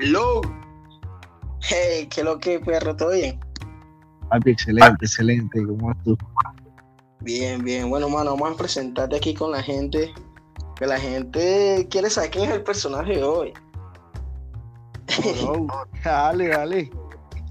Hello. 0.00 0.40
Hey, 1.60 2.08
¿qué 2.08 2.22
lo 2.22 2.38
que, 2.38 2.60
perro? 2.60 2.94
¿Todo 2.94 3.10
bien? 3.10 3.40
Papi, 4.30 4.52
excelente, 4.52 5.04
excelente. 5.04 5.66
¿Cómo 5.66 5.90
estás 5.90 6.04
tú? 6.04 6.18
Bien, 7.22 7.64
bien. 7.64 7.90
Bueno, 7.90 8.08
mano, 8.08 8.36
vamos 8.36 8.52
a 8.52 8.56
presentarte 8.58 9.16
aquí 9.16 9.34
con 9.34 9.50
la 9.50 9.60
gente. 9.60 10.14
Que 10.76 10.86
la 10.86 11.00
gente 11.00 11.88
quiere 11.90 12.10
saber 12.10 12.30
quién 12.30 12.44
es 12.44 12.54
el 12.54 12.62
personaje 12.62 13.16
de 13.16 13.24
hoy. 13.24 13.52
Oh, 15.44 15.66
dale, 16.04 16.46
dale. 16.46 16.90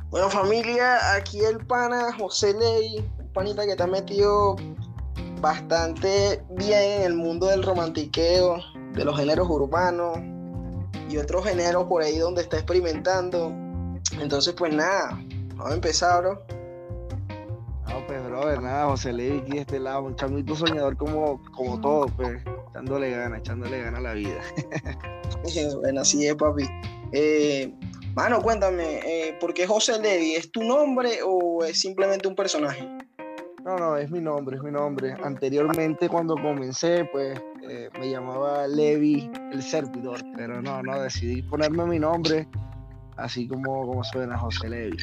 Bueno, 0.09 0.29
familia, 0.29 1.15
aquí 1.15 1.41
el 1.41 1.57
pana 1.65 2.15
José 2.17 2.53
Ley, 2.53 3.05
un 3.19 3.27
panita 3.33 3.65
que 3.65 3.75
te 3.75 3.83
ha 3.83 3.87
metido 3.87 4.55
bastante 5.41 6.41
bien 6.51 7.01
en 7.01 7.01
el 7.01 7.13
mundo 7.13 7.47
del 7.47 7.61
romantiqueo, 7.61 8.55
de 8.93 9.03
los 9.03 9.17
géneros 9.17 9.49
urbanos 9.49 10.17
y 11.09 11.17
otros 11.17 11.45
géneros 11.45 11.85
por 11.85 12.01
ahí 12.01 12.17
donde 12.17 12.41
está 12.41 12.57
experimentando. 12.57 13.53
Entonces, 14.19 14.53
pues 14.57 14.73
nada, 14.73 15.19
vamos 15.55 15.71
a 15.71 15.75
empezar, 15.75 16.21
bro. 16.21 16.41
No, 17.87 18.05
pues, 18.05 18.23
brother, 18.23 18.61
nada, 18.61 18.85
José 18.87 19.13
Ley 19.13 19.39
aquí 19.39 19.51
de 19.51 19.61
este 19.61 19.79
lado, 19.79 20.03
un 20.03 20.15
chamito 20.15 20.55
soñador 20.55 20.97
como, 20.97 21.41
como 21.53 21.79
todo, 21.79 22.07
pues, 22.07 22.41
echándole 22.69 23.11
ganas, 23.11 23.39
echándole 23.39 23.81
ganas 23.81 23.99
a 23.99 24.03
la 24.03 24.13
vida. 24.13 24.41
bueno, 25.81 26.01
así 26.01 26.27
es, 26.27 26.35
papi. 26.35 26.67
Eh, 27.13 27.73
mano, 28.13 28.41
cuéntame, 28.41 28.99
eh, 29.05 29.37
¿por 29.39 29.53
qué 29.53 29.65
José 29.65 29.99
Levi? 29.99 30.35
¿Es 30.35 30.51
tu 30.51 30.63
nombre 30.63 31.19
o 31.25 31.63
es 31.63 31.79
simplemente 31.79 32.27
un 32.27 32.35
personaje? 32.35 32.96
No, 33.67 33.75
no, 33.75 33.97
es 33.97 34.09
mi 34.09 34.21
nombre, 34.21 34.55
es 34.55 34.63
mi 34.63 34.71
nombre. 34.71 35.13
Anteriormente, 35.25 36.07
cuando 36.07 36.35
comencé, 36.35 37.03
pues 37.11 37.37
eh, 37.69 37.89
me 37.99 38.09
llamaba 38.09 38.65
Levi 38.65 39.29
el 39.51 39.61
servidor, 39.61 40.21
pero 40.37 40.61
no, 40.61 40.81
no, 40.81 41.01
decidí 41.01 41.41
ponerme 41.41 41.83
mi 41.85 41.99
nombre, 41.99 42.47
así 43.17 43.45
como, 43.45 43.85
como 43.85 44.05
suena 44.05 44.37
José 44.37 44.69
Levi, 44.69 44.95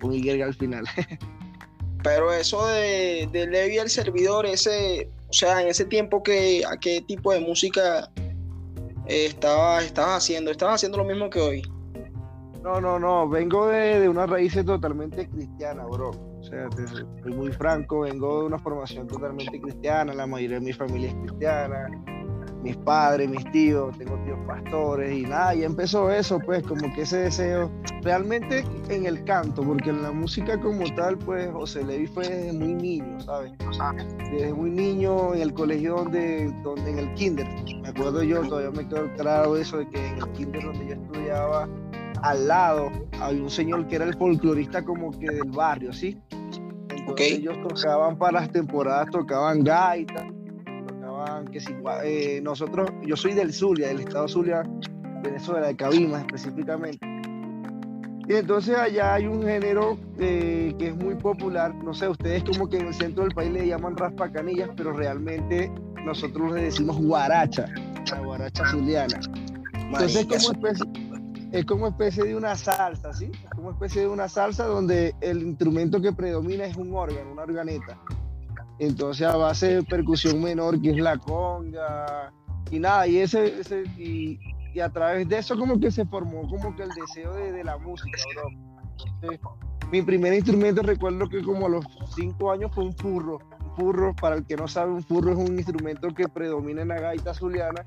un 0.00 0.14
Y 0.14 0.40
al 0.40 0.54
final. 0.54 0.84
Pero 2.04 2.32
eso 2.32 2.64
de, 2.68 3.28
de 3.32 3.48
Levi 3.48 3.78
el 3.78 3.90
servidor, 3.90 4.46
ese, 4.46 5.10
o 5.28 5.32
sea, 5.32 5.60
en 5.60 5.66
ese 5.66 5.84
tiempo, 5.84 6.22
que, 6.22 6.62
¿a 6.64 6.76
qué 6.76 7.00
tipo 7.00 7.32
de 7.32 7.40
música 7.40 8.08
eh, 9.08 9.26
estabas, 9.26 9.92
haciendo? 9.96 10.52
¿Estabas 10.52 10.76
haciendo 10.76 10.98
lo 10.98 11.04
mismo 11.04 11.28
que 11.28 11.40
hoy? 11.40 11.62
No, 12.62 12.80
no, 12.80 12.98
no, 12.98 13.28
vengo 13.28 13.68
de, 13.68 14.00
de 14.00 14.08
una 14.08 14.26
raíz 14.26 14.54
totalmente 14.64 15.28
cristiana, 15.28 15.84
bro. 15.86 16.10
O 16.10 16.42
sea, 16.42 16.68
soy 17.22 17.32
muy 17.32 17.52
franco, 17.52 18.00
vengo 18.00 18.40
de 18.40 18.46
una 18.46 18.58
formación 18.58 19.06
totalmente 19.06 19.60
cristiana, 19.60 20.12
la 20.14 20.26
mayoría 20.26 20.58
de 20.58 20.64
mi 20.64 20.72
familia 20.72 21.08
es 21.08 21.14
cristiana, 21.14 21.88
mis 22.62 22.76
padres, 22.78 23.28
mis 23.28 23.44
tíos, 23.50 23.96
tengo 23.98 24.16
tíos 24.24 24.38
pastores 24.46 25.16
y 25.16 25.22
nada, 25.22 25.54
y 25.54 25.64
empezó 25.64 26.10
eso, 26.10 26.38
pues, 26.40 26.62
como 26.62 26.92
que 26.94 27.02
ese 27.02 27.18
deseo, 27.18 27.70
realmente 28.02 28.64
en 28.88 29.06
el 29.06 29.24
canto, 29.24 29.62
porque 29.62 29.90
en 29.90 30.02
la 30.02 30.12
música 30.12 30.60
como 30.60 30.84
tal, 30.94 31.18
pues, 31.18 31.50
José 31.52 31.84
Levi 31.84 32.06
fue 32.06 32.28
desde 32.28 32.52
muy 32.52 32.74
niño, 32.74 33.20
¿sabes? 33.20 33.52
Desde 34.30 34.52
muy 34.52 34.70
niño 34.70 35.34
en 35.34 35.42
el 35.42 35.54
colegio 35.54 35.96
donde, 35.96 36.52
donde 36.62 36.90
en 36.90 36.98
el 36.98 37.14
kinder, 37.14 37.46
me 37.82 37.88
acuerdo 37.88 38.22
yo, 38.22 38.42
todavía 38.42 38.70
me 38.70 38.88
quedo 38.88 39.12
claro 39.14 39.56
eso, 39.56 39.78
de 39.78 39.88
que 39.88 40.06
en 40.06 40.18
el 40.18 40.28
kinder 40.32 40.64
donde 40.64 40.86
yo 40.86 40.94
estudiaba, 40.94 41.68
al 42.22 42.48
lado 42.48 42.90
había 43.20 43.42
un 43.42 43.50
señor 43.50 43.86
que 43.86 43.96
era 43.96 44.04
el 44.04 44.14
folclorista 44.14 44.84
como 44.84 45.10
que 45.10 45.26
del 45.26 45.50
barrio, 45.50 45.92
¿sí? 45.92 46.18
Entonces 46.90 47.38
ellos 47.38 47.56
tocaban 47.66 48.18
para 48.18 48.40
las 48.40 48.52
temporadas, 48.52 49.08
tocaban 49.10 49.64
gaita, 49.64 50.26
tocaban 50.86 51.46
que 51.48 51.60
si 51.60 51.74
eh, 52.04 52.40
nosotros, 52.42 52.90
yo 53.02 53.16
soy 53.16 53.34
del 53.34 53.52
Zulia, 53.52 53.88
del 53.88 54.00
estado 54.00 54.28
Zulia, 54.28 54.62
Venezuela, 55.22 55.66
de 55.66 55.76
Cabima 55.76 56.20
específicamente. 56.20 57.06
Y 58.28 58.34
entonces 58.34 58.76
allá 58.76 59.14
hay 59.14 59.26
un 59.26 59.42
género 59.42 59.98
eh, 60.18 60.74
que 60.78 60.88
es 60.88 60.96
muy 60.96 61.14
popular, 61.14 61.74
no 61.74 61.94
sé, 61.94 62.08
ustedes 62.08 62.44
como 62.44 62.68
que 62.68 62.76
en 62.76 62.88
el 62.88 62.94
centro 62.94 63.24
del 63.24 63.34
país 63.34 63.50
le 63.50 63.66
llaman 63.66 63.96
raspacanillas, 63.96 64.68
pero 64.76 64.92
realmente 64.92 65.72
nosotros 66.04 66.52
le 66.52 66.64
decimos 66.64 66.98
guaracha, 66.98 67.64
la 68.10 68.20
guaracha 68.20 68.66
zuliana. 68.66 69.18
Entonces, 69.72 70.26
como 70.26 70.52
especie, 70.52 70.86
es 71.52 71.64
como 71.64 71.86
especie 71.86 72.24
de 72.24 72.36
una 72.36 72.54
salsa, 72.56 73.12
¿sí? 73.12 73.30
Es 73.32 73.50
como 73.50 73.70
especie 73.70 74.02
de 74.02 74.08
una 74.08 74.28
salsa 74.28 74.66
donde 74.66 75.14
el 75.20 75.42
instrumento 75.42 76.00
que 76.00 76.12
predomina 76.12 76.64
es 76.64 76.76
un 76.76 76.94
órgano, 76.94 77.32
una 77.32 77.42
organeta. 77.42 77.98
Entonces 78.78 79.26
a 79.26 79.36
base 79.36 79.76
de 79.76 79.82
percusión 79.82 80.42
menor, 80.42 80.80
que 80.80 80.90
es 80.90 80.98
la 80.98 81.16
conga, 81.16 82.32
y 82.70 82.78
nada, 82.78 83.06
y 83.06 83.18
ese, 83.18 83.60
ese 83.60 83.84
y, 83.96 84.38
a 84.80 84.90
través 84.90 85.28
de 85.28 85.38
eso 85.38 85.58
como 85.58 85.80
que 85.80 85.90
se 85.90 86.04
formó 86.04 86.48
como 86.48 86.76
que 86.76 86.84
el 86.84 86.90
deseo 86.90 87.34
de, 87.34 87.64
la 87.64 87.78
música, 87.78 88.16
bro. 88.32 89.40
mi 89.90 90.02
primer 90.02 90.32
instrumento 90.34 90.82
recuerdo 90.82 91.28
que 91.28 91.42
como 91.42 91.66
a 91.66 91.68
los 91.68 91.84
cinco 92.14 92.52
años 92.52 92.70
fue 92.72 92.84
un 92.84 92.96
furro. 92.96 93.38
Un 93.60 93.74
furro, 93.74 94.14
para 94.14 94.36
el 94.36 94.46
que 94.46 94.56
no 94.56 94.68
sabe, 94.68 94.92
un 94.92 95.02
furro 95.02 95.32
es 95.32 95.38
un 95.38 95.56
instrumento 95.56 96.14
que 96.14 96.28
predomina 96.28 96.82
en 96.82 96.88
la 96.88 97.00
gaita 97.00 97.34
zuliana 97.34 97.84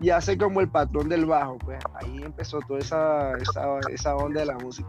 y 0.00 0.10
hace 0.10 0.36
como 0.36 0.60
el 0.60 0.68
patrón 0.68 1.08
del 1.08 1.26
bajo, 1.26 1.58
pues 1.58 1.78
ahí 1.94 2.22
empezó 2.22 2.58
toda 2.66 2.80
esa, 2.80 3.32
esa, 3.38 3.78
esa 3.90 4.16
onda 4.16 4.40
de 4.40 4.46
la 4.46 4.58
música. 4.58 4.88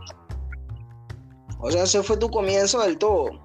O 1.60 1.72
sea, 1.72 1.84
ese 1.84 2.04
fue 2.04 2.18
tu 2.18 2.30
comienzo 2.30 2.82
del 2.82 2.98
todo. 2.98 3.44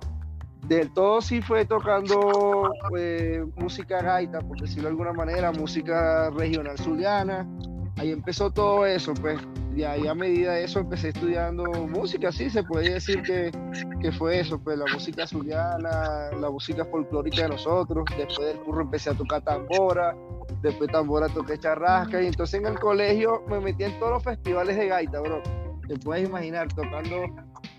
Del 0.66 0.92
todo 0.92 1.20
sí 1.20 1.40
fue 1.40 1.64
tocando 1.64 2.72
eh, 2.96 3.44
música 3.56 4.02
gaita, 4.02 4.40
por 4.40 4.60
decirlo 4.60 4.84
de 4.84 4.88
alguna 4.90 5.12
manera, 5.12 5.52
música 5.52 6.30
regional 6.30 6.78
zuliana. 6.78 7.48
Ahí 7.96 8.12
empezó 8.12 8.50
todo 8.50 8.86
eso, 8.86 9.14
pues. 9.14 9.40
Y 9.74 9.84
ahí 9.84 10.06
a 10.06 10.14
medida 10.14 10.54
de 10.54 10.64
eso 10.64 10.80
empecé 10.80 11.08
estudiando 11.08 11.64
música, 11.64 12.32
sí, 12.32 12.50
se 12.50 12.62
puede 12.64 12.94
decir 12.94 13.22
que, 13.22 13.52
que 14.00 14.12
fue 14.12 14.40
eso, 14.40 14.58
pues 14.58 14.76
la 14.78 14.84
música 14.92 15.26
zuliana, 15.26 16.30
la 16.32 16.50
música 16.50 16.84
folclórica 16.84 17.42
de 17.42 17.50
nosotros. 17.50 18.04
Después 18.16 18.48
del 18.48 18.58
curro 18.60 18.82
empecé 18.82 19.10
a 19.10 19.14
tocar 19.14 19.42
tambora, 19.42 20.16
después 20.62 20.90
tambora 20.90 21.28
toqué 21.28 21.58
charrasca 21.58 22.22
y 22.22 22.26
entonces 22.26 22.60
en 22.60 22.66
el 22.66 22.78
colegio 22.78 23.42
me 23.48 23.60
metí 23.60 23.84
en 23.84 23.98
todos 23.98 24.12
los 24.12 24.24
festivales 24.24 24.76
de 24.76 24.88
gaita, 24.88 25.20
bro. 25.20 25.42
Te 25.88 25.96
puedes 25.96 26.28
imaginar 26.28 26.68
tocando, 26.68 27.24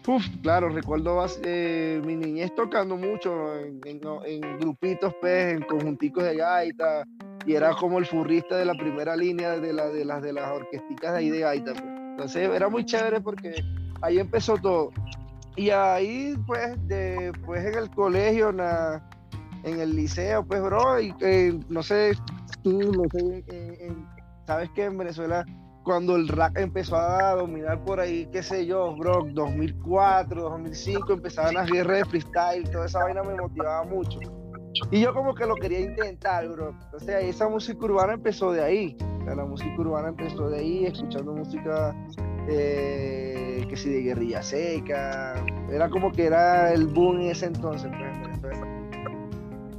uf, 0.07 0.25
claro, 0.41 0.69
recuerdo 0.69 1.25
eh, 1.43 2.01
mi 2.05 2.15
niñez 2.15 2.53
tocando 2.55 2.97
mucho 2.97 3.55
en, 3.55 4.59
grupitos, 4.59 5.13
pues, 5.21 5.53
en 5.53 5.63
conjunticos 5.63 6.23
de 6.23 6.35
gaita 6.35 7.05
y 7.45 7.53
era 7.53 7.73
como 7.73 7.99
el 7.99 8.05
furrista 8.05 8.57
de 8.57 8.65
la 8.65 8.73
primera 8.73 9.15
línea 9.15 9.57
de, 9.57 9.73
la, 9.73 9.87
de, 9.87 10.05
las, 10.05 10.21
de 10.21 10.33
las 10.33 10.51
orquesticas 10.51 11.13
de 11.13 11.17
ahí 11.17 11.29
de 11.29 11.39
gaita. 11.39 11.73
Pues. 11.73 11.85
Entonces 11.85 12.49
era 12.49 12.69
muy 12.69 12.85
chévere 12.85 13.21
porque 13.21 13.63
ahí 14.01 14.19
empezó 14.19 14.57
todo. 14.57 14.91
Y 15.55 15.69
ahí, 15.69 16.35
pues, 16.47 16.75
después 16.87 17.65
en 17.65 17.77
el 17.77 17.89
colegio, 17.91 18.49
en 19.63 19.79
el 19.79 19.95
liceo, 19.95 20.45
pues, 20.45 20.61
bro, 20.61 20.99
y 20.99 21.13
eh, 21.19 21.59
no 21.69 21.83
sé, 21.83 22.13
tú, 22.61 23.07
sabes 24.45 24.69
que 24.71 24.85
en 24.85 24.97
Venezuela, 24.97 25.45
cuando 25.83 26.15
el 26.15 26.27
rap 26.27 26.57
empezó 26.57 26.95
a 26.95 27.35
dominar 27.35 27.83
por 27.83 27.99
ahí, 27.99 28.27
qué 28.31 28.43
sé 28.43 28.65
yo, 28.65 28.95
bro, 28.95 29.25
2004, 29.33 30.41
2005, 30.41 31.13
empezaban 31.13 31.55
las 31.55 31.69
guerras 31.69 31.99
de 31.99 32.05
freestyle, 32.05 32.69
toda 32.69 32.85
esa 32.85 33.03
vaina 33.03 33.23
me 33.23 33.35
motivaba 33.35 33.83
mucho. 33.83 34.19
Y 34.89 35.01
yo 35.01 35.13
como 35.13 35.33
que 35.35 35.45
lo 35.45 35.55
quería 35.55 35.79
intentar, 35.79 36.47
bro. 36.47 36.75
Entonces 36.85 37.23
esa 37.23 37.49
música 37.49 37.83
urbana 37.85 38.13
empezó 38.13 38.51
de 38.51 38.63
ahí. 38.63 38.97
la 39.25 39.45
música 39.45 39.75
urbana 39.77 40.09
empezó 40.09 40.49
de 40.49 40.59
ahí, 40.59 40.85
escuchando 40.85 41.33
música 41.33 41.95
eh, 42.47 43.65
que 43.69 43.77
sí 43.77 43.89
de 43.89 44.01
guerrilla 44.01 44.41
seca. 44.41 45.43
Era 45.69 45.89
como 45.89 46.11
que 46.11 46.25
era 46.25 46.73
el 46.73 46.87
boom 46.87 47.21
en 47.21 47.31
ese 47.31 47.47
entonces, 47.47 47.91
pues, 48.41 48.57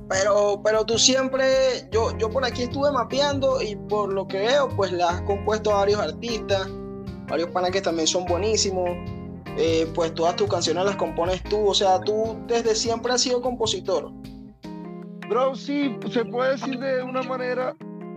pero, 0.09 0.61
pero 0.63 0.85
tú 0.85 0.99
siempre, 0.99 1.89
yo, 1.91 2.17
yo 2.19 2.31
por 2.31 2.45
aquí 2.45 2.63
estuve 2.63 2.91
mapeando 2.93 3.61
y 3.63 3.77
por 3.77 4.13
lo 4.13 4.27
que 4.27 4.39
veo, 4.39 4.69
pues 4.77 4.93
la 4.93 5.25
compuesto 5.25 5.73
a 5.73 5.77
varios 5.77 6.01
artistas, 6.01 6.69
varios 7.29 7.51
panas 7.51 7.71
que 7.71 7.81
también 7.81 8.07
son 8.07 8.25
buenísimos. 8.27 8.91
Eh, 9.59 9.87
pues 9.95 10.15
todas 10.15 10.35
tus 10.37 10.49
canciones 10.49 10.83
las 10.85 10.97
compones 10.97 11.43
tú, 11.45 11.67
o 11.67 11.75
sea, 11.75 12.01
tú 12.01 12.39
desde 12.47 12.75
siempre 12.75 13.13
has 13.13 13.21
sido 13.21 13.43
compositor. 13.43 14.11
Bro, 15.29 15.55
sí, 15.55 15.99
se 16.11 16.25
puede 16.25 16.53
decir 16.53 16.79
de 16.79 17.03
una 17.03 17.23
manera, 17.23 17.77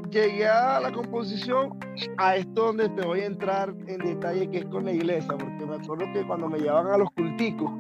llegué 0.09 0.48
a 0.48 0.80
la 0.80 0.92
composición, 0.92 1.77
a 2.18 2.38
esto 2.38 2.68
donde 2.68 2.89
te 2.89 3.06
voy 3.06 3.21
a 3.21 3.25
entrar 3.25 3.74
en 3.88 4.00
detalle, 4.00 4.50
que 4.50 4.59
es 4.59 4.65
con 4.65 4.86
la 4.86 4.94
iglesia, 4.94 5.36
porque 5.38 5.65
me 5.65 5.75
acuerdo 5.75 6.06
que 6.13 6.25
cuando 6.25 6.48
me 6.48 6.59
llevaban 6.59 6.94
a 6.94 6.98
los 6.98 7.09
culticos, 7.12 7.71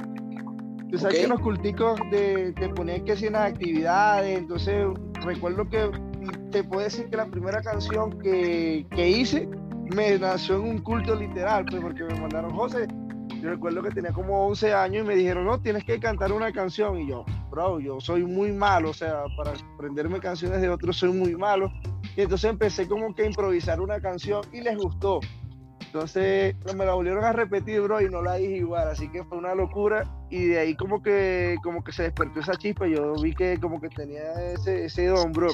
Tú 0.95 1.01
sabes 1.01 1.19
que 1.19 1.27
los 1.27 1.41
culticos 1.41 1.99
te, 2.09 2.53
te 2.53 2.69
ponían 2.69 3.03
que 3.03 3.27
unas 3.27 3.51
actividades, 3.51 4.37
entonces 4.37 4.87
recuerdo 5.25 5.67
que 5.67 5.91
te 6.51 6.63
puedo 6.63 6.83
decir 6.83 7.09
que 7.09 7.17
la 7.17 7.25
primera 7.25 7.61
canción 7.61 8.17
que, 8.17 8.87
que 8.91 9.09
hice 9.09 9.49
me 9.93 10.17
nació 10.17 10.55
en 10.55 10.61
un 10.61 10.77
culto 10.77 11.13
literal, 11.13 11.65
pues 11.65 11.81
porque 11.81 12.05
me 12.05 12.17
mandaron, 12.17 12.51
José, 12.51 12.87
yo 13.41 13.49
recuerdo 13.49 13.83
que 13.83 13.89
tenía 13.91 14.13
como 14.13 14.47
11 14.47 14.73
años 14.73 15.03
y 15.03 15.07
me 15.09 15.15
dijeron, 15.17 15.43
no, 15.43 15.59
tienes 15.59 15.83
que 15.83 15.99
cantar 15.99 16.31
una 16.31 16.53
canción. 16.53 16.97
Y 17.01 17.09
yo, 17.09 17.25
bro, 17.51 17.81
yo 17.81 17.99
soy 17.99 18.23
muy 18.23 18.53
malo, 18.53 18.91
o 18.91 18.93
sea, 18.93 19.25
para 19.35 19.51
aprenderme 19.73 20.21
canciones 20.21 20.61
de 20.61 20.69
otros 20.69 20.95
soy 20.95 21.11
muy 21.11 21.35
malo. 21.35 21.73
Y 22.15 22.21
entonces 22.21 22.49
empecé 22.49 22.87
como 22.87 23.13
que 23.13 23.23
a 23.23 23.25
improvisar 23.25 23.81
una 23.81 23.99
canción 23.99 24.43
y 24.53 24.61
les 24.61 24.77
gustó. 24.77 25.19
Entonces 25.85 26.55
me 26.75 26.85
la 26.85 26.93
volvieron 26.93 27.23
a 27.23 27.31
repetir, 27.31 27.81
bro, 27.81 28.01
y 28.01 28.09
no 28.09 28.21
la 28.21 28.35
dije 28.35 28.57
igual, 28.57 28.89
así 28.89 29.09
que 29.09 29.23
fue 29.23 29.37
una 29.37 29.55
locura. 29.55 30.03
Y 30.29 30.47
de 30.47 30.59
ahí 30.59 30.75
como 30.75 31.01
que, 31.01 31.55
como 31.63 31.83
que 31.83 31.91
se 31.91 32.03
despertó 32.03 32.39
esa 32.39 32.55
chispa, 32.55 32.87
yo 32.87 33.13
vi 33.15 33.33
que 33.33 33.57
como 33.59 33.79
que 33.79 33.89
tenía 33.89 34.33
ese, 34.53 34.85
ese 34.85 35.07
don, 35.07 35.31
bro. 35.31 35.49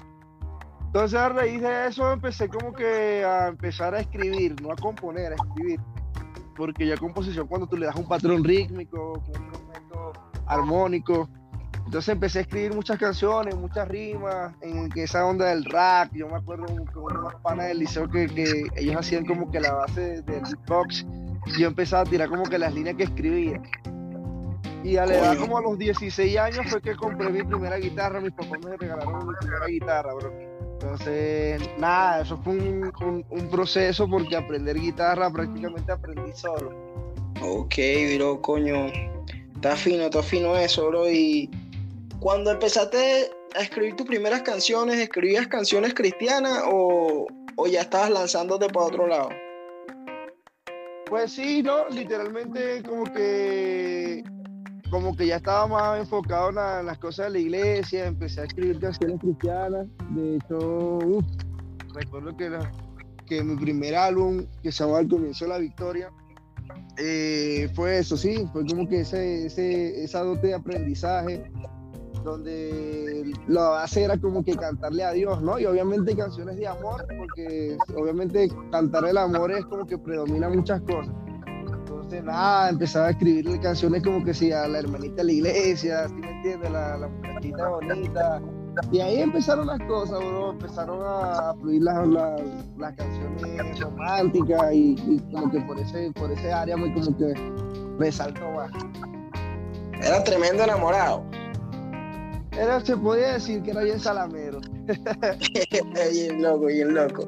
Entonces 0.88 1.18
a 1.18 1.30
raíz 1.30 1.62
de 1.62 1.88
eso 1.88 2.12
empecé 2.12 2.50
como 2.50 2.74
que 2.74 3.24
a 3.24 3.48
empezar 3.48 3.95
a 3.95 4.01
escribir, 4.01 4.62
no 4.62 4.72
a 4.72 4.75
componer, 4.75 5.31
a 5.31 5.36
escribir. 5.36 5.80
Porque 6.57 6.86
ya 6.86 6.98
composición 6.98 7.48
cuando 7.48 7.68
tú 7.68 7.77
le 7.77 7.86
das 7.86 7.95
un 7.95 8.07
patrón 8.07 8.44
rítmico, 8.44 9.13
un 9.13 9.44
instrumento 9.45 10.12
armónico, 10.48 11.30
entonces 11.86 12.13
empecé 12.13 12.39
a 12.39 12.42
escribir 12.44 12.74
muchas 12.74 12.98
canciones, 12.98 13.56
muchas 13.56 13.88
rimas, 13.88 14.54
en 14.62 14.89
esa 14.95 15.25
onda 15.25 15.48
del 15.48 15.66
rap. 15.66 16.13
Yo 16.13 16.28
me 16.28 16.38
acuerdo 16.38 16.66
con 16.94 17.18
unos 17.18 17.36
panas 17.36 17.68
del 17.68 17.80
liceo 17.80 18.10
que, 18.10 18.28
que, 18.28 18.63
ellos 18.75 18.95
hacían 18.95 19.25
como 19.25 19.51
que 19.51 19.60
la 19.60 19.74
base 19.74 20.22
del. 20.22 20.44
Y 21.48 21.60
yo 21.60 21.68
empezaba 21.68 22.04
a 22.04 22.06
tirar 22.06 22.30
como 22.30 22.44
que 22.44 22.57
las 22.57 22.74
líneas 22.74 22.95
que 22.95 23.04
escribía. 23.04 23.62
Y 24.83 24.98
a 24.98 25.06
la 25.06 25.16
edad 25.16 25.38
como 25.38 25.57
a 25.57 25.62
los 25.62 25.78
16 25.78 26.38
años 26.38 26.66
fue 26.69 26.81
que 26.81 26.95
compré 26.95 27.30
mi 27.30 27.44
primera 27.44 27.78
guitarra. 27.78 28.19
Mis 28.19 28.31
papás 28.31 28.60
me 28.63 28.77
regalaron 28.77 29.27
mi 29.27 29.34
primera 29.39 29.68
guitarra, 29.68 30.13
bro. 30.13 30.31
Entonces, 30.74 31.62
nada, 31.77 32.22
eso 32.22 32.38
fue 32.38 32.54
un, 32.54 32.92
un, 33.01 33.25
un 33.30 33.50
proceso 33.50 34.07
porque 34.07 34.36
aprender 34.36 34.80
guitarra 34.80 35.30
prácticamente 35.30 35.92
aprendí 35.92 36.31
solo. 36.34 36.72
Ok, 37.42 37.75
bro, 38.16 38.42
coño. 38.42 38.88
Está 39.56 39.75
fino, 39.75 40.06
está 40.06 40.24
fino 40.24 40.56
eso, 40.56 40.88
bro. 40.88 41.12
Y 41.12 41.50
cuando 42.22 42.52
empezaste 42.52 43.32
a 43.58 43.64
escribir 43.64 43.96
tus 43.96 44.06
primeras 44.06 44.44
canciones, 44.44 45.00
¿escribías 45.00 45.48
canciones 45.48 45.96
cristianas 45.96 46.62
o, 46.72 47.26
ya 47.70 47.82
estabas 47.82 48.12
lanzándote 48.12 48.68
para 48.68 48.86
otro 48.86 49.08
lado? 49.08 49.30
Pues 51.08 51.34
sí, 51.34 51.64
no, 51.64 51.90
literalmente 51.90 52.84
como 52.84 53.04
que 53.06 54.24
como 54.92 55.16
que 55.16 55.28
ya 55.28 55.38
estaba 55.38 55.68
más 55.68 56.00
enfocado 56.00 56.50
en, 56.50 56.86
las 56.86 56.98
cosas 57.00 57.28
de 57.28 57.32
la 57.32 57.40
iglesia, 57.40 58.06
empecé 58.06 58.42
a 58.42 58.44
escribir 58.44 58.80
canciones 58.80 59.20
cristianas. 59.20 59.88
De 60.12 60.36
hecho, 60.36 61.00
recuerdo 61.94 62.36
que, 62.38 62.52
que 63.26 63.44
mi 63.44 63.56
primer 63.56 63.96
álbum, 63.96 64.46
que 64.62 64.72
se 64.72 64.84
llama 64.84 65.00
El 65.00 65.08
comienzo 65.08 65.46
de 65.46 65.50
la 65.50 65.58
victoria, 65.58 66.12
eh, 66.98 67.70
fue 67.74 68.00
eso, 68.00 68.16
sí, 68.16 68.48
fue 68.52 68.66
como 68.68 68.88
que 68.88 69.00
ese, 69.00 69.46
ese, 69.46 70.04
esa 70.04 70.24
dote 70.24 70.48
de 70.48 70.56
aprendizaje, 70.56 71.50
donde 72.24 73.32
la 73.48 73.70
base 73.70 74.04
era 74.04 74.18
como 74.18 74.44
que 74.44 74.56
cantarle 74.56 75.04
a 75.04 75.12
Dios, 75.12 75.42
¿no? 75.42 75.60
Y 75.60 75.66
obviamente 75.66 76.16
canciones 76.16 76.58
de 76.58 76.68
amor, 76.68 77.06
porque 77.18 77.78
obviamente 77.96 78.50
cantar 78.72 79.06
el 79.06 79.18
amor 79.18 79.52
es 79.52 79.66
como 79.66 79.86
que 79.86 79.98
predomina 79.98 80.50
muchas 80.50 80.82
cosas. 80.82 81.14
Entonces, 81.46 82.24
nada, 82.24 82.70
empezaba 82.70 83.08
a 83.08 83.12
escribirle 83.12 83.60
canciones 83.60 84.04
como 84.04 84.24
que 84.24 84.34
si 84.34 84.52
a 84.52 84.68
la 84.68 84.80
hermanita 84.80 85.18
de 85.18 85.24
la 85.26 85.32
iglesia, 85.32 86.08
¿sí 86.08 86.16
me 86.16 86.32
entiendes? 86.32 86.72
La, 86.72 86.98
la 86.98 87.08
muchachita 87.08 87.70
bonita. 87.70 88.42
Y 88.92 89.00
ahí 89.00 89.22
empezaron 89.22 89.68
las 89.68 89.80
cosas, 89.82 90.20
bro. 90.20 90.52
Empezaron 90.52 91.00
a 91.04 91.54
fluir 91.60 91.84
las, 91.84 92.08
las, 92.08 92.96
canciones 92.96 93.80
románticas 93.80 94.74
y, 94.74 94.96
y, 95.08 95.20
como 95.32 95.52
que 95.52 95.60
por 95.62 95.78
ese, 95.80 96.12
por 96.14 96.32
ese 96.32 96.52
área 96.52 96.78
muy 96.78 96.94
como 96.94 97.18
que 97.18 97.34
resaltó 98.00 98.50
más. 98.52 98.72
Era 100.02 100.24
tremendo 100.24 100.64
enamorado. 100.64 101.24
Era, 102.51 102.83
se 102.83 102.98
podía 102.98 103.33
decir 103.33 103.63
que 103.63 103.71
era 103.71 103.81
bien 103.81 104.00
salamero. 104.00 104.59
bien 106.12 106.42
loco, 106.42 106.65
bien 106.65 106.94
loco. 106.94 107.27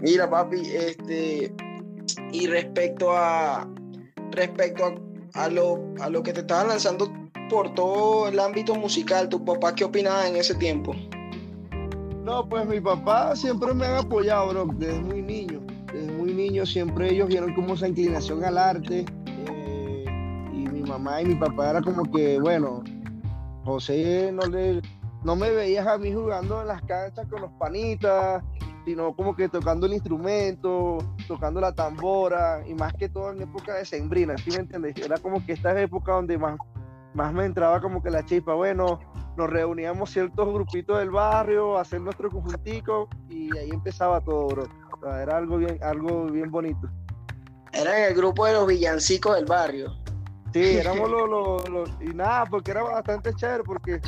Mira, 0.00 0.30
papi, 0.30 0.60
este, 0.60 1.52
y 2.32 2.46
respecto 2.46 3.12
a 3.16 3.68
respecto 4.30 4.84
a, 4.86 5.44
a 5.44 5.48
lo, 5.48 5.80
a 6.00 6.08
lo 6.08 6.22
que 6.22 6.32
te 6.32 6.40
estaban 6.40 6.68
lanzando 6.68 7.12
por 7.50 7.74
todo 7.74 8.28
el 8.28 8.38
ámbito 8.38 8.74
musical, 8.74 9.28
¿tu 9.28 9.44
papá 9.44 9.74
qué 9.74 9.84
opinaba 9.84 10.26
en 10.26 10.36
ese 10.36 10.54
tiempo? 10.54 10.94
No, 12.24 12.48
pues 12.48 12.66
mi 12.66 12.80
papá 12.80 13.34
siempre 13.34 13.74
me 13.74 13.84
ha 13.84 13.98
apoyado, 13.98 14.48
bro, 14.48 14.66
desde 14.76 15.00
muy 15.00 15.22
niño. 15.22 15.60
Desde 15.92 16.12
muy 16.12 16.32
niño 16.32 16.64
siempre 16.64 17.12
ellos 17.12 17.28
vieron 17.28 17.52
como 17.54 17.74
esa 17.74 17.88
inclinación 17.88 18.44
al 18.44 18.56
arte. 18.56 19.04
Eh, 19.26 20.04
y 20.52 20.68
mi 20.68 20.82
mamá 20.82 21.20
y 21.20 21.26
mi 21.26 21.34
papá 21.34 21.70
era 21.70 21.82
como 21.82 22.10
que, 22.10 22.38
bueno, 22.40 22.82
José 23.64 24.30
no 24.32 24.46
le 24.46 24.82
no 25.24 25.36
me 25.36 25.50
veías 25.50 25.86
a 25.86 25.98
mí 25.98 26.12
jugando 26.12 26.62
en 26.62 26.68
las 26.68 26.82
canchas 26.82 27.26
con 27.28 27.42
los 27.42 27.52
panitas, 27.52 28.42
sino 28.84 29.14
como 29.14 29.36
que 29.36 29.48
tocando 29.48 29.86
el 29.86 29.92
instrumento, 29.92 30.98
tocando 31.28 31.60
la 31.60 31.72
tambora, 31.72 32.62
y 32.66 32.74
más 32.74 32.92
que 32.94 33.08
todo 33.08 33.30
en 33.32 33.42
época 33.42 33.74
de 33.74 33.84
sembrina, 33.84 34.36
¿sí 34.38 34.50
me 34.50 34.56
entiendes? 34.56 34.96
Era 34.96 35.18
como 35.18 35.44
que 35.44 35.52
esta 35.52 35.80
época 35.80 36.12
donde 36.12 36.38
más, 36.38 36.58
más 37.14 37.32
me 37.32 37.44
entraba 37.44 37.80
como 37.80 38.02
que 38.02 38.10
la 38.10 38.24
chispa, 38.24 38.54
bueno, 38.54 38.98
nos 39.36 39.48
reuníamos 39.48 40.10
ciertos 40.10 40.52
grupitos 40.52 40.98
del 40.98 41.10
barrio, 41.10 41.78
a 41.78 41.82
hacer 41.82 42.00
nuestro 42.00 42.28
conjuntico, 42.28 43.08
y 43.28 43.56
ahí 43.56 43.70
empezaba 43.70 44.20
todo, 44.20 44.48
bro. 44.48 44.64
O 44.64 45.04
sea, 45.04 45.22
era 45.22 45.36
algo 45.36 45.58
bien, 45.58 45.78
algo 45.82 46.26
bien 46.26 46.50
bonito. 46.50 46.90
Era 47.72 48.08
el 48.08 48.14
grupo 48.14 48.44
de 48.46 48.54
los 48.54 48.66
villancicos 48.66 49.36
del 49.36 49.46
barrio. 49.46 50.01
Sí, 50.52 50.76
éramos 50.78 51.10
los, 51.10 51.68
los, 51.68 51.90
y 52.00 52.14
nada, 52.14 52.46
porque 52.46 52.70
era 52.70 52.82
bastante 52.82 53.34
chévere, 53.34 53.64
porque 53.64 54.00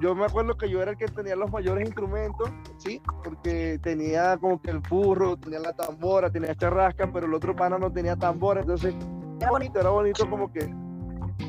yo 0.00 0.14
me 0.14 0.26
acuerdo 0.26 0.56
que 0.56 0.68
yo 0.68 0.82
era 0.82 0.92
el 0.92 0.96
que 0.96 1.06
tenía 1.06 1.36
los 1.36 1.50
mayores 1.50 1.86
instrumentos, 1.86 2.50
sí, 2.78 3.00
porque 3.24 3.78
tenía 3.82 4.36
como 4.36 4.60
que 4.60 4.70
el 4.70 4.82
furro, 4.82 5.36
tenía 5.36 5.60
la 5.60 5.72
tambora, 5.72 6.30
tenía 6.30 6.54
charrasca, 6.54 7.10
pero 7.12 7.26
el 7.26 7.34
otro 7.34 7.56
pana 7.56 7.78
no 7.78 7.90
tenía 7.90 8.16
tambora, 8.16 8.60
entonces 8.60 8.94
era 9.40 9.50
bonito, 9.50 9.80
era 9.80 9.90
bonito 9.90 10.28
como 10.28 10.52
que 10.52 10.68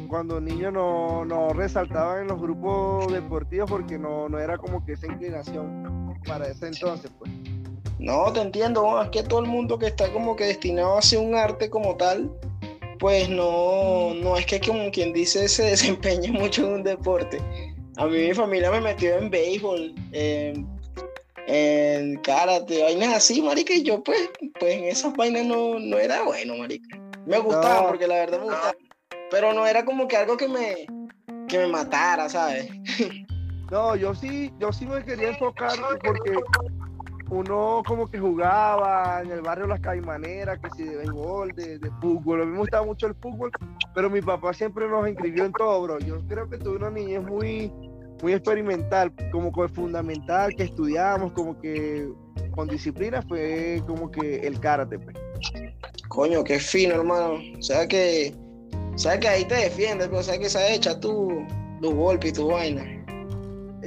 cuando 0.08 0.40
niños 0.40 0.72
no, 0.74 1.26
no 1.26 1.50
resaltaban 1.50 2.22
en 2.22 2.28
los 2.28 2.42
grupos 2.42 3.12
deportivos 3.12 3.70
porque 3.70 3.98
no, 3.98 4.30
no 4.30 4.40
era 4.40 4.58
como 4.58 4.84
que 4.86 4.94
esa 4.94 5.08
inclinación 5.08 6.18
para 6.26 6.48
ese 6.48 6.68
entonces, 6.68 7.12
pues. 7.20 7.32
No, 8.00 8.32
te 8.32 8.42
entiendo, 8.42 9.02
es 9.02 9.10
que 9.10 9.24
todo 9.24 9.40
el 9.40 9.48
mundo 9.48 9.80
que 9.80 9.88
está 9.88 10.12
como 10.14 10.36
que 10.36 10.46
destinado 10.46 10.96
a 10.96 11.00
hacer 11.00 11.20
un 11.20 11.36
arte 11.36 11.70
como 11.70 11.96
tal, 11.96 12.32
pues 12.98 13.30
no, 13.30 14.14
no 14.16 14.38
es 14.38 14.46
que 14.46 14.60
como 14.60 14.92
quien 14.92 15.14
dice 15.14 15.48
se 15.48 15.64
desempeñe 15.72 16.32
mucho 16.32 16.66
en 16.66 16.74
un 16.74 16.84
deporte. 16.84 17.40
A 17.98 18.06
mí 18.06 18.18
mi 18.18 18.34
familia 18.34 18.70
me 18.72 18.82
metió 18.82 19.18
en 19.18 19.30
béisbol, 19.30 19.94
en, 20.12 20.68
en 21.48 22.16
karate, 22.18 22.84
vainas 22.84 23.16
así, 23.16 23.42
marica, 23.42 23.74
y 23.74 23.84
yo 23.84 24.04
pues, 24.04 24.30
pues 24.60 24.76
en 24.76 24.84
esas 24.86 25.16
vainas 25.16 25.46
no, 25.46 25.80
no 25.80 25.98
era 25.98 26.22
bueno, 26.24 26.58
marica. 26.58 26.98
Me 27.26 27.40
gustaba 27.40 27.88
porque 27.88 28.08
la 28.08 28.16
verdad 28.16 28.40
me 28.40 28.46
gustaba, 28.46 28.76
pero 29.32 29.54
no 29.54 29.66
era 29.66 29.84
como 29.84 30.08
que 30.08 30.16
algo 30.16 30.38
que 30.38 30.48
me, 30.48 30.86
que 31.48 31.58
me 31.58 31.68
matara, 31.68 32.30
¿sabes? 32.30 32.70
No, 33.70 33.98
yo 33.98 34.16
sí, 34.16 34.50
yo 34.60 34.72
sí 34.72 34.86
me 34.86 35.04
quería 35.04 35.28
enfocar 35.28 35.74
porque 36.02 36.36
uno 37.30 37.82
como 37.86 38.08
que 38.08 38.20
jugaba 38.20 39.22
en 39.22 39.32
el 39.32 39.42
barrio 39.42 39.68
Las 39.68 39.82
Caimaneras, 39.82 40.60
que 40.60 40.70
si 40.78 40.84
de 40.84 40.98
béisbol, 40.98 41.52
de, 41.54 41.80
de, 41.80 41.92
fútbol. 42.02 42.42
A 42.42 42.46
mí 42.46 42.52
me 42.52 42.60
gustaba 42.60 42.86
mucho 42.86 43.08
el 43.08 43.16
fútbol, 43.16 43.52
pero 43.94 44.10
mi 44.10 44.22
papá 44.22 44.54
siempre 44.54 44.88
nos 44.88 45.08
inscribió 45.08 45.46
en 45.46 45.52
todo, 45.52 45.82
bro. 45.84 46.00
Yo 46.00 46.20
creo 46.28 46.50
que 46.50 46.58
tuve 46.58 46.78
una 46.78 46.90
niñez 46.90 47.24
muy, 47.24 47.72
muy 48.22 48.34
experimental, 48.34 49.12
como 49.32 49.52
que 49.52 49.68
fundamental, 49.68 50.56
que 50.56 50.64
estudiamos, 50.64 51.34
como 51.34 51.60
que 51.60 52.10
con 52.52 52.68
disciplina 52.68 53.22
fue 53.22 53.82
como 53.86 54.10
que 54.10 54.40
el 54.48 54.60
karate, 54.60 54.98
pues. 54.98 55.16
Coño, 56.08 56.44
qué 56.44 56.60
fino, 56.60 56.96
hermano. 56.96 57.40
O 57.58 57.62
sea 57.62 57.88
que, 57.88 58.34
o 58.74 59.20
que 59.20 59.28
ahí 59.28 59.46
te 59.46 59.56
defiendes, 59.56 60.08
pero 60.08 60.20
o 60.20 60.24
sea 60.24 60.38
que 60.40 60.50
se 60.50 60.74
hecha 60.74 61.00
tu, 61.00 61.46
tu 61.82 61.94
golpe 61.94 62.30
y 62.30 62.32
tu 62.32 62.48
vaina. 62.48 62.97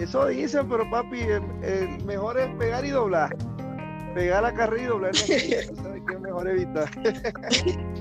Eso 0.01 0.27
dicen, 0.29 0.67
pero 0.67 0.89
papi, 0.89 1.21
el, 1.21 1.43
el, 1.63 2.05
mejor 2.05 2.39
es 2.41 2.49
pegar 2.57 2.85
y 2.87 2.91
doblar. 2.91 3.37
Pegar 4.15 4.43
la 4.43 4.55
carrera 4.55 4.83
y 4.83 4.87
doblar 4.87 5.15
la 5.15 5.21
¿Sabes 5.21 6.03
qué 6.09 6.15
es 6.15 6.21
mejor 6.21 6.49
evitar? 6.49 6.91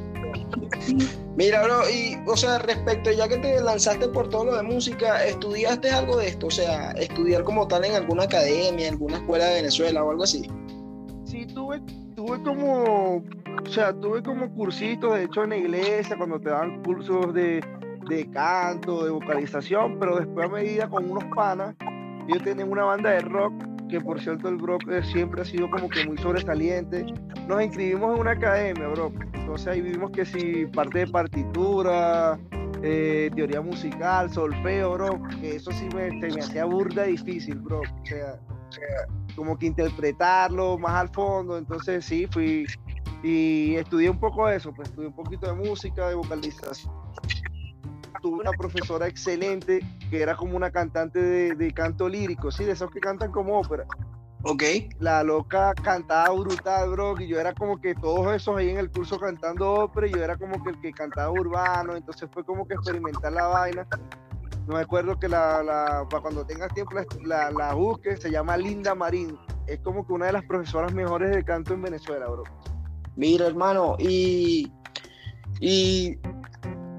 Mira, 1.36 1.64
bro, 1.64 1.90
y, 1.90 2.18
o 2.26 2.38
sea, 2.38 2.60
respecto, 2.60 3.12
ya 3.12 3.28
que 3.28 3.38
te 3.38 3.62
lanzaste 3.62 4.08
por 4.08 4.30
todo 4.30 4.46
lo 4.46 4.56
de 4.56 4.64
música, 4.64 5.26
¿estudiaste 5.26 5.90
algo 5.90 6.18
de 6.18 6.30
esto? 6.30 6.48
O 6.48 6.52
sea, 6.52 6.92
estudiar 6.92 7.44
como 7.44 7.68
tal 7.68 7.84
en 7.84 7.96
alguna 7.96 8.24
academia, 8.24 8.88
en 8.88 8.94
alguna 8.94 9.18
escuela 9.18 9.46
de 9.46 9.56
Venezuela 9.56 10.02
o 10.04 10.12
algo 10.12 10.24
así. 10.24 10.50
Sí, 11.26 11.46
tuve, 11.48 11.82
tuve 12.16 12.42
como, 12.44 13.18
o 13.18 13.70
sea, 13.70 13.94
tuve 13.94 14.24
como 14.24 14.50
cursitos, 14.54 15.16
de 15.16 15.26
hecho, 15.26 15.44
en 15.44 15.50
la 15.50 15.58
iglesia, 15.58 16.18
cuando 16.18 16.40
te 16.40 16.50
dan 16.50 16.82
cursos 16.84 17.34
de, 17.34 17.62
de 18.10 18.30
canto, 18.32 19.06
de 19.06 19.12
vocalización, 19.12 19.98
pero 20.00 20.18
después 20.18 20.48
a 20.48 20.50
medida 20.50 20.90
con 20.90 21.10
unos 21.10 21.24
panas, 21.36 21.76
ellos 22.28 22.44
tienen 22.44 22.72
una 22.72 22.84
banda 22.84 23.12
de 23.12 23.22
rock, 23.22 23.54
que 23.88 24.02
por 24.02 24.20
cierto 24.20 24.50
el 24.50 24.60
rock 24.60 24.84
siempre 25.04 25.42
ha 25.42 25.46
sido 25.46 25.70
como 25.70 25.88
que 25.90 26.06
muy 26.06 26.18
sobresaliente. 26.18 27.06
Nos 27.48 27.64
inscribimos 27.64 28.16
en 28.16 28.22
una 28.22 28.32
academia, 28.32 28.88
bro. 28.90 29.12
Entonces 29.34 29.68
ahí 29.68 29.82
vimos 29.82 30.12
que 30.12 30.26
si 30.26 30.66
parte 30.68 31.00
de 31.00 31.08
partitura, 31.08 32.40
eh, 32.84 33.32
teoría 33.36 33.62
musical, 33.62 34.32
solfeo, 34.32 34.94
bro, 34.94 35.22
que 35.42 35.56
eso 35.56 35.72
sí 35.72 35.88
me, 35.96 36.12
me 36.12 36.28
hacía 36.40 36.66
burda 36.66 37.04
difícil, 37.04 37.56
bro. 37.56 37.82
O 37.82 38.06
sea, 38.06 38.40
como 39.36 39.58
que 39.58 39.68
interpretarlo 39.68 40.78
más 40.78 40.94
al 40.94 41.10
fondo. 41.10 41.58
Entonces 41.58 42.06
sí, 42.06 42.28
fui, 42.28 42.66
Y 43.24 43.76
estudié 43.76 44.10
un 44.10 44.20
poco 44.20 44.48
eso, 44.50 44.72
pues 44.74 44.90
estudié 44.90 45.08
un 45.08 45.16
poquito 45.16 45.48
de 45.48 45.54
música, 45.54 46.10
de 46.10 46.16
vocalización. 46.16 46.94
Tuve 48.22 48.42
una 48.42 48.52
profesora 48.52 49.08
excelente 49.08 49.80
que 50.10 50.22
era 50.22 50.36
como 50.36 50.56
una 50.58 50.72
cantante 50.72 51.22
de, 51.22 51.56
de 51.56 51.74
canto 51.74 52.10
lírico, 52.10 52.52
sí, 52.52 52.66
de 52.66 52.74
esos 52.74 52.92
que 52.92 53.00
cantan 53.00 53.32
como 53.32 53.60
ópera. 53.60 53.86
Ok. 54.44 54.64
La 55.00 55.22
loca 55.22 55.74
cantaba 55.74 56.30
brutal, 56.34 56.92
bro, 56.92 57.20
y 57.20 57.28
yo 57.28 57.40
era 57.40 57.54
como 57.54 57.80
que 57.80 57.94
todos 57.94 58.34
esos 58.34 58.56
ahí 58.56 58.70
en 58.70 58.78
el 58.78 58.90
curso 58.90 59.20
cantando 59.20 59.74
ópera, 59.74 60.08
y 60.08 60.12
yo 60.12 60.24
era 60.24 60.38
como 60.38 60.64
que 60.64 60.70
el 60.70 60.80
que 60.80 60.94
cantaba 60.94 61.30
urbano, 61.32 61.96
entonces 61.96 62.30
fue 62.32 62.46
como 62.46 62.66
que 62.66 62.76
experimentar 62.76 63.34
la 63.34 63.48
vaina. 63.48 63.88
No 64.66 64.76
me 64.76 64.82
acuerdo 64.82 65.20
que 65.20 65.28
la, 65.28 65.62
la 65.64 66.08
para 66.10 66.22
cuando 66.22 66.46
tengas 66.46 66.74
tiempo 66.74 66.94
la, 67.26 67.52
la, 67.52 67.74
busques, 67.74 68.22
se 68.22 68.32
llama 68.32 68.56
Linda 68.56 68.96
Marín. 68.96 69.38
Es 69.68 69.80
como 69.80 70.06
que 70.06 70.14
una 70.14 70.28
de 70.28 70.34
las 70.34 70.46
profesoras 70.46 70.94
mejores 70.94 71.36
de 71.36 71.44
canto 71.44 71.74
en 71.74 71.82
Venezuela, 71.82 72.28
bro. 72.28 72.44
Mira, 73.16 73.48
hermano, 73.48 73.96
y, 74.00 74.72
y 75.60 76.18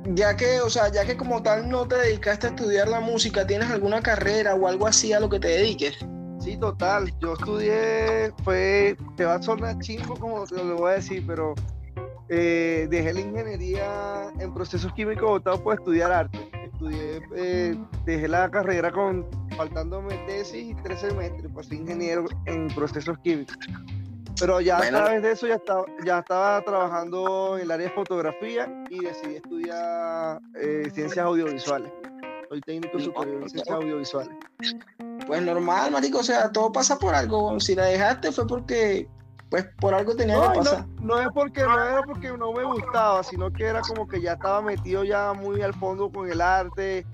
ya 0.07 0.37
que, 0.37 0.61
o 0.61 0.71
sea, 0.71 0.90
ya 0.90 1.04
que 1.04 1.16
como 1.16 1.42
tal 1.42 1.69
no 1.69 1.87
te 1.87 1.97
dedicaste 1.97 2.47
a 2.47 2.50
estudiar 2.50 2.88
la 2.88 3.00
música, 3.00 3.47
¿tienes 3.47 3.71
alguna 3.71 4.00
carrera 4.00 4.54
o 4.54 4.66
algo 4.66 4.87
así 4.87 5.12
a 5.12 5.21
lo 5.21 5.28
que 5.28 5.40
te 5.40 5.49
dediques? 5.49 5.99
Sí, 6.40 6.57
total. 6.57 7.12
Yo 7.21 7.35
estudié, 7.35 8.33
fue, 8.45 8.97
te 9.16 9.25
va 9.25 9.35
a 9.35 9.42
sonar 9.42 9.78
chingo 9.80 10.16
como 10.16 10.47
te 10.47 10.57
lo 10.57 10.76
voy 10.76 10.92
a 10.92 10.95
decir, 10.95 11.23
pero 11.26 11.54
eh, 12.28 12.87
dejé 12.90 13.12
la 13.12 13.21
ingeniería 13.21 14.33
en 14.38 14.54
procesos 14.54 14.92
químicos 14.95 15.28
votado 15.28 15.62
por 15.62 15.75
estudiar 15.75 16.12
arte. 16.12 16.50
Estudié, 16.64 17.21
eh, 17.37 17.76
dejé 18.07 18.28
la 18.28 18.50
carrera 18.50 18.90
con 18.90 19.26
faltándome 19.57 20.14
tesis 20.26 20.71
y 20.71 20.75
tres 20.83 21.00
semestres, 21.00 21.50
pues 21.52 21.71
ingeniero 21.71 22.25
en 22.47 22.69
procesos 22.69 23.19
químicos. 23.19 23.59
Pero 24.40 24.61
ya 24.61 24.78
a 24.78 24.80
través 24.80 25.23
de 25.23 25.32
eso 25.32 25.47
ya 25.47 25.56
estaba, 25.56 25.85
ya 26.04 26.20
estaba 26.20 26.62
trabajando 26.62 27.56
en 27.56 27.64
el 27.64 27.70
área 27.70 27.88
de 27.88 27.92
fotografía 27.92 28.66
y 28.88 29.04
decidí 29.04 29.37
estudiar 29.37 30.40
eh, 30.54 30.90
ciencias 30.94 31.26
audiovisuales. 31.26 31.92
Soy 32.49 32.61
técnico 32.62 32.99
superior 32.99 33.42
en 33.42 33.50
ciencias 33.50 33.76
audiovisuales. 33.76 34.35
Pues 35.26 35.42
normal, 35.42 35.92
marico, 35.92 36.20
o 36.20 36.23
sea, 36.23 36.50
todo 36.50 36.73
pasa 36.73 36.99
por 36.99 37.14
algo. 37.14 37.61
Si 37.61 37.75
la 37.75 37.85
dejaste 37.85 38.32
fue 38.32 38.47
porque, 38.47 39.09
pues 39.50 39.66
por 39.78 39.92
algo 39.94 40.16
tenía 40.16 40.40
que 40.40 40.59
pasar. 40.59 40.87
No, 41.00 41.20
es 41.20 41.28
porque 41.35 41.62
no 41.62 41.75
era 41.75 42.02
porque 42.02 42.32
no 42.37 42.52
me 42.52 42.64
gustaba, 42.64 43.23
sino 43.23 43.52
que 43.52 43.64
era 43.66 43.82
como 43.82 44.09
que 44.09 44.23
ya 44.23 44.32
estaba 44.32 44.62
metido 44.62 45.04
ya 45.04 45.35
muy 45.35 45.61
al 45.61 45.75
fondo 45.75 46.11
con 46.11 46.28
el 46.28 46.40
arte. 46.40 47.06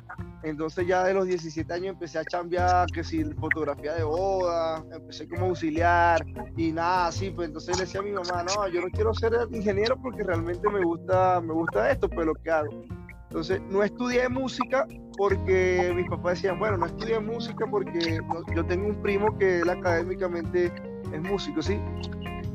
Entonces 0.46 0.86
ya 0.86 1.02
de 1.02 1.12
los 1.12 1.26
17 1.26 1.72
años 1.72 1.94
empecé 1.94 2.20
a 2.20 2.24
chambear, 2.24 2.86
que 2.92 3.02
si 3.02 3.24
fotografía 3.34 3.94
de 3.94 4.04
boda, 4.04 4.84
empecé 4.92 5.28
como 5.28 5.46
auxiliar 5.46 6.24
y 6.56 6.70
nada 6.70 7.08
así, 7.08 7.30
pues 7.30 7.48
entonces 7.48 7.76
le 7.76 7.84
decía 7.84 7.98
a 7.98 8.04
mi 8.04 8.12
mamá, 8.12 8.44
no, 8.44 8.68
yo 8.68 8.80
no 8.80 8.86
quiero 8.92 9.12
ser 9.12 9.32
ingeniero 9.50 10.00
porque 10.00 10.22
realmente 10.22 10.68
me 10.70 10.84
gusta, 10.84 11.40
me 11.40 11.52
gusta 11.52 11.90
esto, 11.90 12.08
pues 12.08 12.24
lo 12.28 12.34
que 12.36 12.48
hago. 12.48 12.84
Entonces, 13.28 13.60
no 13.68 13.82
estudié 13.82 14.28
música 14.28 14.86
porque 15.18 15.92
mis 15.96 16.08
papás 16.08 16.34
decían, 16.34 16.60
bueno, 16.60 16.76
no 16.76 16.86
estudié 16.86 17.18
música 17.18 17.66
porque 17.68 18.20
yo 18.54 18.64
tengo 18.66 18.86
un 18.86 19.02
primo 19.02 19.36
que 19.38 19.62
él 19.62 19.68
académicamente 19.68 20.72
es 21.12 21.22
músico, 21.22 21.60
¿sí? 21.60 21.76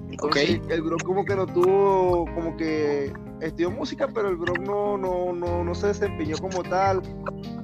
Entonces, 0.09 0.61
el 0.69 0.81
bro 0.81 0.95
como 1.03 1.25
que 1.25 1.35
no 1.35 1.45
tuvo, 1.45 2.25
como 2.35 2.55
que 2.55 3.11
estudió 3.41 3.69
música, 3.69 4.07
pero 4.07 4.29
el 4.29 4.37
bro 4.37 4.53
no, 4.61 4.97
no, 4.97 5.33
no, 5.33 5.61
no 5.61 5.75
se 5.75 5.87
desempeñó 5.87 6.37
como 6.37 6.63
tal, 6.63 7.01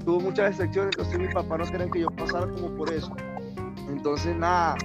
tuvo 0.07 0.21
muchas 0.21 0.51
excepciones, 0.51 0.95
entonces 0.95 1.19
mis 1.19 1.33
papás 1.33 1.59
no 1.59 1.65
querían 1.65 1.91
que 1.91 1.99
yo 1.99 2.09
pasara 2.11 2.47
como 2.47 2.73
por 2.77 2.93
eso. 2.93 3.13
Entonces, 3.89 4.37
nada, 4.37 4.77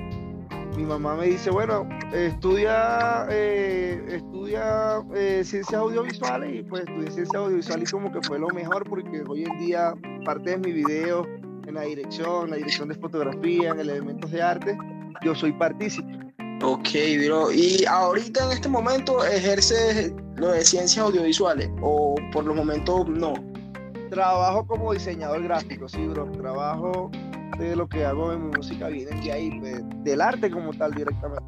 mi 0.76 0.82
mamá 0.82 1.14
me 1.14 1.26
dice, 1.26 1.48
bueno, 1.48 1.88
estudia, 2.12 3.28
eh, 3.30 4.02
estudia 4.08 5.00
eh, 5.14 5.42
ciencias 5.44 5.80
audiovisuales 5.80 6.52
y 6.52 6.64
pues 6.64 6.82
estudié 6.88 7.10
ciencias 7.12 7.40
audiovisuales 7.40 7.88
y 7.88 7.92
como 7.92 8.10
que 8.10 8.20
fue 8.22 8.40
lo 8.40 8.48
mejor 8.48 8.82
porque 8.88 9.22
hoy 9.28 9.44
en 9.44 9.58
día 9.60 9.94
parte 10.24 10.50
de 10.50 10.58
mi 10.58 10.72
video 10.72 11.24
en 11.68 11.74
la 11.74 11.82
dirección, 11.82 12.50
la 12.50 12.56
dirección 12.56 12.88
de 12.88 12.96
fotografía, 12.96 13.70
en 13.70 13.78
el 13.78 13.90
elementos 13.90 14.28
de 14.32 14.42
arte, 14.42 14.76
yo 15.22 15.36
soy 15.36 15.52
partícipe. 15.52 16.18
Ok, 16.64 16.88
bro. 17.24 17.52
¿Y 17.52 17.84
ahorita 17.84 18.46
en 18.46 18.52
este 18.52 18.68
momento 18.68 19.24
ejerces 19.24 20.12
lo 20.34 20.48
de 20.48 20.64
ciencias 20.64 21.06
audiovisuales 21.06 21.70
o 21.80 22.16
por 22.32 22.44
los 22.44 22.56
momentos 22.56 23.08
no? 23.08 23.51
Trabajo 24.12 24.66
como 24.66 24.92
diseñador 24.92 25.42
gráfico, 25.42 25.88
sí, 25.88 26.06
bro. 26.06 26.30
Trabajo 26.32 27.10
de 27.56 27.74
lo 27.74 27.88
que 27.88 28.04
hago 28.04 28.30
en 28.34 28.44
mi 28.44 28.56
música 28.58 28.88
viene 28.88 29.18
de 29.22 29.32
ahí, 29.32 29.58
pues, 29.58 29.80
del 30.04 30.20
arte 30.20 30.50
como 30.50 30.70
tal 30.74 30.92
directamente. 30.92 31.42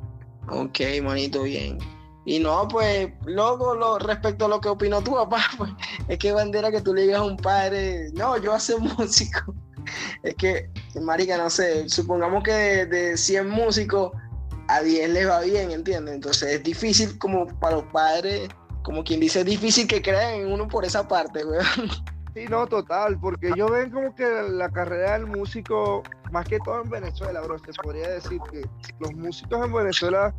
Ok, 0.49 0.80
manito, 1.02 1.42
bien. 1.42 1.76
Y 2.25 2.38
no, 2.38 2.66
pues, 2.68 3.11
luego 3.26 3.75
lo, 3.75 3.99
respecto 3.99 4.47
a 4.47 4.49
lo 4.49 4.62
que 4.62 4.71
opinó 4.71 5.02
tu 5.02 5.12
papá, 5.12 5.42
pues, 5.59 5.73
es 6.09 6.16
que 6.16 6.33
bandera 6.33 6.71
que 6.71 6.80
tú 6.80 6.94
le 6.94 7.02
digas 7.02 7.18
a 7.18 7.25
un 7.25 7.37
padre, 7.37 8.09
no, 8.14 8.38
yo 8.38 8.54
hace 8.54 8.78
músico. 8.97 9.54
Es 10.23 10.35
que, 10.37 10.71
marica, 11.02 11.37
no 11.37 11.50
sé, 11.50 11.87
supongamos 11.90 12.42
que 12.44 12.52
de, 12.52 12.87
de 12.87 13.16
100 13.18 13.47
músicos, 13.47 14.12
a 14.68 14.80
10 14.80 15.11
les 15.11 15.28
va 15.28 15.42
bien, 15.42 15.71
¿entiendes? 15.71 16.14
Entonces 16.14 16.54
es 16.54 16.62
difícil 16.62 17.18
como 17.18 17.47
para 17.61 17.76
los 17.76 17.85
padres, 17.92 18.49
como 18.85 19.04
quien 19.04 19.21
dice, 19.21 19.40
es 19.40 19.47
difícil 19.47 19.87
que 19.87 20.00
crean 20.00 20.35
en 20.40 20.50
uno 20.50 20.66
por 20.66 20.87
esa 20.87 21.06
parte, 21.06 21.44
weón. 21.44 21.64
Sí, 22.34 22.46
no, 22.50 22.66
total, 22.66 23.18
porque 23.20 23.48
ellos 23.48 23.70
ven 23.70 23.90
como 23.90 24.12
que 24.14 24.24
la 24.50 24.68
carrera 24.68 25.12
del 25.12 25.26
músico, 25.26 26.02
más 26.32 26.44
que 26.46 26.58
todo 26.58 26.82
en 26.82 26.90
Venezuela, 26.90 27.40
bro, 27.42 27.58
se 27.60 27.72
podría 27.80 28.08
decir 28.08 28.40
que 28.50 28.66
los 28.98 29.14
músicos 29.14 29.64
en 29.64 29.72
Venezuela 29.72 30.34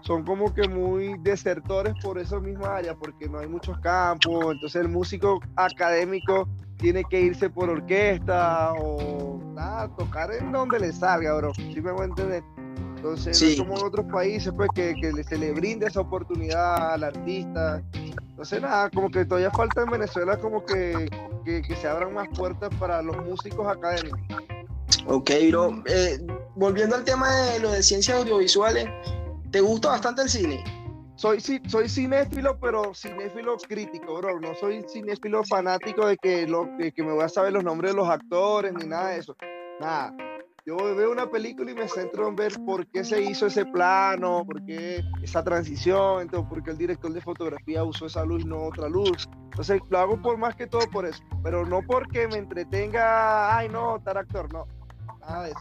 son 0.00 0.24
como 0.24 0.52
que 0.52 0.66
muy 0.68 1.16
desertores 1.20 1.94
por 2.02 2.18
esa 2.18 2.40
misma 2.40 2.78
área, 2.78 2.94
porque 2.94 3.28
no 3.28 3.38
hay 3.38 3.46
muchos 3.46 3.78
campos, 3.80 4.52
entonces 4.52 4.82
el 4.82 4.88
músico 4.88 5.40
académico 5.54 6.48
tiene 6.78 7.04
que 7.04 7.20
irse 7.20 7.48
por 7.48 7.70
orquesta 7.70 8.72
o 8.72 9.40
nada, 9.54 9.88
tocar 9.96 10.32
en 10.32 10.50
donde 10.50 10.80
le 10.80 10.92
salga, 10.92 11.36
bro, 11.36 11.54
¿sí 11.54 11.80
me 11.80 11.92
voy 11.92 12.02
a 12.02 12.04
entender? 12.06 12.42
Entonces, 12.96 13.58
no 13.58 13.64
como 13.64 13.78
en 13.78 13.86
otros 13.86 14.06
países, 14.06 14.52
pues 14.56 14.68
que, 14.74 14.92
que 15.00 15.22
se 15.22 15.38
le 15.38 15.52
brinde 15.52 15.86
esa 15.86 16.00
oportunidad 16.00 16.94
al 16.94 17.04
artista. 17.04 17.80
Entonces, 18.38 18.62
nada, 18.62 18.88
como 18.90 19.10
que 19.10 19.24
todavía 19.24 19.50
falta 19.50 19.82
en 19.82 19.90
Venezuela 19.90 20.38
como 20.38 20.64
que 20.64 21.10
que, 21.44 21.74
se 21.74 21.88
abran 21.88 22.14
más 22.14 22.28
puertas 22.28 22.70
para 22.78 23.02
los 23.02 23.16
músicos 23.24 23.66
académicos. 23.66 24.20
Ok, 25.06 25.28
bro. 25.50 25.82
Eh, 25.86 26.24
volviendo 26.54 26.94
al 26.94 27.02
tema 27.02 27.34
de 27.34 27.58
lo 27.58 27.72
de 27.72 27.82
ciencias 27.82 28.18
audiovisuales, 28.18 28.88
¿te 29.50 29.60
gusta 29.60 29.88
bastante 29.88 30.22
el 30.22 30.28
cine? 30.28 30.62
Soy, 31.16 31.40
soy 31.40 31.88
cinéfilo, 31.88 32.60
pero 32.60 32.94
cinéfilo 32.94 33.56
crítico, 33.56 34.18
bro. 34.18 34.38
No 34.38 34.54
soy 34.54 34.84
cinéfilo 34.88 35.42
fanático 35.42 36.06
de 36.06 36.16
que, 36.16 36.46
lo, 36.46 36.66
de 36.78 36.92
que 36.92 37.02
me 37.02 37.10
voy 37.10 37.24
a 37.24 37.28
saber 37.28 37.52
los 37.52 37.64
nombres 37.64 37.90
de 37.90 37.96
los 37.96 38.08
actores 38.08 38.72
ni 38.72 38.86
nada 38.86 39.08
de 39.08 39.18
eso. 39.18 39.36
Nada 39.80 40.14
yo 40.68 40.76
veo 40.94 41.10
una 41.10 41.30
película 41.30 41.70
y 41.70 41.74
me 41.74 41.88
centro 41.88 42.28
en 42.28 42.36
ver 42.36 42.52
por 42.66 42.86
qué 42.88 43.02
se 43.02 43.22
hizo 43.22 43.46
ese 43.46 43.64
plano, 43.64 44.44
por 44.44 44.62
qué 44.66 45.02
esa 45.22 45.42
transición, 45.42 46.20
entonces, 46.20 46.46
por 46.46 46.62
qué 46.62 46.72
el 46.72 46.76
director 46.76 47.10
de 47.10 47.22
fotografía 47.22 47.82
usó 47.84 48.04
esa 48.04 48.22
luz, 48.22 48.44
no 48.44 48.64
otra 48.64 48.86
luz. 48.86 49.26
Entonces, 49.44 49.80
lo 49.88 49.98
hago 49.98 50.20
por 50.20 50.36
más 50.36 50.56
que 50.56 50.66
todo 50.66 50.82
por 50.90 51.06
eso, 51.06 51.22
pero 51.42 51.64
no 51.64 51.80
porque 51.86 52.28
me 52.28 52.36
entretenga, 52.36 53.56
ay, 53.56 53.70
no, 53.70 53.98
tal 54.04 54.18
actor, 54.18 54.52
no, 54.52 54.66
nada 55.20 55.44
de 55.44 55.50
eso. 55.52 55.60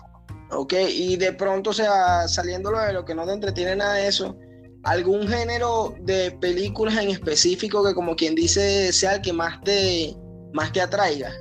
Ok, 0.51 0.73
y 0.89 1.15
de 1.15 1.31
pronto, 1.31 1.69
o 1.69 1.73
sea, 1.73 2.27
saliéndolo 2.27 2.77
de 2.81 2.91
lo 2.91 3.05
que 3.05 3.15
no 3.15 3.25
te 3.25 3.31
entretiene 3.31 3.77
nada 3.77 3.93
de 3.93 4.07
eso, 4.07 4.37
¿algún 4.83 5.25
género 5.25 5.95
de 6.01 6.31
películas 6.31 6.97
en 6.97 7.11
específico 7.11 7.81
que, 7.85 7.93
como 7.93 8.13
quien 8.17 8.35
dice, 8.35 8.91
sea 8.91 9.15
el 9.15 9.21
que 9.21 9.31
más 9.31 9.61
te, 9.61 10.13
más 10.51 10.73
te 10.73 10.81
atraiga? 10.81 11.31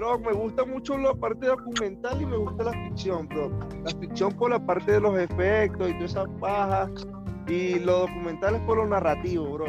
Bro, 0.00 0.18
me 0.20 0.32
gusta 0.32 0.64
mucho 0.64 0.96
la 0.96 1.12
parte 1.12 1.46
documental 1.46 2.22
y 2.22 2.24
me 2.24 2.38
gusta 2.38 2.64
la 2.64 2.72
ficción, 2.72 3.28
bro. 3.28 3.50
La 3.84 3.90
ficción 4.00 4.32
por 4.32 4.50
la 4.50 4.58
parte 4.58 4.92
de 4.92 5.00
los 5.00 5.18
efectos 5.18 5.90
y 5.90 5.92
toda 5.92 6.04
esa 6.06 6.24
paja. 6.40 6.90
Y 7.46 7.78
lo 7.80 7.98
documental 7.98 8.54
es 8.54 8.62
por 8.62 8.78
lo 8.78 8.86
narrativo, 8.86 9.52
bro. 9.52 9.66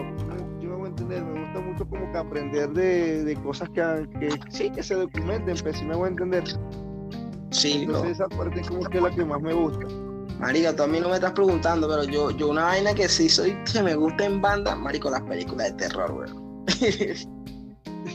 Yo 0.61 0.69
me 0.69 0.75
voy 0.77 0.85
a 0.85 0.87
entender, 0.87 1.25
me 1.25 1.41
gusta 1.41 1.59
mucho 1.59 1.85
como 1.85 2.09
que 2.13 2.17
aprender 2.17 2.69
de, 2.69 3.37
cosas 3.43 3.67
que, 3.71 4.07
que, 4.21 4.29
sí, 4.51 4.69
que 4.69 4.81
se 4.81 4.95
documenten, 4.95 5.53
pero 5.55 5.63
pues, 5.63 5.77
sí 5.77 5.83
me 5.83 5.97
voy 5.97 6.05
a 6.05 6.11
entender. 6.11 6.43
Sí, 7.49 7.83
Entonces 7.83 8.11
esa 8.11 8.29
parte 8.29 8.61
es 8.61 8.69
como 8.69 8.85
que 8.85 8.99
es 8.99 9.03
la 9.03 9.11
que 9.11 9.25
más 9.25 9.41
me 9.41 9.53
gusta. 9.53 9.85
Marica, 10.39 10.73
tú 10.73 10.83
a 10.83 10.87
mí 10.87 11.01
no 11.01 11.09
me 11.09 11.15
estás 11.15 11.33
preguntando, 11.33 11.89
pero 11.89 12.05
yo, 12.05 12.31
yo 12.31 12.51
una 12.51 12.63
vaina 12.63 12.93
que 12.93 13.09
sí 13.09 13.27
soy, 13.27 13.53
que 13.69 13.83
me 13.83 13.95
gusta 13.95 14.23
en 14.23 14.39
banda, 14.39 14.77
marico, 14.77 15.09
las 15.09 15.23
películas 15.23 15.75
de 15.75 15.89
terror, 15.89 16.13
bro. 16.15 16.63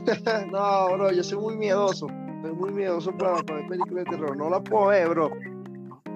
no, 0.52 0.96
bro, 0.96 1.12
yo 1.12 1.22
soy 1.22 1.38
muy 1.38 1.56
miedoso. 1.56 2.08
Soy 2.42 2.52
muy 2.52 2.72
miedoso 2.72 3.16
para, 3.16 3.42
ver 3.42 3.66
películas 3.68 4.04
de 4.04 4.10
terror. 4.10 4.36
No 4.36 4.50
la 4.50 4.60
puedo 4.60 4.86
ver, 4.86 5.08
bro. 5.08 5.30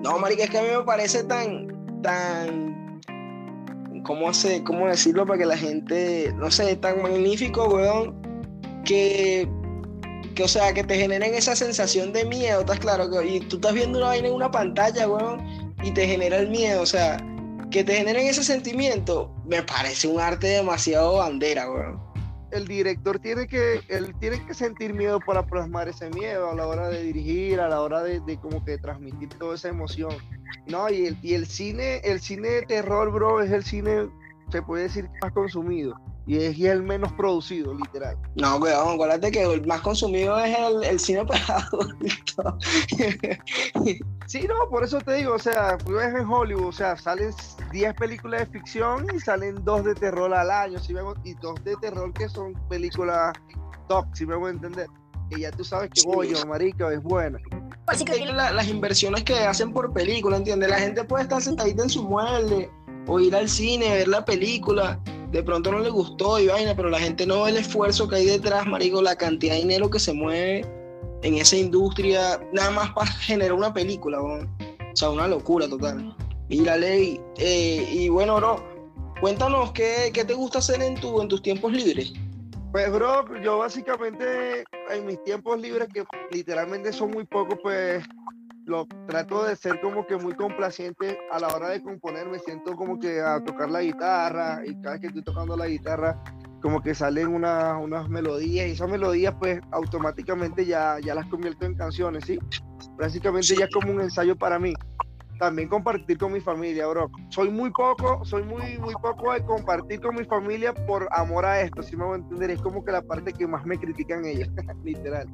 No, 0.03 0.19
marica, 0.19 0.45
es 0.45 0.51
que 0.51 0.59
a 0.59 0.63
mí 0.63 0.69
me 0.77 0.85
parece 0.85 1.25
tan, 1.25 1.69
tan, 2.03 3.01
¿cómo, 4.05 4.33
sé, 4.33 4.63
cómo 4.65 4.87
decirlo 4.87 5.27
para 5.27 5.39
que 5.39 5.47
la 5.47 5.57
gente, 5.57 6.33
no 6.37 6.51
sé, 6.51 6.77
tan 6.77 7.03
magnífico, 7.03 7.69
weón, 7.69 8.15
que, 8.85 9.47
que, 10.35 10.43
o 10.43 10.49
sea, 10.49 10.73
que 10.73 10.85
te 10.85 10.97
generen 10.97 11.35
esa 11.35 11.55
sensación 11.55 12.13
de 12.13 12.25
miedo, 12.25 12.61
¿estás 12.61 12.79
claro? 12.79 13.23
Y 13.23 13.41
tú 13.41 13.57
estás 13.57 13.75
viendo 13.75 13.99
una 13.99 14.09
vaina 14.09 14.29
en 14.29 14.35
una 14.35 14.51
pantalla, 14.51 15.07
weón, 15.07 15.75
y 15.83 15.91
te 15.93 16.07
genera 16.07 16.39
el 16.39 16.49
miedo, 16.49 16.81
o 16.81 16.87
sea, 16.87 17.19
que 17.71 17.85
te 17.85 17.95
generen 17.97 18.27
ese 18.27 18.43
sentimiento, 18.43 19.31
me 19.47 19.63
parece 19.63 20.09
un 20.09 20.19
arte 20.19 20.47
demasiado 20.47 21.19
bandera, 21.19 21.71
weón. 21.71 22.10
El 22.51 22.67
director 22.67 23.19
tiene 23.19 23.47
que, 23.47 23.81
él 23.89 24.15
tiene 24.19 24.45
que 24.47 24.55
sentir 24.55 24.93
miedo 24.93 25.21
para 25.21 25.47
plasmar 25.47 25.89
ese 25.89 26.11
miedo 26.11 26.51
a 26.51 26.55
la 26.55 26.67
hora 26.67 26.89
de 26.89 27.03
dirigir, 27.03 27.61
a 27.61 27.69
la 27.69 27.81
hora 27.81 28.03
de, 28.03 28.21
de 28.21 28.39
como 28.39 28.65
que 28.65 28.79
transmitir 28.79 29.29
toda 29.39 29.55
esa 29.55 29.69
emoción. 29.69 30.13
No, 30.67 30.91
y 30.91 31.07
el, 31.07 31.19
y 31.23 31.35
el 31.35 31.47
cine, 31.47 31.99
el 31.99 32.21
cine 32.21 32.49
de 32.49 32.63
terror, 32.63 33.13
bro, 33.13 33.41
es 33.41 33.51
el 33.51 33.65
cine, 33.65 34.09
se 34.51 34.63
puede 34.63 34.85
decir, 34.85 35.09
más 35.23 35.33
consumido 35.33 35.97
y 36.31 36.37
es 36.37 36.61
el 36.61 36.85
menos 36.85 37.13
producido, 37.15 37.75
literal. 37.75 38.17
No, 38.37 38.59
weón, 38.59 38.95
acuérdate 38.95 39.33
que 39.33 39.43
el 39.43 39.67
más 39.67 39.81
consumido 39.81 40.39
es 40.39 40.57
el, 40.57 40.85
el 40.85 41.01
cine 41.01 41.25
para 41.25 41.69
sí, 44.31 44.47
no, 44.47 44.71
por 44.71 44.85
eso 44.85 45.01
te 45.01 45.15
digo, 45.15 45.35
o 45.35 45.39
sea, 45.41 45.77
ves 45.87 46.15
en 46.15 46.25
Hollywood, 46.25 46.69
o 46.69 46.73
sea, 46.73 46.97
salen 46.97 47.33
10 47.73 47.95
películas 47.95 48.43
de 48.43 48.47
ficción 48.47 49.05
y 49.13 49.19
salen 49.19 49.57
dos 49.65 49.85
de 49.85 49.93
terror 49.95 50.33
al 50.33 50.49
año, 50.53 50.79
si 50.79 50.93
vemos, 50.93 51.17
y 51.25 51.35
dos 51.35 51.63
de 51.65 51.75
terror 51.77 52.13
que 52.13 52.29
son 52.29 52.55
películas 52.69 53.33
top, 53.89 54.07
si 54.15 54.25
me 54.25 54.37
voy 54.37 54.51
a 54.51 54.55
entender. 54.55 54.87
Que 55.31 55.41
ya 55.41 55.51
tú 55.51 55.65
sabes 55.65 55.91
que, 55.91 56.03
oye, 56.07 56.45
marica, 56.45 56.93
es 56.93 57.03
buena. 57.03 57.41
Así 57.87 58.05
que 58.05 58.25
las 58.25 58.69
inversiones 58.69 59.25
que 59.25 59.35
hacen 59.35 59.73
por 59.73 59.93
película, 59.93 60.37
¿entiendes? 60.37 60.71
La 60.71 60.79
gente 60.79 61.03
puede 61.03 61.25
estar 61.25 61.43
sentadita 61.43 61.83
en 61.83 61.91
su 61.91 62.05
mueble 62.05 62.71
o 63.09 63.19
ir 63.19 63.35
al 63.35 63.49
cine, 63.49 63.89
ver 63.97 64.09
la 64.09 64.25
película 64.25 65.01
de 65.33 65.43
pronto 65.43 65.73
no 65.73 65.81
le 65.81 65.91
gustó 65.91 66.39
y 66.39 66.47
vaina, 66.47 66.75
pero 66.77 66.89
la 66.89 67.01
gente 67.01 67.27
no 67.27 67.43
ve 67.43 67.51
el 67.51 67.57
esfuerzo 67.57 68.09
que 68.09 68.17
hay 68.17 68.27
detrás, 68.27 68.67
marico, 68.67 69.03
la 69.03 69.17
cantidad 69.17 69.55
de 69.55 69.61
dinero 69.61 69.91
que 69.91 69.99
se 69.99 70.13
mueve 70.13 70.65
en 71.23 71.35
esa 71.35 71.57
industria, 71.57 72.41
nada 72.53 72.71
más 72.71 72.91
para 72.93 73.11
generar 73.21 73.53
una 73.53 73.73
película, 73.73 74.21
o 74.21 74.47
sea, 74.95 75.11
una 75.11 75.29
locura 75.29 75.69
total. 75.69 76.15
La 76.49 76.77
ley, 76.77 77.21
eh, 77.39 77.89
y 77.93 78.09
bueno, 78.09 78.37
bro, 78.37 78.57
cuéntanos 79.21 79.71
qué, 79.73 80.11
qué, 80.13 80.25
te 80.25 80.35
gusta 80.35 80.59
hacer 80.59 80.83
en, 80.83 80.97
tu, 80.97 81.21
en 81.23 81.29
tus 81.29 81.43
tiempos 81.43 81.73
libres. 81.73 82.13
Pues, 82.73 82.91
bro, 82.93 83.25
yo 83.41 83.59
básicamente 83.59 84.65
en 84.91 85.07
mis 85.07 85.23
tiempos 85.23 85.61
libres, 85.61 85.89
que 85.95 86.05
literalmente 86.33 86.93
son 86.93 87.13
muy 87.13 87.25
pocos, 87.25 87.59
pues 87.63 88.05
lo 88.65 88.87
trato 89.07 89.45
de 89.45 89.57
ser 89.57 89.81
como 89.81 90.07
que 90.07 90.17
muy 90.17 90.35
complaciente 90.35 91.19
a 91.33 91.41
la 91.41 91.49
hora 91.49 91.71
de 91.71 91.83
componer, 91.83 92.29
me 92.29 92.39
siento 92.39 92.77
como 92.77 92.99
que 92.99 93.21
a 93.21 93.43
tocar 93.43 93.71
la 93.71 93.83
guitarra 93.83 94.63
y 94.65 94.75
cada 94.81 94.93
vez 94.93 95.01
que 95.01 95.07
estoy 95.09 95.23
tocando 95.23 95.57
la 95.57 95.67
guitarra 95.67 96.23
como 96.61 96.83
que 96.83 96.95
salen 96.95 97.29
unas 97.29 98.09
melodías 98.09 98.69
y 98.69 98.73
esas 98.73 98.91
melodías 98.91 99.35
pues 99.39 99.61
automáticamente 99.73 100.67
ya, 100.67 100.99
ya 101.03 101.15
las 101.15 101.27
convierto 101.27 101.65
en 101.65 101.75
canciones, 101.75 102.25
¿sí? 102.25 102.39
Básicamente 102.99 103.57
ya 103.57 103.65
es 103.65 103.71
como 103.71 103.93
un 103.93 104.01
ensayo 104.01 104.37
para 104.37 104.59
mí. 104.59 104.75
También 105.39 105.69
compartir 105.69 106.19
con 106.19 106.33
mi 106.33 106.41
familia, 106.41 106.87
bro. 106.87 107.11
Soy 107.31 107.49
muy 107.49 107.71
poco, 107.71 108.23
soy 108.27 108.43
muy, 108.43 108.77
muy 108.79 108.93
poco 109.01 109.33
de 109.33 109.43
compartir 109.43 110.01
con 110.01 110.15
mi 110.15 110.25
familia 110.25 110.75
por 110.75 111.09
amor 111.13 111.47
a 111.47 111.63
esto, 111.63 111.83
si 111.83 111.97
me 111.97 112.05
voy 112.05 112.13
a 112.13 112.17
entender. 112.17 112.51
Es 112.51 112.61
como 112.61 112.85
que 112.85 112.93
la 112.93 113.01
parte 113.01 113.33
que 113.33 113.47
más 113.47 113.65
me 113.65 113.79
critican 113.79 114.27
ellos, 114.27 114.51
literal. 114.85 115.27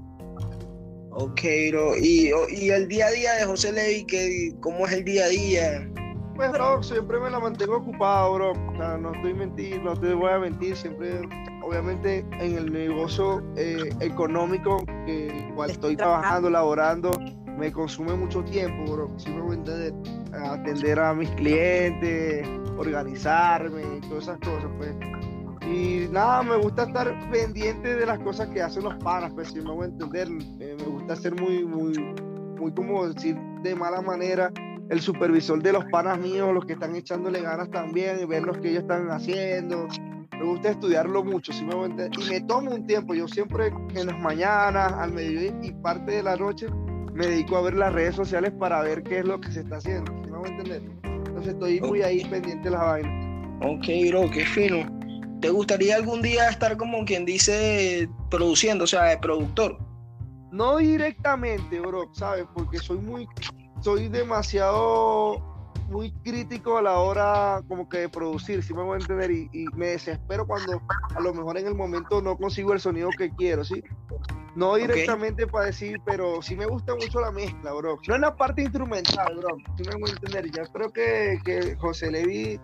Ok, 1.10 1.40
bro. 1.72 1.96
¿Y, 1.96 2.30
¿Y, 2.50 2.70
el 2.70 2.86
día 2.86 3.06
a 3.06 3.10
día 3.10 3.32
de 3.34 3.46
José 3.46 3.72
Levi, 3.72 4.04
que, 4.04 4.52
cómo 4.60 4.86
es 4.86 4.92
el 4.92 5.04
día 5.04 5.24
a 5.24 5.28
día? 5.28 5.90
Pues, 6.36 6.52
bro, 6.52 6.82
siempre 6.82 7.18
me 7.18 7.30
la 7.30 7.40
mantengo 7.40 7.78
ocupado, 7.78 8.34
bro. 8.34 8.54
no 8.98 9.12
estoy 9.14 9.32
mentir, 9.32 9.82
no 9.82 9.94
te 9.94 10.12
voy 10.12 10.30
a 10.30 10.38
mentir. 10.38 10.76
Siempre, 10.76 11.22
obviamente, 11.62 12.26
en 12.32 12.58
el 12.58 12.70
negocio 12.70 13.42
eh, 13.56 13.90
económico 14.00 14.84
que 15.06 15.50
cual 15.54 15.70
estoy 15.70 15.96
trabajando, 15.96 16.50
laborando, 16.50 17.10
me 17.56 17.72
consume 17.72 18.14
mucho 18.14 18.44
tiempo, 18.44 18.92
bro. 18.92 19.10
Sí 19.16 19.30
me 19.30 19.40
voy 19.40 19.52
a 19.52 19.58
entender. 19.58 19.94
Atender 20.34 21.00
a 21.00 21.14
mis 21.14 21.30
clientes, 21.30 22.46
organizarme 22.76 23.82
y 23.96 24.00
todas 24.02 24.24
esas 24.24 24.38
cosas, 24.40 24.70
pues 24.76 24.94
y 25.66 26.06
nada, 26.12 26.42
me 26.44 26.56
gusta 26.56 26.84
estar 26.84 27.12
pendiente 27.30 27.96
de 27.96 28.06
las 28.06 28.20
cosas 28.20 28.48
que 28.50 28.62
hacen 28.62 28.84
los 28.84 28.94
panas, 29.02 29.32
pues 29.34 29.48
si 29.48 29.60
me 29.60 29.72
voy 29.72 29.86
a 29.86 29.88
entender, 29.88 30.28
eh, 30.60 30.76
me 30.78 30.84
gusta 30.84 31.16
ser 31.16 31.34
muy, 31.34 31.64
muy, 31.64 31.92
muy 32.56 32.72
como 32.72 33.08
decir 33.08 33.36
de 33.62 33.74
mala 33.74 34.00
manera 34.00 34.52
el 34.88 35.00
supervisor 35.00 35.62
de 35.62 35.72
los 35.72 35.84
panas 35.86 36.18
míos, 36.18 36.52
los 36.52 36.64
que 36.64 36.74
están 36.74 36.94
echándole 36.94 37.40
ganas 37.40 37.70
también, 37.70 38.20
y 38.20 38.24
ver 38.24 38.42
lo 38.42 38.52
que 38.52 38.70
ellos 38.70 38.82
están 38.82 39.10
haciendo. 39.10 39.88
Me 40.38 40.44
gusta 40.44 40.70
estudiarlo 40.70 41.24
mucho, 41.24 41.52
si 41.52 41.64
me 41.64 41.74
voy 41.74 41.90
a. 41.92 42.06
Y 42.06 42.30
me 42.30 42.40
tomo 42.42 42.70
un 42.72 42.86
tiempo, 42.86 43.14
yo 43.14 43.26
siempre 43.26 43.72
en 43.94 44.06
las 44.06 44.18
mañanas, 44.20 44.92
al 44.92 45.12
mediodía 45.12 45.54
y 45.62 45.72
parte 45.72 46.12
de 46.12 46.22
la 46.22 46.36
noche, 46.36 46.66
me 47.14 47.26
dedico 47.26 47.56
a 47.56 47.62
ver 47.62 47.74
las 47.74 47.92
redes 47.92 48.14
sociales 48.14 48.52
para 48.58 48.82
ver 48.82 49.02
qué 49.02 49.20
es 49.20 49.24
lo 49.24 49.40
que 49.40 49.50
se 49.50 49.60
está 49.60 49.76
haciendo, 49.76 50.12
si 50.22 50.30
me 50.30 50.38
voy 50.38 50.48
a 50.48 50.52
entender. 50.52 50.82
Entonces 51.02 51.54
estoy 51.54 51.80
muy 51.80 52.02
ahí 52.02 52.24
pendiente 52.26 52.64
de 52.64 52.70
las 52.70 52.82
vainas. 52.82 53.26
Ok, 53.62 53.86
bro, 54.10 54.30
qué 54.30 54.44
fino. 54.44 54.86
¿Te 55.40 55.50
gustaría 55.50 55.96
algún 55.96 56.22
día 56.22 56.48
estar 56.48 56.76
como 56.76 57.04
quien 57.04 57.24
dice 57.24 58.08
produciendo, 58.30 58.84
o 58.84 58.86
sea, 58.86 59.04
de 59.04 59.18
productor? 59.18 59.78
No 60.52 60.76
directamente, 60.78 61.80
bro, 61.80 62.10
¿sabes? 62.12 62.44
Porque 62.54 62.78
soy 62.78 62.98
muy, 62.98 63.26
soy 63.80 64.08
demasiado, 64.08 65.42
muy 65.88 66.12
crítico 66.24 66.78
a 66.78 66.82
la 66.82 66.98
hora 66.98 67.62
como 67.68 67.88
que 67.88 67.98
de 67.98 68.08
producir, 68.08 68.62
si 68.62 68.74
me 68.74 68.82
voy 68.82 68.94
a 68.94 69.00
entender, 69.00 69.30
y, 69.30 69.66
me 69.74 69.88
desespero 69.88 70.46
cuando 70.46 70.82
a 71.14 71.20
lo 71.20 71.32
mejor 71.32 71.58
en 71.58 71.66
el 71.66 71.74
momento 71.74 72.20
no 72.20 72.36
consigo 72.36 72.72
el 72.72 72.80
sonido 72.80 73.10
que 73.16 73.30
quiero, 73.30 73.64
¿sí? 73.64 73.82
No 74.54 74.74
directamente 74.76 75.46
para 75.46 75.66
decir, 75.66 76.00
pero 76.04 76.40
sí 76.40 76.56
me 76.56 76.66
gusta 76.66 76.94
mucho 76.94 77.20
la 77.20 77.30
mezcla, 77.30 77.72
bro. 77.74 77.98
No 78.08 78.14
en 78.14 78.20
la 78.22 78.34
parte 78.34 78.62
instrumental, 78.62 79.36
bro, 79.36 79.56
si 79.76 79.82
me 79.82 79.96
voy 79.96 80.10
a 80.10 80.12
entender. 80.14 80.50
Yo 80.50 80.64
creo 80.72 80.90
que, 80.90 81.38
que 81.44 81.76
José 81.76 82.10
Levi 82.10 82.58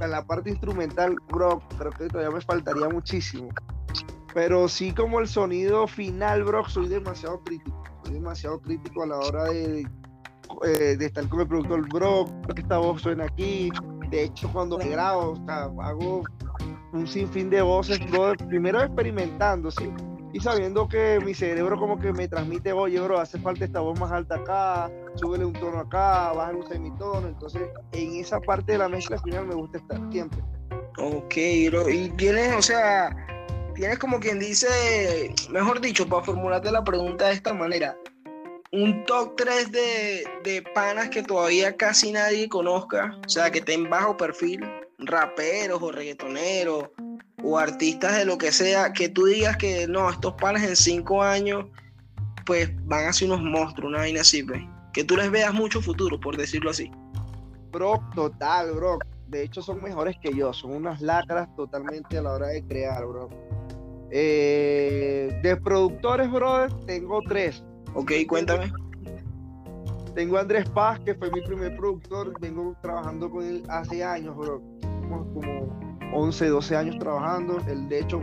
en 0.00 0.10
la 0.10 0.24
parte 0.24 0.50
instrumental, 0.50 1.16
bro, 1.28 1.62
creo 1.78 1.92
que 1.92 2.08
todavía 2.08 2.34
me 2.34 2.40
faltaría 2.40 2.88
muchísimo. 2.88 3.50
Pero 4.32 4.68
sí 4.68 4.92
como 4.92 5.20
el 5.20 5.28
sonido 5.28 5.86
final, 5.86 6.44
bro, 6.44 6.68
soy 6.68 6.88
demasiado 6.88 7.40
crítico. 7.44 7.82
Soy 8.04 8.14
demasiado 8.14 8.60
crítico 8.60 9.02
a 9.02 9.06
la 9.06 9.18
hora 9.18 9.44
de, 9.44 9.86
eh, 10.64 10.96
de 10.96 11.06
estar 11.06 11.28
con 11.28 11.40
el 11.40 11.48
productor, 11.48 11.88
bro, 11.88 12.26
que 12.54 12.62
esta 12.62 12.78
voz 12.78 13.02
suena 13.02 13.24
aquí. 13.24 13.70
De 14.10 14.24
hecho, 14.24 14.50
cuando 14.52 14.78
me 14.78 14.88
grabo, 14.88 15.32
o 15.32 15.46
sea, 15.46 15.64
hago 15.82 16.22
un 16.92 17.06
sinfín 17.06 17.50
de 17.50 17.62
voces, 17.62 17.98
bro, 18.10 18.34
primero 18.48 18.80
experimentando, 18.82 19.70
¿sí? 19.70 19.90
y 20.34 20.40
sabiendo 20.40 20.88
que 20.88 21.20
mi 21.24 21.32
cerebro 21.32 21.78
como 21.78 21.96
que 21.96 22.12
me 22.12 22.26
transmite, 22.26 22.72
oye, 22.72 23.00
bro, 23.00 23.20
hace 23.20 23.38
falta 23.38 23.64
esta 23.64 23.78
voz 23.78 23.98
más 24.00 24.10
alta 24.10 24.34
acá, 24.34 24.90
súbele 25.14 25.44
un 25.44 25.52
tono 25.52 25.78
acá, 25.78 26.32
baja 26.32 26.50
un 26.50 26.66
semitono, 26.66 27.28
entonces 27.28 27.62
en 27.92 28.16
esa 28.16 28.40
parte 28.40 28.72
de 28.72 28.78
la 28.78 28.88
mezcla 28.88 29.16
final 29.22 29.46
me 29.46 29.54
gusta 29.54 29.78
estar 29.78 30.00
siempre. 30.10 30.40
Ok, 30.98 31.34
bro, 31.70 31.88
y 31.88 32.08
tienes, 32.16 32.52
o 32.56 32.62
sea, 32.62 33.14
tienes 33.76 34.00
como 34.00 34.18
quien 34.18 34.40
dice, 34.40 35.32
mejor 35.50 35.80
dicho, 35.80 36.08
para 36.08 36.24
formularte 36.24 36.72
la 36.72 36.82
pregunta 36.82 37.28
de 37.28 37.34
esta 37.34 37.54
manera, 37.54 37.96
un 38.74 39.04
top 39.04 39.36
3 39.36 39.70
de, 39.70 40.24
de 40.42 40.62
panas 40.74 41.08
que 41.08 41.22
todavía 41.22 41.76
casi 41.76 42.10
nadie 42.10 42.48
conozca, 42.48 43.16
o 43.24 43.28
sea, 43.28 43.50
que 43.50 43.60
estén 43.60 43.88
bajo 43.88 44.16
perfil, 44.16 44.64
raperos 44.98 45.80
o 45.80 45.92
reggaetoneros 45.92 46.90
o 47.42 47.58
artistas 47.58 48.16
de 48.16 48.24
lo 48.24 48.36
que 48.36 48.50
sea, 48.50 48.92
que 48.92 49.08
tú 49.08 49.26
digas 49.26 49.56
que 49.58 49.86
no, 49.86 50.10
estos 50.10 50.34
panes 50.34 50.62
en 50.64 50.74
cinco 50.74 51.22
años, 51.22 51.66
pues 52.46 52.70
van 52.86 53.06
a 53.06 53.12
ser 53.12 53.30
unos 53.30 53.42
monstruos, 53.42 53.90
una 53.90 53.98
vaina 53.98 54.22
así, 54.22 54.42
pues. 54.42 54.60
Que 54.92 55.04
tú 55.04 55.16
les 55.16 55.30
veas 55.30 55.52
mucho 55.52 55.80
futuro, 55.80 56.18
por 56.18 56.36
decirlo 56.36 56.70
así. 56.70 56.90
Bro, 57.70 58.00
total, 58.14 58.72
bro. 58.72 58.98
De 59.28 59.42
hecho, 59.42 59.60
son 59.62 59.82
mejores 59.82 60.16
que 60.22 60.32
yo. 60.32 60.52
Son 60.52 60.72
unas 60.72 61.00
lacras 61.00 61.48
totalmente 61.56 62.18
a 62.18 62.22
la 62.22 62.32
hora 62.32 62.46
de 62.48 62.64
crear, 62.64 63.04
bro. 63.04 63.28
Eh, 64.10 65.40
de 65.42 65.56
productores, 65.56 66.30
brother, 66.30 66.72
tengo 66.86 67.20
tres. 67.26 67.64
Ok, 67.94 68.12
cuéntame. 68.28 68.72
Tengo 70.14 70.36
a 70.36 70.40
Andrés 70.40 70.68
Paz, 70.70 71.00
que 71.00 71.14
fue 71.14 71.30
mi 71.30 71.40
primer 71.42 71.76
productor. 71.76 72.32
Vengo 72.40 72.76
trabajando 72.82 73.30
con 73.30 73.44
él 73.44 73.64
hace 73.68 74.02
años, 74.02 74.36
bro. 74.36 74.62
como 75.00 75.78
11, 76.12 76.48
12 76.48 76.76
años 76.76 76.98
trabajando. 76.98 77.58
Él, 77.68 77.88
de 77.88 78.00
hecho, 78.00 78.20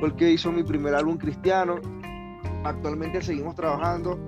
fue 0.00 0.08
el 0.08 0.16
que 0.16 0.30
hizo 0.30 0.50
mi 0.52 0.62
primer 0.62 0.94
álbum 0.94 1.16
cristiano. 1.16 1.76
Actualmente 2.64 3.22
seguimos 3.22 3.54
trabajando. 3.54 4.18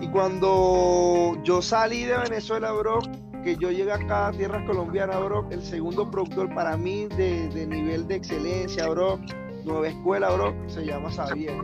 Y 0.00 0.08
cuando 0.08 1.36
yo 1.44 1.62
salí 1.62 2.04
de 2.04 2.18
Venezuela, 2.18 2.72
bro, 2.72 3.00
que 3.44 3.56
yo 3.56 3.70
llegué 3.70 3.92
acá 3.92 4.28
a 4.28 4.32
tierras 4.32 4.64
colombianas, 4.66 5.22
bro, 5.24 5.46
el 5.50 5.62
segundo 5.62 6.10
productor 6.10 6.52
para 6.54 6.76
mí 6.76 7.06
de, 7.16 7.66
nivel 7.66 8.06
de 8.08 8.16
excelencia, 8.16 8.88
bro, 8.88 9.20
nueva 9.64 9.88
escuela, 9.88 10.30
bro, 10.30 10.54
se 10.66 10.84
llama 10.84 11.10
Xavier. 11.10 11.54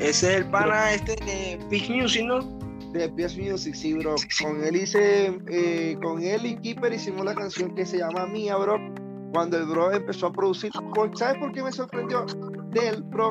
Ese 0.00 0.30
es 0.30 0.36
el 0.38 0.50
pana 0.50 0.92
este 0.92 1.16
de 1.24 1.58
Peace 1.68 1.92
Music, 1.92 2.24
¿no? 2.24 2.40
De 2.92 3.08
Peace 3.10 3.40
Music, 3.40 3.74
sí, 3.74 3.94
bro. 3.94 4.14
Con 4.42 4.64
él 4.64 4.76
hice, 4.76 5.38
eh, 5.48 5.98
con 6.02 6.22
él 6.22 6.46
y 6.46 6.56
Keeper 6.56 6.92
hicimos 6.92 7.24
la 7.24 7.34
canción 7.34 7.74
que 7.74 7.84
se 7.84 7.98
llama 7.98 8.26
Mía, 8.26 8.56
bro 8.56 8.78
cuando 9.32 9.58
el 9.58 9.66
bro 9.66 9.92
empezó 9.92 10.28
a 10.28 10.32
producir. 10.32 10.70
¿Sabes 11.14 11.38
por 11.38 11.52
qué 11.52 11.62
me 11.62 11.72
sorprendió? 11.72 12.24
Del 12.70 13.02
bro, 13.02 13.30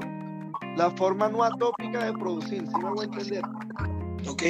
la 0.75 0.91
forma 0.91 1.29
no 1.29 1.43
atópica 1.43 2.05
de 2.05 2.13
producir, 2.13 2.65
si 2.67 2.77
me 2.77 2.89
voy 2.89 3.01
a 3.01 3.03
entender. 3.03 3.43
Ok. 4.27 4.43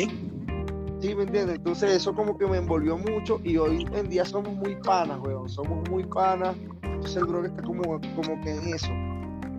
¿Sí 0.99 1.13
me 1.13 1.23
entiendes? 1.23 1.57
Entonces 1.57 1.91
eso 1.91 2.13
como 2.13 2.37
que 2.37 2.47
me 2.47 2.57
envolvió 2.57 2.97
mucho 2.97 3.39
y 3.43 3.57
hoy 3.57 3.87
en 3.93 4.09
día 4.09 4.25
somos 4.25 4.53
muy 4.55 4.75
panas, 4.77 5.19
weón. 5.19 5.47
Somos 5.47 5.87
muy 5.89 6.03
panas. 6.05 6.55
Entonces 6.81 7.17
el 7.17 7.25
bro 7.25 7.45
está 7.45 7.61
como, 7.61 7.83
como 7.83 8.41
que 8.41 8.51
en 8.51 8.73
eso. 8.73 8.91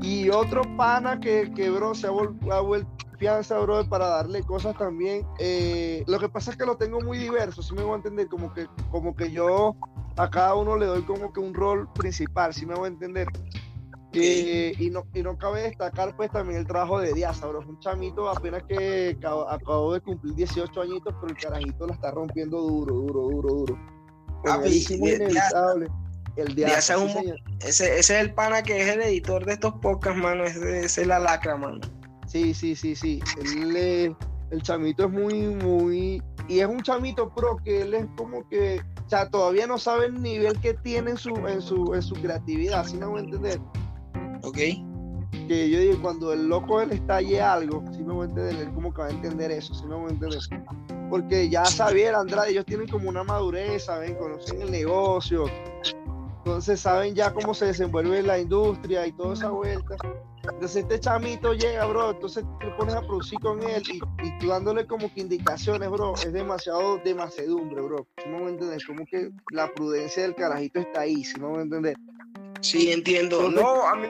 Y 0.00 0.30
otro 0.30 0.62
pana 0.76 1.18
que, 1.18 1.52
que 1.54 1.70
bro, 1.70 1.94
se 1.94 2.06
ha, 2.06 2.10
vuelto 2.10 2.88
fianza, 3.18 3.58
bro, 3.58 3.86
para 3.88 4.08
darle 4.08 4.42
cosas 4.42 4.76
también. 4.76 5.26
Eh, 5.38 6.04
lo 6.06 6.18
que 6.18 6.28
pasa 6.28 6.52
es 6.52 6.56
que 6.56 6.64
lo 6.64 6.76
tengo 6.76 7.00
muy 7.00 7.18
diverso, 7.18 7.62
si 7.62 7.74
me 7.74 7.82
voy 7.82 7.92
a 7.92 7.96
entender, 7.96 8.28
como 8.28 8.52
que, 8.54 8.66
como 8.90 9.14
que 9.14 9.30
yo 9.30 9.74
a 10.16 10.30
cada 10.30 10.54
uno 10.54 10.76
le 10.76 10.86
doy 10.86 11.02
como 11.02 11.32
que 11.32 11.40
un 11.40 11.54
rol 11.54 11.88
principal, 11.94 12.54
si 12.54 12.64
me 12.64 12.74
voy 12.74 12.86
a 12.86 12.92
entender. 12.92 13.28
y, 14.12 14.90
no, 14.90 15.04
y 15.14 15.22
no 15.22 15.36
cabe 15.36 15.62
destacar 15.62 16.16
pues 16.16 16.30
también 16.30 16.60
el 16.60 16.66
trabajo 16.66 16.98
de 17.00 17.12
Díaz, 17.12 17.40
bro. 17.40 17.60
Es 17.60 17.66
un 17.66 17.78
chamito 17.80 18.28
apenas 18.28 18.62
que 18.64 19.18
acabó, 19.20 19.92
de 19.92 20.00
cumplir 20.00 20.34
18 20.34 20.80
añitos, 20.80 21.14
pero 21.20 21.32
el 21.32 21.36
carajito 21.36 21.86
la 21.86 21.94
está 21.94 22.10
rompiendo 22.10 22.60
duro, 22.60 22.94
duro, 22.94 23.20
duro, 23.28 23.54
duro. 23.54 23.78
Ah, 24.46 24.60
inevitable. 24.64 25.88
El 26.38 26.54
Díaz, 26.54 26.90
ese, 27.66 27.98
es 27.98 28.10
el 28.10 28.32
pana 28.32 28.62
que 28.62 28.80
es 28.80 28.88
el 28.88 29.02
editor 29.02 29.44
de 29.44 29.54
estos 29.54 29.74
podcasts, 29.82 30.20
mano. 30.20 30.44
Ese, 30.44 30.84
es 30.84 31.06
la 31.06 31.18
lacra, 31.18 31.56
mano. 31.56 31.80
Sí, 32.26 32.54
sí, 32.54 32.76
sí, 32.76 32.94
sí. 32.94 33.20
el 33.42 34.62
chamito 34.62 35.06
es 35.06 35.10
muy, 35.10 35.48
muy. 35.48 36.22
Y 36.48 36.60
es 36.60 36.66
un 36.66 36.80
chamito 36.80 37.34
pro 37.34 37.56
que 37.64 37.82
él 37.82 37.94
es 37.94 38.06
como 38.16 38.48
que 38.48 38.80
o 39.08 39.10
sea, 39.10 39.30
todavía 39.30 39.66
no 39.66 39.78
sabe 39.78 40.04
el 40.04 40.20
nivel 40.20 40.60
que 40.60 40.74
tiene 40.74 41.12
en 41.12 41.16
su, 41.16 41.30
en 41.30 41.62
su, 41.62 41.94
en 41.94 42.02
su 42.02 42.14
creatividad, 42.16 42.84
¿sí 42.84 42.98
me 42.98 43.06
voy 43.06 43.20
a 43.20 43.24
entender? 43.24 43.58
Ok. 44.42 44.58
Que 45.48 45.70
yo 45.70 45.80
digo, 45.80 46.02
cuando 46.02 46.30
el 46.34 46.46
loco 46.46 46.82
él 46.82 46.92
estalle 46.92 47.40
algo, 47.40 47.82
sí 47.90 48.04
me 48.04 48.12
voy 48.12 48.26
a 48.26 48.28
entender, 48.28 48.56
él 48.56 48.74
como 48.74 48.92
que 48.92 49.00
va 49.00 49.06
a 49.06 49.10
entender 49.10 49.50
eso, 49.50 49.72
sí 49.72 49.86
me 49.86 49.94
voy 49.94 50.10
a 50.10 50.12
entender. 50.12 50.40
Porque 51.08 51.48
ya 51.48 51.64
Xavier, 51.64 52.14
Andrade, 52.14 52.50
ellos 52.50 52.66
tienen 52.66 52.86
como 52.86 53.08
una 53.08 53.24
madurez, 53.24 53.86
¿saben? 53.86 54.14
Conocen 54.16 54.60
el 54.60 54.70
negocio, 54.70 55.46
entonces 56.48 56.80
saben 56.80 57.14
ya 57.14 57.32
cómo 57.34 57.52
se 57.52 57.66
desenvuelve 57.66 58.22
la 58.22 58.38
industria 58.38 59.06
y 59.06 59.12
toda 59.12 59.34
esa 59.34 59.50
vuelta. 59.50 59.96
Entonces 60.44 60.76
este 60.76 60.98
chamito 60.98 61.52
llega, 61.52 61.84
bro, 61.84 62.12
entonces 62.12 62.42
te 62.58 62.68
pones 62.68 62.94
a 62.94 63.02
producir 63.02 63.38
con 63.40 63.62
él 63.62 63.82
y, 63.86 64.00
y 64.26 64.38
tú 64.38 64.48
dándole 64.48 64.86
como 64.86 65.12
que 65.12 65.20
indicaciones, 65.20 65.90
bro, 65.90 66.14
es 66.14 66.32
demasiado 66.32 66.96
de 67.04 67.14
macedumbre, 67.14 67.82
bro. 67.82 68.06
¿Sí 68.16 68.30
me 68.30 68.38
entender? 68.48 68.80
Como 68.86 69.04
que 69.04 69.30
la 69.50 69.70
prudencia 69.74 70.22
del 70.22 70.34
carajito 70.34 70.80
está 70.80 71.02
ahí, 71.02 71.22
¿sí 71.22 71.38
me 71.38 71.48
voy 71.48 71.58
a 71.58 71.62
entender? 71.62 71.96
Sí, 72.62 72.92
entiendo. 72.92 73.50
No, 73.50 73.86
a 73.86 73.94
mí, 73.94 74.08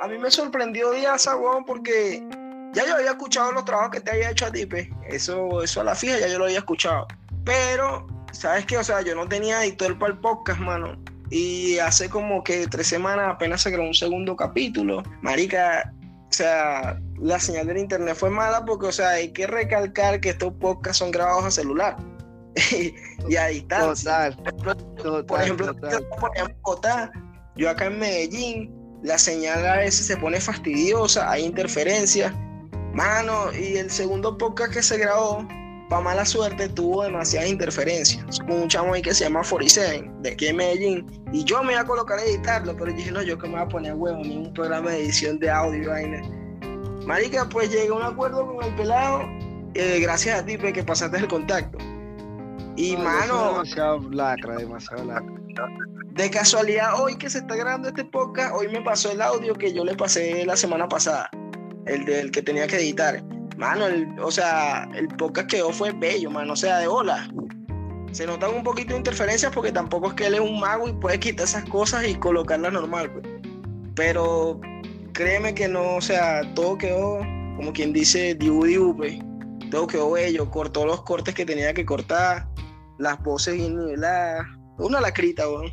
a 0.00 0.08
mí 0.08 0.18
me 0.18 0.30
sorprendió 0.30 0.90
Díaz 0.92 1.26
Aguón 1.26 1.64
porque 1.64 2.22
ya 2.74 2.86
yo 2.86 2.96
había 2.96 3.12
escuchado 3.12 3.50
los 3.52 3.64
trabajos 3.64 3.92
que 3.92 4.00
te 4.00 4.10
había 4.10 4.30
hecho 4.30 4.44
a 4.44 4.52
ti, 4.52 4.68
Eso, 5.08 5.62
eso 5.62 5.80
a 5.80 5.84
la 5.84 5.94
fija 5.94 6.18
ya 6.18 6.28
yo 6.28 6.38
lo 6.38 6.44
había 6.44 6.58
escuchado. 6.58 7.08
Pero, 7.46 8.06
¿sabes 8.30 8.66
qué? 8.66 8.76
O 8.76 8.84
sea, 8.84 9.00
yo 9.00 9.14
no 9.14 9.26
tenía 9.26 9.64
editor 9.64 9.98
para 9.98 10.12
el 10.12 10.18
podcast, 10.18 10.60
mano. 10.60 10.98
Y 11.30 11.78
hace 11.78 12.08
como 12.08 12.42
que 12.42 12.66
tres 12.66 12.86
semanas 12.86 13.34
apenas 13.34 13.62
se 13.62 13.72
creó 13.72 13.86
un 13.86 13.94
segundo 13.94 14.34
capítulo. 14.36 15.02
Marica, 15.22 15.92
o 16.28 16.32
sea, 16.32 17.00
la 17.18 17.38
señal 17.38 17.66
del 17.66 17.78
internet 17.78 18.16
fue 18.16 18.30
mala 18.30 18.64
porque, 18.64 18.86
o 18.86 18.92
sea, 18.92 19.10
hay 19.10 19.32
que 19.32 19.46
recalcar 19.46 20.20
que 20.20 20.30
estos 20.30 20.52
podcasts 20.54 20.98
son 20.98 21.10
grabados 21.10 21.44
a 21.44 21.50
celular 21.50 21.96
y 23.28 23.36
a 23.36 23.46
distancia. 23.46 24.36
por 25.26 25.40
ejemplo, 25.42 25.74
yo 27.56 27.70
acá 27.70 27.86
en 27.86 27.98
Medellín, 27.98 28.74
la 29.02 29.18
señal 29.18 29.66
a 29.66 29.76
veces 29.76 30.06
se 30.06 30.16
pone 30.16 30.40
fastidiosa, 30.40 31.30
hay 31.30 31.44
interferencias. 31.44 32.32
Mano, 32.92 33.52
y 33.52 33.76
el 33.76 33.90
segundo 33.90 34.36
podcast 34.38 34.72
que 34.72 34.82
se 34.82 34.98
grabó 34.98 35.46
para 35.88 36.02
mala 36.02 36.24
suerte, 36.24 36.68
tuvo 36.68 37.04
demasiadas 37.04 37.48
interferencias. 37.48 38.40
Con 38.40 38.62
un 38.62 38.68
chamo 38.68 38.94
ahí 38.94 39.02
que 39.02 39.14
se 39.14 39.24
llama 39.24 39.42
Forisen, 39.42 40.22
de 40.22 40.30
aquí 40.30 40.48
en 40.48 40.56
Medellín. 40.56 41.06
Y 41.32 41.44
yo 41.44 41.62
me 41.62 41.72
iba 41.72 41.82
a 41.82 41.86
colocar 41.86 42.18
a 42.18 42.24
editarlo, 42.24 42.76
pero 42.76 42.92
dije, 42.92 43.10
no, 43.10 43.22
yo 43.22 43.38
que 43.38 43.46
me 43.46 43.54
voy 43.54 43.62
a 43.62 43.68
poner 43.68 43.94
huevo, 43.94 44.22
ni 44.22 44.36
un 44.36 44.52
programa 44.52 44.90
de 44.90 45.04
edición 45.04 45.38
de 45.38 45.50
audio 45.50 45.90
vaina. 45.90 46.22
Marica, 47.06 47.48
pues 47.48 47.70
llegué 47.70 47.88
a 47.88 47.94
un 47.94 48.02
acuerdo 48.02 48.46
con 48.46 48.62
el 48.62 48.74
pelado, 48.74 49.22
eh, 49.74 49.98
gracias 50.00 50.40
a 50.40 50.44
ti, 50.44 50.58
pues, 50.58 50.74
que 50.74 50.82
pasaste 50.82 51.16
el 51.16 51.28
contacto. 51.28 51.78
Y 52.76 52.96
mano. 52.96 53.52
Demasiado 53.52 54.10
lacra, 54.10 54.56
demasiado 54.56 55.04
lacra. 55.04 55.34
De 56.10 56.30
casualidad, 56.30 57.00
hoy 57.00 57.16
que 57.16 57.30
se 57.30 57.38
está 57.38 57.56
grabando 57.56 57.88
este 57.88 58.04
podcast, 58.04 58.54
hoy 58.54 58.68
me 58.68 58.82
pasó 58.82 59.10
el 59.10 59.22
audio 59.22 59.54
que 59.54 59.72
yo 59.72 59.84
le 59.84 59.94
pasé 59.94 60.44
la 60.44 60.56
semana 60.56 60.88
pasada, 60.88 61.30
el 61.86 62.04
del 62.04 62.30
que 62.30 62.42
tenía 62.42 62.66
que 62.66 62.76
editar 62.76 63.22
mano, 63.58 63.86
o 64.22 64.30
sea, 64.30 64.88
el 64.94 65.08
podcast 65.08 65.50
quedó 65.50 65.72
fue 65.72 65.92
bello, 65.92 66.30
mano, 66.30 66.52
o 66.52 66.56
sea, 66.56 66.78
de 66.78 66.86
hola. 66.86 67.28
Se 68.12 68.26
notan 68.26 68.54
un 68.54 68.62
poquito 68.62 68.92
de 68.92 68.98
interferencias 68.98 69.52
porque 69.52 69.72
tampoco 69.72 70.08
es 70.08 70.14
que 70.14 70.26
él 70.26 70.34
es 70.34 70.40
un 70.40 70.58
mago 70.60 70.88
y 70.88 70.92
puede 70.92 71.20
quitar 71.20 71.44
esas 71.44 71.64
cosas 71.64 72.06
y 72.06 72.14
colocarlas 72.14 72.72
normal, 72.72 73.12
pues. 73.12 73.26
Pero 73.94 74.60
créeme 75.12 75.54
que 75.54 75.68
no, 75.68 75.96
o 75.96 76.00
sea, 76.00 76.42
todo 76.54 76.78
quedó, 76.78 77.18
como 77.56 77.72
quien 77.72 77.92
dice, 77.92 78.34
diu 78.36 78.64
diu, 78.64 78.96
pues. 78.96 79.18
Todo 79.70 79.86
quedó 79.86 80.12
bello, 80.12 80.50
cortó 80.50 80.86
los 80.86 81.02
cortes 81.02 81.34
que 81.34 81.44
tenía 81.44 81.74
que 81.74 81.84
cortar, 81.84 82.48
las 82.98 83.22
voces 83.22 83.54
bien 83.56 83.76
niveladas. 83.76 84.46
Una 84.78 85.00
lacrita, 85.00 85.46
weón 85.48 85.70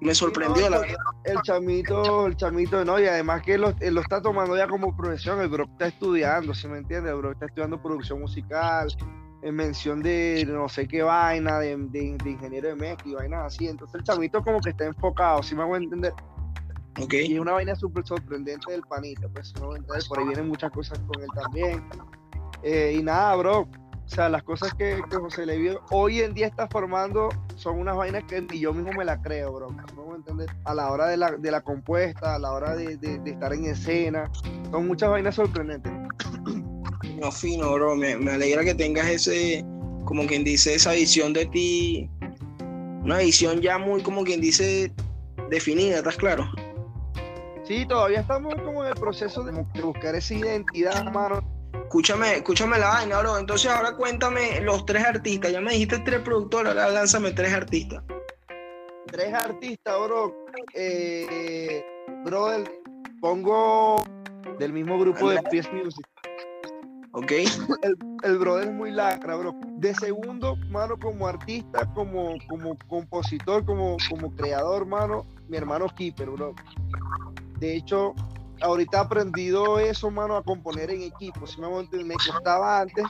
me 0.00 0.14
sorprendió 0.14 0.70
la 0.70 0.78
verdad. 0.78 0.96
El 1.24 1.40
chamito, 1.42 2.26
el 2.26 2.36
chamito, 2.36 2.84
no, 2.84 2.98
y 2.98 3.06
además 3.06 3.42
que 3.42 3.58
lo, 3.58 3.74
lo, 3.78 4.00
está 4.00 4.22
tomando 4.22 4.56
ya 4.56 4.66
como 4.66 4.96
profesión, 4.96 5.40
el 5.40 5.48
bro 5.48 5.64
está 5.64 5.88
estudiando, 5.88 6.54
¿sí 6.54 6.68
me 6.68 6.78
entiende? 6.78 7.10
El 7.10 7.16
bro 7.16 7.32
está 7.32 7.46
estudiando 7.46 7.80
producción 7.80 8.20
musical, 8.20 8.88
en 9.42 9.54
mención 9.54 10.02
de 10.02 10.44
no 10.48 10.68
sé 10.68 10.86
qué 10.86 11.02
vaina, 11.02 11.58
de, 11.58 11.76
de, 11.76 12.30
ingeniero 12.30 12.68
de 12.68 12.76
mezcla 12.76 13.10
y 13.10 13.14
vainas 13.14 13.54
así. 13.54 13.68
Entonces 13.68 13.96
el 14.00 14.04
chamito 14.04 14.42
como 14.42 14.60
que 14.60 14.70
está 14.70 14.86
enfocado, 14.86 15.42
¿sí 15.42 15.54
me 15.54 15.62
a 15.62 15.76
entender? 15.76 16.12
Okay. 16.98 17.30
Y 17.30 17.34
es 17.34 17.40
una 17.40 17.52
vaina 17.52 17.74
súper 17.76 18.06
sorprendente 18.06 18.72
del 18.72 18.82
panita, 18.82 19.28
pues, 19.28 19.48
¿sí 19.48 19.54
me 19.60 19.66
voy 19.66 19.76
a 19.76 19.78
entender? 19.78 20.02
Por 20.08 20.18
ahí 20.18 20.26
vienen 20.26 20.48
muchas 20.48 20.70
cosas 20.72 20.98
con 21.00 21.22
él 21.22 21.28
también. 21.34 21.84
Eh, 22.62 22.96
y 22.98 23.02
nada, 23.02 23.36
bro, 23.36 23.68
o 24.10 24.12
sea, 24.12 24.28
las 24.28 24.42
cosas 24.42 24.74
que, 24.74 25.00
que 25.08 25.16
José 25.16 25.46
Levi 25.46 25.70
hoy 25.92 26.18
en 26.18 26.34
día 26.34 26.48
está 26.48 26.66
formando 26.66 27.28
son 27.54 27.78
unas 27.78 27.96
vainas 27.96 28.24
que 28.24 28.40
ni 28.40 28.58
yo 28.58 28.74
mismo 28.74 28.92
me 28.92 29.04
la 29.04 29.22
creo, 29.22 29.52
bro. 29.52 29.68
¿No 29.94 30.16
entender? 30.16 30.48
A 30.64 30.74
la 30.74 30.90
hora 30.90 31.06
de 31.06 31.16
la, 31.16 31.30
de 31.30 31.50
la 31.52 31.60
compuesta, 31.60 32.34
a 32.34 32.38
la 32.40 32.50
hora 32.50 32.74
de, 32.74 32.96
de, 32.96 33.30
estar 33.30 33.52
en 33.52 33.66
escena, 33.66 34.28
son 34.72 34.88
muchas 34.88 35.10
vainas 35.10 35.36
sorprendentes. 35.36 35.92
No, 37.20 37.30
fino, 37.30 37.72
bro. 37.74 37.94
Me, 37.94 38.16
me, 38.16 38.32
alegra 38.32 38.64
que 38.64 38.74
tengas 38.74 39.06
ese, 39.06 39.64
como 40.04 40.26
quien 40.26 40.42
dice, 40.42 40.74
esa 40.74 40.90
visión 40.90 41.32
de 41.32 41.46
ti. 41.46 42.10
Una 43.04 43.18
visión 43.18 43.60
ya 43.60 43.78
muy, 43.78 44.02
como 44.02 44.24
quien 44.24 44.40
dice, 44.40 44.92
definida, 45.50 45.98
¿estás 45.98 46.16
claro? 46.16 46.50
Sí, 47.62 47.86
todavía 47.86 48.20
estamos 48.20 48.56
como 48.56 48.82
en 48.82 48.88
el 48.88 48.94
proceso 48.96 49.44
de 49.44 49.52
buscar 49.80 50.16
esa 50.16 50.34
identidad, 50.34 51.06
hermano 51.06 51.59
Escúchame, 51.72 52.36
escúchame 52.36 52.78
la 52.78 52.88
vaina, 52.88 53.18
bro. 53.20 53.38
Entonces 53.38 53.70
ahora 53.70 53.96
cuéntame 53.96 54.60
los 54.60 54.84
tres 54.86 55.04
artistas. 55.04 55.52
Ya 55.52 55.60
me 55.60 55.72
dijiste 55.72 55.98
tres 56.00 56.20
productores, 56.20 56.72
ahora 56.72 56.90
lánzame 56.90 57.32
tres 57.32 57.52
artistas. 57.52 58.02
Tres 59.06 59.34
artistas, 59.34 59.94
bro. 60.06 60.46
Eh, 60.74 61.84
brother, 62.24 62.70
pongo 63.20 64.02
del 64.58 64.72
mismo 64.72 64.98
grupo 64.98 65.30
de 65.30 65.42
PS 65.42 65.72
Music. 65.72 66.06
Ok. 67.12 67.32
El, 67.82 67.96
el, 68.22 68.38
brother 68.38 68.68
es 68.68 68.72
muy 68.72 68.92
lacra, 68.92 69.34
bro. 69.34 69.52
De 69.78 69.94
segundo, 69.94 70.56
mano, 70.70 70.96
como 70.96 71.26
artista, 71.26 71.92
como, 71.92 72.36
como 72.48 72.78
compositor, 72.86 73.64
como, 73.64 73.96
como 74.08 74.34
creador, 74.36 74.86
mano, 74.86 75.26
mi 75.48 75.56
hermano 75.56 75.86
Keeper, 75.88 76.30
bro. 76.30 76.54
De 77.58 77.76
hecho, 77.76 78.14
ahorita 78.60 78.98
he 78.98 79.00
aprendido 79.00 79.78
eso, 79.78 80.10
mano, 80.10 80.36
a 80.36 80.42
componer 80.42 80.90
en 80.90 81.02
equipo. 81.02 81.46
Si 81.46 81.60
me, 81.60 81.66
voy 81.66 81.78
a 81.78 81.80
entender, 81.80 82.06
me 82.06 82.14
costaba 82.14 82.80
antes, 82.80 83.04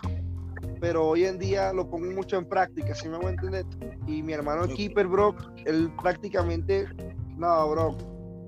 pero 0.80 1.08
hoy 1.08 1.24
en 1.24 1.38
día 1.38 1.72
lo 1.72 1.88
pongo 1.88 2.10
mucho 2.12 2.36
en 2.36 2.46
práctica, 2.46 2.94
si 2.94 3.08
me 3.08 3.16
voy 3.16 3.26
a 3.26 3.30
entender. 3.30 3.66
Y 4.06 4.22
mi 4.22 4.32
hermano 4.32 4.66
Keeper, 4.68 5.06
bro, 5.06 5.34
él 5.64 5.92
prácticamente, 6.00 6.88
no, 7.36 7.70
bro, 7.70 7.96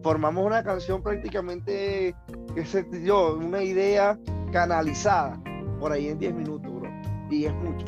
formamos 0.03 0.45
una 0.45 0.63
canción 0.63 1.03
prácticamente, 1.03 2.15
que 2.55 2.65
se 2.65 2.87
yo, 3.05 3.37
una 3.37 3.63
idea 3.63 4.19
canalizada 4.53 5.41
por 5.81 5.93
ahí 5.93 6.09
en 6.09 6.19
10 6.19 6.35
minutos, 6.35 6.73
bro. 6.73 6.91
Y 7.31 7.47
es 7.47 7.55
mucho 7.55 7.87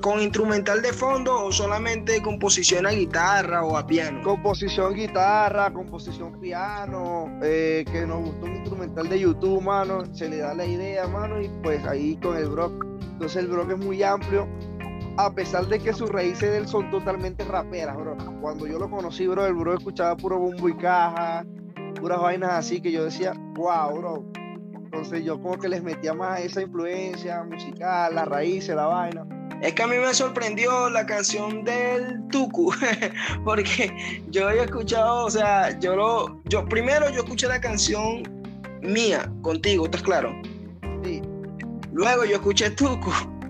con 0.00 0.20
instrumental 0.20 0.82
de 0.82 0.92
fondo 0.92 1.44
o 1.44 1.52
solamente 1.52 2.20
composición 2.22 2.86
a 2.86 2.90
guitarra 2.90 3.64
o 3.64 3.76
a 3.76 3.86
piano? 3.86 4.20
Composición 4.22 4.94
guitarra, 4.94 5.72
composición 5.72 6.40
piano, 6.40 7.38
eh, 7.42 7.84
que 7.90 8.04
nos 8.04 8.20
gustó 8.20 8.46
un 8.46 8.56
instrumental 8.56 9.08
de 9.08 9.20
YouTube, 9.20 9.62
mano, 9.62 10.04
se 10.12 10.28
le 10.28 10.38
da 10.38 10.54
la 10.54 10.64
idea, 10.64 11.06
mano, 11.06 11.40
y 11.40 11.48
pues 11.62 11.84
ahí 11.86 12.16
con 12.16 12.36
el 12.36 12.48
Brock. 12.48 12.84
Entonces 13.12 13.44
el 13.44 13.48
Brock 13.48 13.70
es 13.70 13.78
muy 13.78 14.02
amplio, 14.02 14.48
a 15.16 15.32
pesar 15.32 15.66
de 15.66 15.78
que 15.78 15.92
sus 15.92 16.10
raíces 16.10 16.50
de 16.50 16.58
él 16.58 16.66
son 16.66 16.90
totalmente 16.90 17.44
raperas, 17.44 17.96
bro. 17.96 18.16
Cuando 18.40 18.66
yo 18.66 18.78
lo 18.78 18.90
conocí, 18.90 19.26
bro, 19.28 19.46
el 19.46 19.54
bro 19.54 19.74
escuchaba 19.74 20.16
puro 20.16 20.38
bombo 20.38 20.68
y 20.68 20.76
caja, 20.76 21.44
puras 22.00 22.20
vainas 22.20 22.52
así 22.52 22.80
que 22.80 22.90
yo 22.90 23.04
decía, 23.04 23.34
wow, 23.54 23.96
bro. 23.96 24.24
Entonces 24.74 25.24
yo 25.24 25.40
como 25.40 25.56
que 25.58 25.68
les 25.68 25.84
metía 25.84 26.12
más 26.12 26.40
esa 26.40 26.60
influencia 26.60 27.44
musical, 27.44 28.16
las 28.16 28.26
raíces, 28.26 28.74
la 28.74 28.86
vaina 28.86 29.39
Es 29.62 29.74
que 29.74 29.82
a 29.82 29.86
mí 29.86 29.96
me 29.96 30.14
sorprendió 30.14 30.88
la 30.88 31.04
canción 31.04 31.64
del 31.64 32.26
Tuku, 32.28 32.72
porque 33.44 34.22
yo 34.30 34.48
había 34.48 34.64
escuchado, 34.64 35.26
o 35.26 35.30
sea, 35.30 35.78
yo 35.80 35.96
lo, 35.96 36.42
yo 36.44 36.64
primero 36.66 37.10
yo 37.10 37.22
escuché 37.22 37.46
la 37.46 37.60
canción 37.60 38.22
mía 38.80 39.30
contigo, 39.42 39.84
¿estás 39.84 40.02
claro? 40.02 40.34
Sí. 41.04 41.20
Luego 41.92 42.24
yo 42.24 42.36
escuché 42.36 42.70
Tuku. 42.70 43.10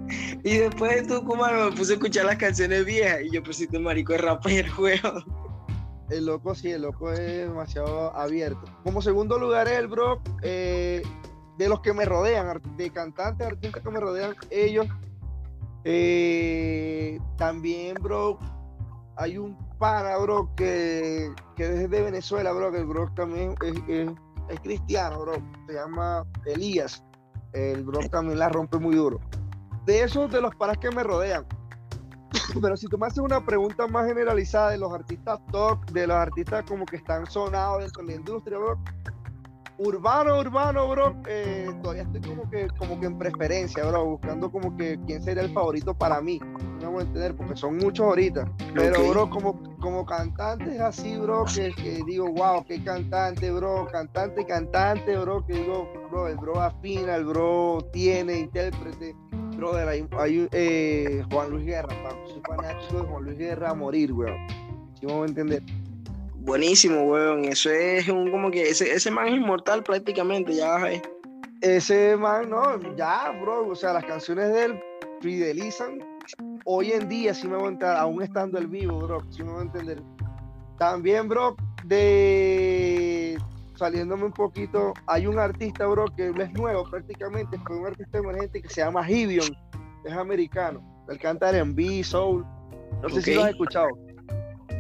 Y 0.42 0.56
después 0.56 0.96
de 0.96 1.14
Tuku, 1.14 1.36
mano, 1.36 1.66
me 1.66 1.76
puse 1.76 1.92
a 1.92 1.94
escuchar 1.96 2.24
las 2.24 2.36
canciones 2.36 2.84
viejas 2.84 3.20
y 3.22 3.30
yo 3.30 3.42
pues 3.42 3.60
este 3.60 3.78
marico 3.78 4.14
es 4.14 4.20
rapero, 4.20 4.72
weón. 4.78 5.24
El 6.08 6.26
loco 6.26 6.54
sí, 6.54 6.72
el 6.72 6.82
loco 6.82 7.12
es 7.12 7.20
demasiado 7.20 8.16
abierto. 8.16 8.64
Como 8.82 9.00
segundo 9.02 9.38
lugar 9.38 9.68
es 9.68 9.78
el 9.78 9.86
bro, 9.86 10.20
eh, 10.42 11.02
de 11.58 11.68
los 11.68 11.80
que 11.80 11.92
me 11.92 12.04
rodean, 12.04 12.60
de 12.76 12.90
cantantes, 12.90 13.46
artistas 13.46 13.82
que 13.82 13.90
me 13.90 14.00
rodean, 14.00 14.34
ellos 14.50 14.86
eh, 15.84 17.18
también, 17.36 17.94
bro, 18.00 18.38
hay 19.16 19.38
un 19.38 19.56
pana, 19.78 20.16
bro, 20.18 20.50
que, 20.56 21.32
que 21.56 21.82
es 21.82 21.90
Venezuela, 21.90 22.52
bro, 22.52 22.70
que 22.70 22.78
el 22.78 22.86
bro 22.86 23.10
también 23.14 23.54
es, 23.62 24.60
cristiano, 24.62 25.20
bro. 25.20 25.34
Se 25.66 25.74
llama 25.74 26.24
Elías. 26.46 27.04
El 27.52 27.84
bro 27.84 28.00
también 28.08 28.38
la 28.38 28.48
rompe 28.48 28.78
muy 28.78 28.94
duro. 28.94 29.20
De 29.84 30.02
esos 30.02 30.30
de 30.30 30.40
los 30.40 30.54
panas 30.56 30.78
que 30.78 30.90
me 30.90 31.02
rodean. 31.02 31.46
Pero 32.62 32.76
si 32.76 32.86
tú 32.86 32.98
me 32.98 33.06
haces 33.06 33.18
una 33.18 33.44
pregunta 33.44 33.86
más 33.86 34.06
generalizada 34.06 34.70
de 34.70 34.78
los 34.78 34.92
artistas 34.92 35.40
top, 35.50 35.84
de 35.90 36.06
los 36.06 36.16
artistas 36.16 36.64
como 36.66 36.84
que 36.84 36.96
están 36.96 37.26
sonados 37.26 37.80
dentro 37.80 38.02
de 38.02 38.08
la 38.08 38.14
industria, 38.18 38.58
bro, 38.58 38.78
Urbano, 39.82 40.38
urbano, 40.38 40.90
bro, 40.90 41.16
eh, 41.26 41.70
todavía 41.80 42.02
estoy 42.02 42.20
como 42.20 42.50
que, 42.50 42.68
como 42.78 43.00
que 43.00 43.06
en 43.06 43.16
preferencia, 43.16 43.82
bro, 43.86 44.04
buscando 44.04 44.52
como 44.52 44.76
que 44.76 45.00
quién 45.06 45.22
sería 45.22 45.42
el 45.42 45.54
favorito 45.54 45.94
para 45.94 46.20
mí. 46.20 46.38
No 46.82 46.90
voy 46.90 47.00
a 47.00 47.06
entender, 47.06 47.34
porque 47.34 47.56
son 47.56 47.78
muchos 47.78 48.04
ahorita. 48.04 48.46
Pero, 48.74 49.08
bro, 49.08 49.30
como, 49.30 49.58
como 49.78 50.04
cantante 50.04 50.74
es 50.74 50.80
así, 50.82 51.16
bro, 51.16 51.46
que, 51.46 52.02
digo, 52.06 52.30
wow, 52.30 52.62
qué 52.66 52.84
cantante, 52.84 53.50
bro, 53.50 53.88
cantante, 53.90 54.44
cantante, 54.44 55.16
bro, 55.16 55.46
que 55.46 55.54
digo, 55.54 55.90
bro, 56.10 56.28
el 56.28 56.36
bro 56.36 56.60
afina, 56.60 57.16
el 57.16 57.24
bro 57.24 57.78
tiene 57.90 58.38
intérprete. 58.38 59.16
Brother, 59.56 59.88
hay, 59.88 60.06
hay 60.18 60.46
eh, 60.52 61.24
Juan 61.32 61.52
Luis 61.52 61.64
Guerra, 61.64 61.88
soy 62.26 62.42
fanático 62.46 63.00
de 63.00 63.08
Juan 63.08 63.24
Luis 63.24 63.38
Guerra 63.38 63.70
a 63.70 63.74
morir, 63.74 64.12
bro. 64.12 64.34
Si 65.00 65.06
voy 65.06 65.22
a 65.22 65.24
entender 65.24 65.62
buenísimo, 66.40 67.02
weón. 67.02 67.44
Eso 67.44 67.70
es 67.70 68.08
un 68.08 68.30
como 68.30 68.50
que 68.50 68.68
ese, 68.68 68.92
ese 68.92 69.10
man 69.10 69.28
es 69.28 69.34
inmortal 69.34 69.82
prácticamente, 69.82 70.54
ya 70.54 70.72
vas 70.72 71.00
Ese 71.60 72.16
man, 72.16 72.50
no, 72.50 72.96
ya, 72.96 73.30
bro. 73.40 73.68
O 73.68 73.74
sea, 73.74 73.92
las 73.92 74.04
canciones 74.04 74.52
de 74.52 74.64
él 74.64 74.80
fidelizan. 75.20 76.00
Hoy 76.64 76.92
en 76.92 77.08
día, 77.08 77.34
si 77.34 77.48
me 77.48 77.56
voy 77.56 77.66
a 77.66 77.68
entender, 77.68 77.96
aún 77.96 78.22
estando 78.22 78.58
el 78.58 78.66
vivo, 78.66 78.98
bro, 79.00 79.24
si 79.30 79.42
me 79.42 79.50
voy 79.50 79.60
a 79.60 79.64
entender. 79.64 80.02
También, 80.78 81.28
bro, 81.28 81.56
de 81.84 83.38
saliéndome 83.80 84.24
un 84.24 84.32
poquito, 84.32 84.92
hay 85.06 85.26
un 85.26 85.38
artista, 85.38 85.86
bro, 85.86 86.04
que 86.14 86.28
es 86.28 86.52
nuevo 86.52 86.84
prácticamente, 86.90 87.58
fue 87.66 87.78
un 87.78 87.86
artista 87.86 88.18
emergente 88.18 88.60
que 88.60 88.68
se 88.68 88.82
llama 88.82 89.02
Gideon, 89.02 89.56
es 90.04 90.12
americano. 90.12 90.82
Él 91.08 91.18
canta 91.18 91.56
en 91.56 91.74
B, 91.74 92.04
Soul. 92.04 92.44
No 93.02 93.08
sé 93.08 93.22
si 93.22 93.34
lo 93.34 93.44
has 93.44 93.50
escuchado. 93.50 93.88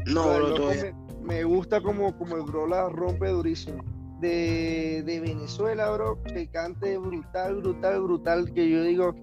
No, 0.04 0.22
bro, 0.34 0.54
todavía 0.54 0.94
me 1.30 1.44
gusta 1.44 1.80
como, 1.80 2.16
como 2.18 2.36
el 2.36 2.42
bro 2.42 2.66
la 2.66 2.88
rompe 2.88 3.28
durísimo. 3.28 3.84
De, 4.20 5.02
Venezuela, 5.06 5.90
bro, 5.92 6.20
que 6.24 6.48
cante 6.48 6.98
brutal, 6.98 7.56
brutal, 7.56 8.02
brutal, 8.02 8.52
que 8.52 8.68
yo 8.68 8.82
digo, 8.82 9.14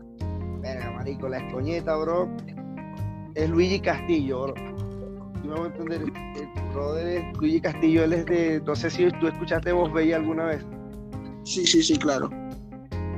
venga, 0.62 0.92
marico, 0.96 1.28
la 1.28 1.40
escoñeta, 1.40 1.96
bro, 1.98 2.30
es 3.36 3.50
Luigi 3.50 3.80
Castillo, 3.80 4.44
bro. 4.44 4.54
Si 4.56 5.48
me 5.48 5.54
voy 5.54 5.66
a 5.66 5.68
entender, 5.68 6.02
el 6.02 6.74
brother 6.74 7.08
es 7.08 7.38
Luigi 7.38 7.62
Castillo, 7.62 8.06
él 8.06 8.14
es 8.14 8.26
de, 8.26 8.62
no 8.66 8.76
sé 8.76 8.90
si 8.90 9.12
tú 9.20 9.28
escuchaste 9.28 9.72
Voz 9.74 9.92
Bella 9.92 10.16
alguna 10.16 10.46
vez. 10.46 10.66
Sí, 11.44 11.68
sí, 11.68 11.84
sí, 11.84 11.98
claro. 11.98 12.30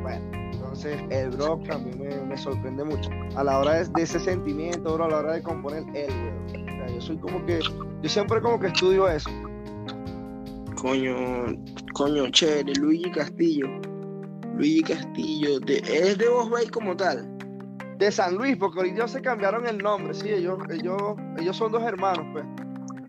Bueno, 0.02 0.26
entonces 0.52 1.00
el 1.12 1.30
bro 1.30 1.62
también 1.68 2.00
me, 2.00 2.26
me 2.26 2.38
sorprende 2.38 2.84
mucho. 2.84 3.10
A 3.36 3.44
la 3.44 3.60
hora 3.60 3.84
de, 3.84 4.02
ese 4.02 4.20
sentimiento, 4.20 4.96
bro, 4.96 5.06
a 5.06 5.10
la 5.10 5.18
hora 5.18 5.34
de 5.34 5.44
componer 5.44 5.84
él, 5.94 6.12
bro. 6.12 6.39
Yo 7.00 7.06
soy 7.06 7.18
como 7.18 7.46
que 7.46 7.62
yo 8.02 8.10
siempre 8.10 8.42
como 8.42 8.60
que 8.60 8.68
estudio 8.68 9.08
eso. 9.08 9.30
Coño, 10.82 11.16
coño, 11.94 12.30
chévere, 12.30 12.74
Luigi 12.74 13.10
Castillo. 13.12 13.68
Luigi 14.58 14.84
Castillo, 14.84 15.62
¿es 15.66 16.18
de 16.18 16.26
Bay 16.52 16.68
como 16.68 16.98
tal? 16.98 17.26
De 18.00 18.12
San 18.12 18.36
Luis, 18.36 18.58
porque 18.58 18.80
ahorita 18.80 19.08
se 19.08 19.22
cambiaron 19.22 19.66
el 19.66 19.78
nombre, 19.78 20.14
sí, 20.14 20.28
ellos, 20.30 20.60
ellos, 20.70 21.02
ellos 21.38 21.56
son 21.56 21.72
dos 21.72 21.84
hermanos, 21.84 22.26
pues. 22.34 22.46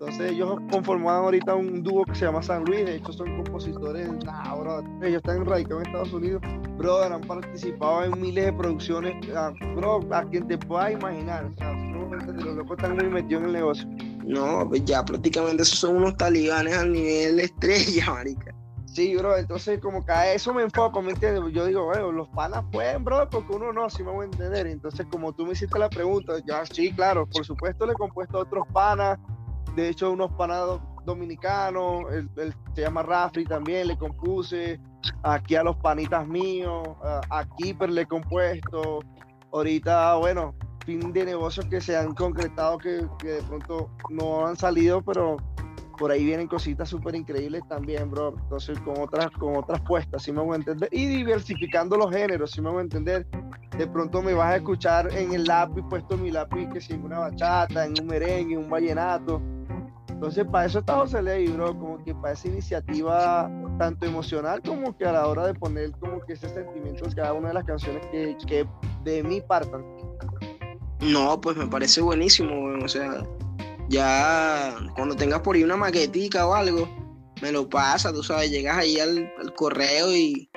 Entonces 0.00 0.32
ellos 0.32 0.58
conformaban 0.70 1.24
ahorita 1.24 1.54
un 1.54 1.82
dúo 1.82 2.06
que 2.06 2.14
se 2.14 2.24
llama 2.24 2.42
San 2.42 2.64
Luis, 2.64 2.86
de 2.86 2.96
hecho 2.96 3.12
son 3.12 3.36
compositores, 3.36 4.08
nah, 4.24 4.54
bro, 4.54 4.82
ellos 5.02 5.18
están 5.18 5.44
radicados 5.44 5.82
en 5.82 5.88
Estados 5.88 6.12
Unidos, 6.14 6.42
bro, 6.78 7.02
han 7.02 7.20
participado 7.20 8.04
en 8.04 8.18
miles 8.18 8.46
de 8.46 8.52
producciones, 8.54 9.14
ah, 9.36 9.52
bro, 9.76 10.00
a 10.10 10.24
quien 10.24 10.48
te 10.48 10.56
puedas 10.56 10.92
imaginar, 10.92 11.44
o 11.44 11.52
sea, 11.52 11.72
los 11.74 12.56
locos 12.56 12.78
están 12.78 12.96
muy 12.96 13.10
metidos 13.10 13.42
en 13.42 13.48
el 13.48 13.52
negocio. 13.52 13.88
No, 14.24 14.66
pues 14.66 14.86
ya 14.86 15.04
prácticamente 15.04 15.64
esos 15.64 15.78
son 15.78 15.96
unos 15.96 16.16
talibanes 16.16 16.78
al 16.78 16.92
nivel 16.92 17.36
de 17.36 17.42
estrella, 17.42 18.06
marica. 18.08 18.54
Sí, 18.86 19.14
bro, 19.16 19.36
entonces 19.36 19.80
como 19.80 20.04
que 20.04 20.12
a 20.12 20.32
eso 20.32 20.54
me 20.54 20.62
enfoco, 20.62 21.00
¿me 21.02 21.12
entiendes? 21.12 21.44
Yo 21.52 21.66
digo, 21.66 21.84
bueno, 21.84 22.10
los 22.10 22.28
panas 22.30 22.64
pueden, 22.72 23.04
bro, 23.04 23.28
porque 23.28 23.52
uno 23.52 23.72
no, 23.72 23.88
si 23.90 24.02
me 24.02 24.10
voy 24.10 24.22
a 24.22 24.24
entender. 24.24 24.66
Entonces, 24.66 25.06
como 25.12 25.32
tú 25.32 25.46
me 25.46 25.52
hiciste 25.52 25.78
la 25.78 25.88
pregunta, 25.88 26.32
ya 26.44 26.66
sí, 26.66 26.90
claro, 26.92 27.24
por 27.26 27.44
supuesto 27.44 27.86
le 27.86 27.92
he 27.92 27.94
compuesto 27.94 28.38
a 28.38 28.40
otros 28.42 28.66
panas, 28.72 29.16
de 29.74 29.88
hecho 29.88 30.12
unos 30.12 30.30
panas 30.32 30.80
dominicanos, 31.04 32.04
él, 32.12 32.54
se 32.74 32.82
llama 32.82 33.02
Rafri 33.02 33.44
también, 33.44 33.88
le 33.88 33.96
compuse, 33.96 34.80
aquí 35.22 35.56
a 35.56 35.62
los 35.62 35.76
panitas 35.76 36.26
míos, 36.26 36.88
a, 37.02 37.20
a 37.30 37.48
Keeper 37.56 37.90
le 37.90 38.02
he 38.02 38.06
compuesto, 38.06 39.00
ahorita, 39.52 40.16
bueno, 40.16 40.54
fin 40.84 41.12
de 41.12 41.24
negocios 41.24 41.66
que 41.66 41.80
se 41.80 41.96
han 41.96 42.14
concretado 42.14 42.78
que, 42.78 43.06
de 43.22 43.42
pronto 43.48 43.90
no 44.08 44.46
han 44.46 44.56
salido, 44.56 45.02
pero 45.02 45.36
por 46.00 46.10
ahí 46.10 46.24
vienen 46.24 46.48
cositas 46.48 46.88
súper 46.88 47.14
increíbles 47.14 47.62
también, 47.68 48.10
bro. 48.10 48.34
Entonces, 48.34 48.80
con 48.80 48.98
otras, 48.98 49.30
con 49.32 49.54
otras 49.54 49.82
puestas, 49.82 50.22
si 50.22 50.32
me 50.32 50.40
voy 50.40 50.54
a 50.54 50.56
entender. 50.56 50.88
Y 50.90 51.04
diversificando 51.04 51.94
los 51.98 52.10
géneros, 52.10 52.52
si 52.52 52.62
me 52.62 52.70
voy 52.70 52.78
a 52.78 52.82
entender. 52.84 53.26
De 53.76 53.86
pronto 53.86 54.22
me 54.22 54.32
vas 54.32 54.54
a 54.54 54.56
escuchar 54.56 55.14
en 55.14 55.34
el 55.34 55.44
lápiz, 55.44 55.82
puesto 55.90 56.16
mi 56.16 56.30
lápiz, 56.30 56.68
que 56.72 56.80
si 56.80 56.94
una 56.94 57.18
bachata, 57.18 57.84
en 57.84 57.92
un 58.00 58.06
merengue, 58.06 58.54
en 58.54 58.60
un 58.60 58.70
vallenato. 58.70 59.42
Entonces, 60.08 60.46
para 60.50 60.64
eso 60.64 60.78
está 60.78 60.96
José 60.96 61.20
Ley, 61.20 61.48
bro, 61.48 61.78
como 61.78 62.02
que 62.02 62.14
para 62.14 62.32
esa 62.32 62.48
iniciativa 62.48 63.50
tanto 63.78 64.06
emocional 64.06 64.62
como 64.62 64.96
que 64.96 65.04
a 65.04 65.12
la 65.12 65.26
hora 65.26 65.46
de 65.46 65.54
poner 65.54 65.92
como 65.92 66.20
que 66.20 66.32
ese 66.32 66.48
sentimiento 66.48 67.04
en 67.04 67.12
cada 67.12 67.34
una 67.34 67.48
de 67.48 67.54
las 67.54 67.64
canciones 67.64 68.06
que, 68.06 68.36
que 68.46 68.66
de 69.04 69.22
mi 69.22 69.42
partan. 69.42 69.84
No, 71.00 71.38
pues 71.40 71.58
me 71.58 71.66
parece 71.66 72.00
buenísimo, 72.00 72.54
o 72.82 72.88
sea, 72.88 73.22
ya 73.90 74.74
cuando 74.94 75.16
tengas 75.16 75.40
por 75.40 75.56
ahí 75.56 75.64
una 75.64 75.76
maquetica 75.76 76.46
o 76.46 76.54
algo, 76.54 76.88
me 77.42 77.52
lo 77.52 77.68
pasa, 77.68 78.12
tú 78.12 78.22
sabes, 78.22 78.50
llegas 78.50 78.78
ahí 78.78 78.98
al, 78.98 79.32
correo 79.56 80.12
y 80.12 80.48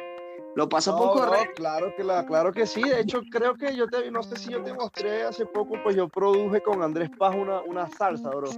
lo 0.55 0.69
pasas 0.69 0.93
por 0.93 1.13
correo. 1.13 1.43
claro 1.55 1.91
que 1.97 2.03
la, 2.03 2.25
claro 2.25 2.53
que 2.53 2.67
sí, 2.67 2.81
de 2.83 3.01
hecho 3.01 3.21
creo 3.31 3.55
que 3.55 3.75
yo 3.75 3.87
te, 3.87 4.09
no 4.11 4.21
sé 4.21 4.37
si 4.37 4.51
yo 4.51 4.61
te 4.61 4.73
mostré 4.73 5.23
hace 5.23 5.45
poco, 5.47 5.75
pues 5.83 5.95
yo 5.95 6.07
produje 6.07 6.61
con 6.61 6.83
Andrés 6.83 7.09
Paz 7.17 7.35
una, 7.35 7.61
una 7.61 7.89
salsa, 7.89 8.29
bro. 8.29 8.49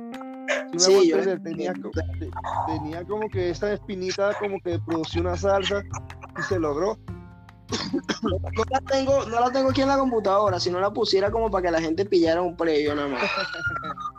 Sí, 0.78 1.10
yo 1.10 1.42
tenía, 1.42 1.74
tenía 2.68 3.04
como 3.06 3.30
que 3.30 3.52
esa 3.52 3.74
espinita 3.74 4.34
como 4.40 4.60
que 4.60 4.78
producía 4.86 5.22
una 5.22 5.38
salsa 5.38 5.82
y 6.38 6.42
se 6.44 6.60
logró 6.60 7.00
no 8.22 8.64
la 8.70 8.82
tengo, 8.82 9.26
no 9.26 9.40
la 9.40 9.52
tengo 9.52 9.70
aquí 9.70 9.82
en 9.82 9.88
la 9.88 9.98
computadora, 9.98 10.60
si 10.60 10.70
no 10.70 10.80
la 10.80 10.92
pusiera 10.92 11.32
como 11.32 11.50
para 11.50 11.64
que 11.64 11.72
la 11.72 11.82
gente 11.82 12.06
pillara 12.06 12.42
un 12.42 12.56
previo 12.56 12.96
nada 12.96 13.08
más. 13.08 13.24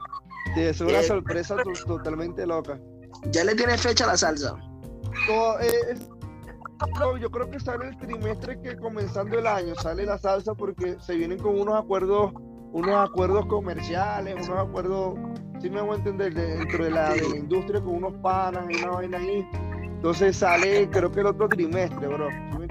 es 0.56 0.80
una 0.80 1.00
eh, 1.00 1.02
sorpresa 1.04 1.56
totalmente 1.86 2.46
loca. 2.46 2.78
¿Ya 3.30 3.44
le 3.44 3.54
tiene 3.54 3.76
fecha 3.78 4.04
a 4.04 4.08
la 4.08 4.16
salsa? 4.16 4.54
Eh, 5.60 5.94
yo 7.20 7.30
creo 7.30 7.50
que 7.50 7.58
sale 7.58 7.88
el 7.88 7.96
trimestre 7.98 8.60
que 8.60 8.76
comenzando 8.76 9.38
el 9.38 9.46
año 9.46 9.74
sale 9.76 10.04
la 10.04 10.18
salsa 10.18 10.54
porque 10.54 10.96
se 11.00 11.16
vienen 11.16 11.38
con 11.38 11.58
unos 11.58 11.82
acuerdos, 11.82 12.32
unos 12.72 13.08
acuerdos 13.08 13.46
comerciales, 13.46 14.34
unos 14.48 14.60
acuerdos, 14.60 15.18
si 15.60 15.70
me 15.70 15.80
voy 15.80 15.94
a 15.94 15.98
entender, 15.98 16.34
dentro 16.34 16.84
de 16.84 16.90
la, 16.90 17.14
de 17.14 17.28
la 17.28 17.36
industria 17.36 17.80
con 17.80 17.96
unos 17.96 18.14
panas 18.22 18.64
y 18.70 18.82
una 18.82 18.92
vaina 18.92 19.18
ahí. 19.18 19.48
Entonces 19.82 20.36
sale, 20.36 20.88
creo 20.90 21.10
que 21.10 21.20
el 21.20 21.26
otro 21.26 21.48
trimestre, 21.48 22.06
bro 22.06 22.28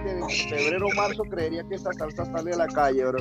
en 0.08 0.30
febrero 0.30 0.88
o 0.88 0.96
marzo 0.96 1.24
creería 1.24 1.64
que 1.68 1.76
esa 1.76 1.92
salsa 1.94 2.26
sale 2.26 2.54
a 2.54 2.58
la 2.58 2.68
calle, 2.68 3.06
bro. 3.06 3.20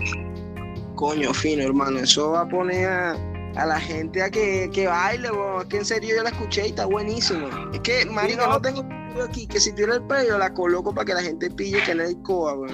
Coño, 0.94 1.32
fino, 1.34 1.62
hermano. 1.62 1.98
Eso 1.98 2.32
va 2.32 2.42
a 2.42 2.48
poner 2.48 2.88
a, 2.88 3.16
la 3.54 3.78
gente 3.78 4.22
a 4.22 4.30
que, 4.30 4.68
que 4.72 4.86
baile, 4.86 5.30
bro. 5.30 5.62
Es 5.62 5.68
que 5.68 5.76
en 5.78 5.84
serio 5.84 6.16
yo 6.16 6.22
la 6.22 6.30
escuché 6.30 6.66
y 6.66 6.70
está 6.70 6.86
buenísimo. 6.86 7.46
Es 7.72 7.80
que, 7.80 8.04
marica, 8.06 8.48
no. 8.48 8.60
tengo 8.60 8.84
aquí, 9.22 9.46
que 9.46 9.60
si 9.60 9.72
tiene 9.72 9.94
el 9.94 10.02
pelo 10.02 10.38
la 10.38 10.52
coloco 10.52 10.92
para 10.92 11.04
que 11.04 11.14
la 11.14 11.22
gente 11.22 11.50
pille 11.50 11.82
que 11.84 11.94
no 11.94 12.02
hay 12.02 12.16
coa, 12.22 12.54
bro. 12.54 12.68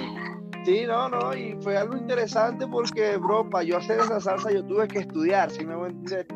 Sí, 0.65 0.85
no, 0.87 1.09
no, 1.09 1.35
y 1.35 1.57
fue 1.63 1.77
algo 1.77 1.97
interesante 1.97 2.67
porque, 2.67 3.17
bro, 3.17 3.49
para 3.49 3.65
yo 3.65 3.79
hacer 3.79 3.99
esa 4.01 4.21
salsa 4.21 4.51
yo 4.51 4.65
tuve 4.65 4.89
que 4.89 4.99
estudiar, 5.01 5.51
si 5.51 5.65
me 5.65 5.75
voy 5.75 5.89
a 5.89 5.93
entender. 5.93 6.27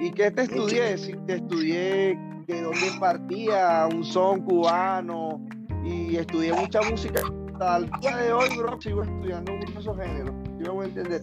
¿Y 0.00 0.10
qué 0.10 0.30
te 0.30 0.42
estudié? 0.42 0.98
Sí, 0.98 1.14
te 1.26 1.36
estudié 1.36 2.18
que 2.46 2.60
dónde 2.60 2.92
partía 3.00 3.88
un 3.90 4.04
son 4.04 4.42
cubano 4.42 5.40
y 5.82 6.16
estudié 6.16 6.52
mucha 6.52 6.82
música. 6.82 7.20
Hasta 7.54 7.76
el 7.78 7.90
día 8.00 8.16
de 8.16 8.32
hoy, 8.32 8.48
bro, 8.56 8.80
sigo 8.80 9.02
estudiando 9.02 9.52
muchos 9.52 9.76
esos 9.76 9.96
géneros, 9.96 10.34
si 10.44 10.62
me 10.62 10.68
voy 10.68 10.84
a 10.84 10.88
entender. 10.88 11.22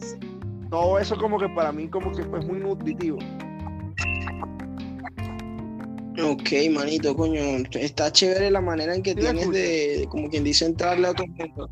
Todo 0.72 0.98
eso 1.00 1.18
como 1.18 1.38
que 1.38 1.50
para 1.50 1.74
mí 1.74 1.90
como 1.90 2.14
que 2.14 2.24
fue 2.24 2.40
muy 2.40 2.60
nutritivo. 2.60 3.20
Ok, 6.24 6.50
manito, 6.72 7.14
coño, 7.14 7.42
está 7.74 8.10
chévere 8.10 8.50
la 8.50 8.62
manera 8.62 8.96
en 8.96 9.04
que 9.04 9.14
tienes 9.14 9.50
de, 9.52 10.08
como 10.10 10.30
quien 10.30 10.46
dice, 10.46 10.66
entrarle 10.66 11.08
a 11.08 11.12
otro 11.12 11.26
mundo. 11.28 11.70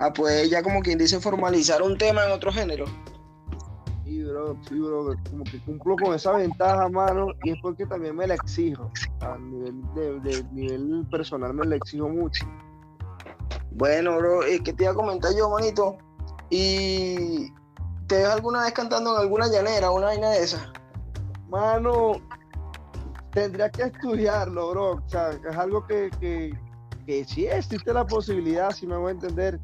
Ah, 0.00 0.12
pues 0.12 0.50
ya 0.50 0.64
como 0.64 0.80
quien 0.80 0.98
dice 0.98 1.20
formalizar 1.20 1.80
un 1.80 1.96
tema 1.96 2.24
en 2.24 2.32
otro 2.32 2.52
género. 2.52 2.86
Sí, 4.04 4.20
bro, 4.24 4.56
sí, 4.68 4.78
bro, 4.80 5.14
como 5.30 5.44
que 5.44 5.60
cumplo 5.60 5.96
con 5.96 6.14
esa 6.14 6.32
ventaja, 6.32 6.88
mano, 6.88 7.28
y 7.44 7.50
es 7.50 7.56
porque 7.62 7.86
también 7.86 8.16
me 8.16 8.26
la 8.26 8.34
exijo. 8.34 8.90
A 9.20 9.38
nivel, 9.38 9.80
de, 9.94 10.44
nivel 10.52 11.06
personal 11.08 11.54
me 11.54 11.66
la 11.66 11.76
exijo 11.76 12.08
mucho. 12.08 12.44
Bueno, 13.70 14.16
bro, 14.16 14.40
¿qué 14.64 14.72
te 14.72 14.82
iba 14.82 14.92
a 14.92 14.96
comentar 14.96 15.30
yo, 15.36 15.50
manito? 15.50 15.98
¿Y 16.50 17.52
te 18.06 18.16
ves 18.16 18.28
alguna 18.28 18.62
vez 18.62 18.72
cantando 18.72 19.14
en 19.14 19.20
alguna 19.20 19.48
llanera, 19.48 19.90
una 19.90 20.06
vaina 20.06 20.30
de 20.30 20.44
esa? 20.44 20.72
Mano, 21.48 22.12
tendría 23.30 23.70
que 23.70 23.84
estudiarlo, 23.84 24.70
bro. 24.70 24.90
O 24.92 25.08
sea, 25.08 25.30
es 25.30 25.56
algo 25.56 25.86
que, 25.86 26.10
que, 26.20 26.58
que 27.06 27.24
sí 27.24 27.46
existe 27.46 27.92
la 27.92 28.06
posibilidad, 28.06 28.70
si 28.70 28.86
me 28.86 28.96
voy 28.96 29.08
a 29.08 29.12
entender 29.12 29.60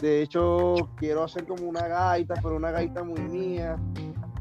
de 0.00 0.22
hecho, 0.22 0.74
quiero 0.96 1.24
hacer 1.24 1.46
como 1.46 1.68
una 1.68 1.86
gaita, 1.86 2.34
pero 2.42 2.56
una 2.56 2.70
gaita 2.70 3.02
muy 3.02 3.20
mía. 3.20 3.76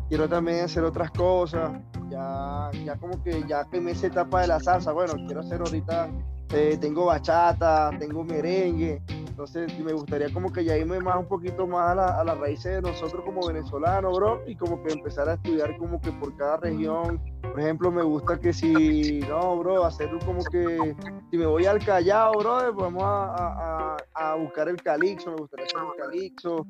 Quiero 0.09 0.27
también 0.27 0.65
hacer 0.65 0.83
otras 0.83 1.11
cosas. 1.11 1.79
Ya, 2.09 2.69
ya 2.83 2.95
como 2.97 3.21
que 3.23 3.43
ya 3.47 3.65
que 3.65 3.79
me 3.79 3.91
esa 3.91 4.07
etapa 4.07 4.41
de 4.41 4.47
la 4.47 4.59
salsa. 4.59 4.91
Bueno, 4.91 5.13
quiero 5.25 5.39
hacer 5.39 5.61
ahorita, 5.61 6.09
eh, 6.53 6.77
tengo 6.79 7.05
bachata, 7.05 7.91
tengo 7.97 8.23
merengue. 8.23 9.01
Entonces 9.35 9.77
me 9.79 9.91
gustaría 9.91 10.31
como 10.31 10.49
que 10.49 10.63
ya 10.63 10.77
irme 10.77 10.97
más 11.01 11.17
un 11.17 11.27
poquito 11.27 11.67
más 11.67 11.91
a, 11.91 11.95
la, 11.95 12.21
a 12.21 12.23
las 12.23 12.37
raíces 12.37 12.75
de 12.75 12.81
nosotros 12.81 13.21
como 13.25 13.45
venezolanos, 13.45 14.15
bro, 14.15 14.41
y 14.47 14.55
como 14.55 14.81
que 14.81 14.93
empezar 14.93 15.27
a 15.27 15.33
estudiar 15.33 15.75
como 15.75 15.99
que 15.99 16.09
por 16.13 16.33
cada 16.37 16.55
región. 16.55 17.21
Por 17.41 17.59
ejemplo, 17.59 17.91
me 17.91 18.01
gusta 18.01 18.39
que 18.39 18.53
si, 18.53 19.19
no, 19.27 19.57
bro, 19.57 19.83
hacerlo 19.83 20.19
como 20.25 20.41
que, 20.41 20.95
si 21.29 21.37
me 21.37 21.45
voy 21.45 21.65
al 21.65 21.83
Callao, 21.83 22.37
bro, 22.39 22.73
pues 22.73 22.93
vamos 22.93 23.03
a, 23.03 24.35
buscar 24.39 24.69
el 24.69 24.81
calixo, 24.81 25.31
me 25.31 25.35
gustaría 25.35 25.65
hacer 25.65 25.81
un 25.81 25.97
calixo, 25.97 26.67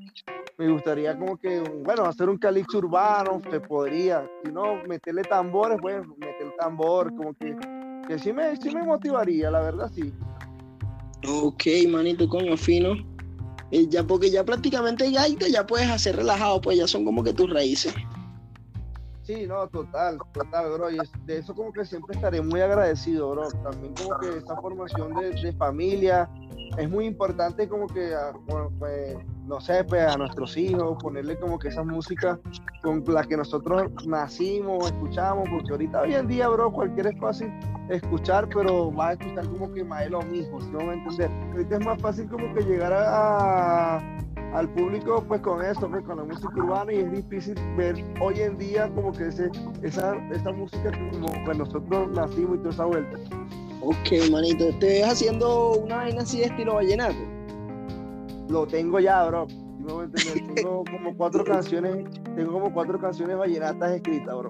me 0.58 0.67
gustaría 0.67 1.15
como 1.19 1.38
que, 1.38 1.60
bueno, 1.60 2.06
hacer 2.06 2.30
un 2.30 2.39
calixo 2.39 2.80
urbano, 2.80 3.41
se 3.47 3.60
podría, 3.60 4.28
si 4.43 4.51
no, 4.51 4.82
meterle 4.88 5.23
tambores, 5.23 5.78
pues, 5.80 6.01
meter 6.17 6.51
tambor, 6.58 7.15
como 7.15 7.36
que, 7.36 7.56
que 8.08 8.17
sí 8.17 8.34
me, 8.34 8.56
sí 8.56 8.73
me 8.73 8.82
motivaría, 8.82 9.51
la 9.51 9.60
verdad, 9.60 9.91
sí. 9.93 10.12
Ok, 11.28 11.64
manito, 11.90 12.28
coño, 12.28 12.56
fino. 12.58 12.94
Eh, 13.72 13.88
ya 13.90 14.04
porque 14.04 14.30
ya 14.30 14.44
prácticamente 14.44 15.10
gaita 15.12 15.48
ya 15.48 15.66
puedes 15.66 15.90
hacer 15.90 16.16
relajado, 16.16 16.62
pues 16.62 16.78
ya 16.78 16.88
son 16.88 17.04
como 17.04 17.24
que 17.24 17.34
tus 17.34 17.50
raíces. 17.50 17.94
Sí, 19.24 19.48
no, 19.48 19.68
total, 19.70 20.20
total, 20.34 20.74
bro. 20.74 20.92
Y 20.92 21.00
de 21.26 21.40
eso 21.40 21.56
como 21.56 21.74
que 21.74 21.84
siempre 21.84 22.16
estaré 22.16 22.42
muy 22.44 22.62
agradecido, 22.62 23.32
bro. 23.32 23.50
También 23.64 23.96
como 23.96 24.20
que 24.20 24.38
esta 24.38 24.56
formación 24.58 25.16
de, 25.16 25.32
de 25.32 25.52
familia 25.54 26.30
es 26.78 26.90
muy 26.90 27.06
importante 27.06 27.68
como 27.68 27.88
que, 27.88 28.14
ah, 28.14 28.34
pues, 28.78 29.18
no 29.48 29.60
sé, 29.60 29.84
pues 29.84 30.08
a 30.08 30.18
nuestros 30.18 30.56
hijos, 30.58 30.98
ponerle 31.02 31.40
como 31.40 31.58
que 31.58 31.70
esa 31.70 31.84
música 31.84 32.40
con 32.84 33.04
la 33.08 33.24
que 33.24 33.36
nosotros 33.36 33.92
nacimos, 34.06 34.86
escuchamos, 34.86 35.50
porque 35.50 35.72
ahorita 35.72 36.02
hoy 36.02 36.14
en 36.14 36.28
día, 36.28 36.48
bro, 36.48 36.72
cualquier 36.72 37.08
es 37.08 37.16
escuchar, 37.89 38.48
pero 38.50 38.93
va 38.93 39.10
a 39.10 39.13
escuchar 39.13 39.48
como 39.48 39.71
que 39.71 39.84
más 39.84 40.04
de 40.04 40.10
lo 40.10 40.21
mismo, 40.24 40.60
si 40.60 40.69
no 40.69 40.80
me 40.80 40.91
a 40.91 40.93
entender. 40.93 41.30
Ahorita 41.52 41.78
es 41.78 41.86
más 41.86 42.02
fácil 42.02 42.28
como 42.30 42.54
que 42.54 42.62
llegar 42.62 42.93
a, 42.93 43.98
al 44.54 44.69
público 44.69 45.24
pues 45.28 45.41
con 45.41 45.63
esto, 45.63 45.89
pues 45.89 46.04
con 46.04 46.17
la 46.17 46.24
música 46.24 46.52
urbana 46.56 46.93
y 46.93 46.98
es 46.98 47.12
difícil 47.12 47.56
ver 47.78 47.95
hoy 48.21 48.41
en 48.41 48.58
día 48.58 48.89
como 48.95 49.12
que 49.12 49.28
ese, 49.28 49.50
esa, 49.84 50.15
esa 50.32 50.52
música 50.52 50.91
como 51.12 51.28
pues 51.45 51.58
nosotros 51.58 52.10
nacimos 52.12 52.56
y 52.56 52.60
toda 52.60 52.69
esa 52.71 52.86
vuelta. 52.86 53.17
Ok, 53.82 54.32
manito, 54.32 54.65
¿te 54.80 54.88
ves 54.88 55.08
haciendo 55.08 55.74
una 55.74 55.98
vaina 55.98 56.21
así 56.21 56.39
de 56.39 56.45
estilo 56.45 56.76
vallenato? 56.76 57.15
Lo 58.50 58.65
tengo 58.65 59.00
ya, 59.00 59.26
bro. 59.26 59.48
tengo 60.56 60.84
como 60.86 61.15
cuatro 61.15 61.43
canciones, 61.43 62.06
tengo 62.36 62.54
como 62.54 62.74
cuatro 62.74 63.00
canciones 63.00 63.38
vallenatas 63.38 63.91
escritas, 63.91 64.36
bro. 64.36 64.50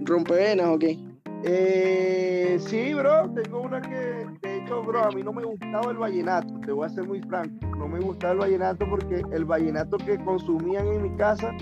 ¿Rompevenas 0.00 0.68
o 0.68 0.78
qué? 0.78 0.98
Eh, 1.44 2.58
sí, 2.60 2.94
bro, 2.94 3.30
tengo 3.30 3.60
una 3.60 3.80
que, 3.80 4.26
de 4.42 4.58
hecho, 4.58 4.82
bro, 4.82 5.04
a 5.04 5.10
mí 5.10 5.22
no 5.22 5.32
me 5.32 5.44
gustaba 5.44 5.92
el 5.92 5.98
vallenato, 5.98 6.58
te 6.60 6.72
voy 6.72 6.86
a 6.86 6.88
ser 6.88 7.06
muy 7.06 7.20
franco, 7.22 7.66
no 7.76 7.86
me 7.86 8.00
gustaba 8.00 8.32
el 8.32 8.38
vallenato 8.40 8.88
porque 8.88 9.22
el 9.30 9.44
vallenato 9.44 9.98
que 9.98 10.18
consumían 10.24 10.88
en 10.88 11.02
mi 11.02 11.16
casa 11.16 11.52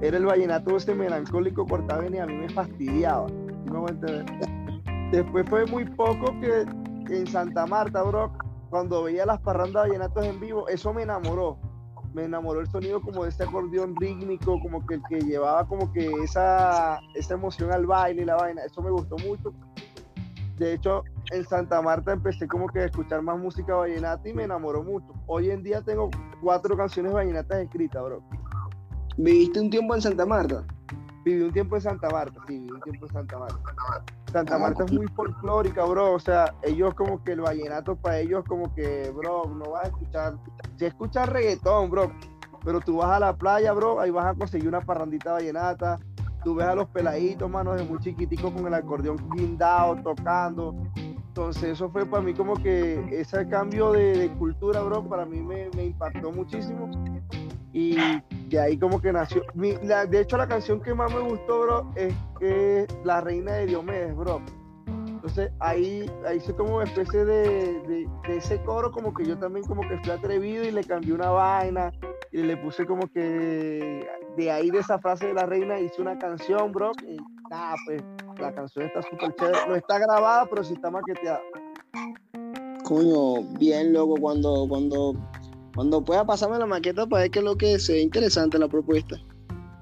era 0.00 0.16
el 0.16 0.26
vallenato 0.26 0.76
ese 0.76 0.94
melancólico 0.94 1.66
cortaven 1.66 2.14
y 2.14 2.18
a 2.18 2.26
mí 2.26 2.34
me 2.34 2.48
fastidiaba, 2.48 3.26
no 3.66 3.82
me 3.82 3.90
entender. 3.90 4.24
Después 5.10 5.44
fue 5.48 5.66
muy 5.66 5.84
poco 5.84 6.32
que 6.40 6.64
en 7.12 7.26
Santa 7.26 7.66
Marta, 7.66 8.02
bro, 8.04 8.32
cuando 8.70 9.02
veía 9.02 9.26
las 9.26 9.40
parrandas 9.40 9.88
vallenatos 9.88 10.24
en 10.24 10.38
vivo, 10.38 10.68
eso 10.68 10.94
me 10.94 11.02
enamoró 11.02 11.58
me 12.14 12.24
enamoró 12.24 12.60
el 12.60 12.66
sonido 12.68 13.00
como 13.00 13.24
de 13.24 13.30
ese 13.30 13.44
acordeón 13.44 13.94
rítmico, 13.96 14.58
como 14.60 14.84
que 14.86 14.94
el 14.94 15.02
que 15.08 15.20
llevaba 15.20 15.66
como 15.66 15.92
que 15.92 16.10
esa, 16.22 17.00
esa 17.14 17.34
emoción 17.34 17.72
al 17.72 17.86
baile 17.86 18.24
la 18.24 18.36
vaina, 18.36 18.62
eso 18.64 18.82
me 18.82 18.90
gustó 18.90 19.16
mucho. 19.18 19.52
De 20.58 20.74
hecho, 20.74 21.04
en 21.32 21.44
Santa 21.46 21.80
Marta 21.80 22.12
empecé 22.12 22.46
como 22.46 22.66
que 22.68 22.80
a 22.80 22.84
escuchar 22.84 23.22
más 23.22 23.38
música 23.38 23.74
vallenata 23.74 24.28
y 24.28 24.34
me 24.34 24.44
enamoró 24.44 24.82
mucho. 24.82 25.14
Hoy 25.26 25.50
en 25.50 25.62
día 25.62 25.80
tengo 25.82 26.10
cuatro 26.42 26.76
canciones 26.76 27.12
vallenatas 27.12 27.60
escritas, 27.60 28.02
bro. 28.02 28.22
¿Viviste 29.16 29.60
un 29.60 29.70
tiempo 29.70 29.94
en 29.94 30.02
Santa 30.02 30.26
Marta? 30.26 30.64
Viví 31.24 31.42
un 31.42 31.52
tiempo 31.52 31.76
en 31.76 31.82
Santa 31.82 32.08
Marta, 32.10 32.40
sí, 32.46 32.58
viví 32.58 32.70
un 32.70 32.80
tiempo 32.80 33.06
en 33.06 33.12
Santa 33.12 33.38
Marta. 33.38 33.58
Santa 34.30 34.58
Marta 34.58 34.84
es 34.84 34.92
muy 34.92 35.06
folclórica, 35.08 35.84
bro. 35.84 36.14
O 36.14 36.20
sea, 36.20 36.54
ellos 36.62 36.94
como 36.94 37.22
que 37.22 37.32
el 37.32 37.40
vallenato 37.40 37.96
para 37.96 38.18
ellos 38.18 38.44
como 38.46 38.72
que, 38.74 39.10
bro, 39.14 39.44
no 39.46 39.70
vas 39.72 39.84
a 39.84 39.88
escuchar. 39.88 40.34
Si 40.76 40.84
escuchas 40.84 41.28
reggaetón, 41.28 41.90
bro, 41.90 42.12
pero 42.64 42.80
tú 42.80 42.98
vas 42.98 43.10
a 43.10 43.20
la 43.20 43.36
playa, 43.36 43.72
bro, 43.72 44.00
ahí 44.00 44.10
vas 44.10 44.26
a 44.26 44.34
conseguir 44.34 44.68
una 44.68 44.80
parrandita 44.80 45.32
vallenata. 45.32 45.98
Tú 46.44 46.54
ves 46.54 46.66
a 46.66 46.74
los 46.74 46.88
peladitos, 46.88 47.50
mano, 47.50 47.74
de 47.74 47.82
muy 47.82 47.98
chiquiticos 47.98 48.52
con 48.52 48.66
el 48.66 48.74
acordeón 48.74 49.18
guindado, 49.34 49.96
tocando. 50.02 50.74
Entonces 50.96 51.64
eso 51.64 51.90
fue 51.90 52.06
para 52.06 52.22
mí 52.22 52.32
como 52.32 52.54
que 52.54 53.04
ese 53.10 53.46
cambio 53.48 53.92
de, 53.92 54.32
cultura, 54.38 54.80
bro, 54.82 55.04
para 55.04 55.26
mí 55.26 55.40
me, 55.40 55.68
me 55.76 55.86
impactó 55.86 56.32
muchísimo. 56.32 56.90
Y 57.72 57.96
de 58.50 58.60
ahí 58.60 58.78
como 58.78 59.00
que 59.00 59.12
nació. 59.12 59.42
de 59.54 60.20
hecho, 60.20 60.36
la 60.36 60.48
canción 60.48 60.80
que 60.80 60.92
más 60.92 61.12
me 61.14 61.20
gustó, 61.20 61.60
bro, 61.60 61.92
es, 61.94 62.14
que 62.38 62.86
La 63.04 63.20
Reina 63.20 63.52
de 63.52 63.66
Diomedes, 63.66 64.14
bro. 64.16 64.42
Entonces 65.06 65.52
ahí, 65.60 66.10
ahí 66.26 66.38
hice 66.38 66.54
como 66.54 66.76
una 66.76 66.84
especie 66.84 67.24
de, 67.24 68.08
de, 68.26 68.36
ese 68.36 68.60
coro, 68.62 68.90
como 68.90 69.12
que 69.12 69.24
yo 69.24 69.38
también 69.38 69.66
como 69.66 69.82
que 69.82 69.98
fui 69.98 70.10
atrevido 70.10 70.64
y 70.64 70.70
le 70.70 70.82
cambié 70.82 71.12
una 71.12 71.28
vaina 71.28 71.92
y 72.32 72.42
le 72.42 72.56
puse 72.56 72.86
como 72.86 73.06
que 73.08 74.08
de 74.36 74.50
ahí 74.50 74.70
de 74.70 74.78
esa 74.78 74.98
frase 74.98 75.26
de 75.26 75.34
la 75.34 75.44
reina 75.44 75.78
hice 75.78 76.00
una 76.00 76.18
canción, 76.18 76.72
bro. 76.72 76.92
Y 77.06 77.18
pues 77.84 78.02
la 78.38 78.54
canción 78.54 78.86
está 78.86 79.02
súper 79.02 79.34
chévere. 79.34 79.58
No 79.68 79.76
está 79.76 79.98
grabada, 79.98 80.46
pero 80.46 80.64
sí 80.64 80.74
está 80.74 80.90
maqueteada. 80.90 81.42
Coño, 82.84 83.42
bien 83.58 83.92
loco 83.92 84.14
cuando, 84.20 84.66
cuando 84.68 85.14
cuando 85.74 86.04
pueda 86.04 86.24
pasarme 86.24 86.58
la 86.58 86.66
maqueta 86.66 87.06
para 87.06 87.22
ver 87.22 87.30
qué 87.30 87.38
es 87.38 87.44
lo 87.44 87.56
que 87.56 87.78
sea 87.78 88.00
interesante 88.00 88.58
la 88.58 88.68
propuesta. 88.68 89.16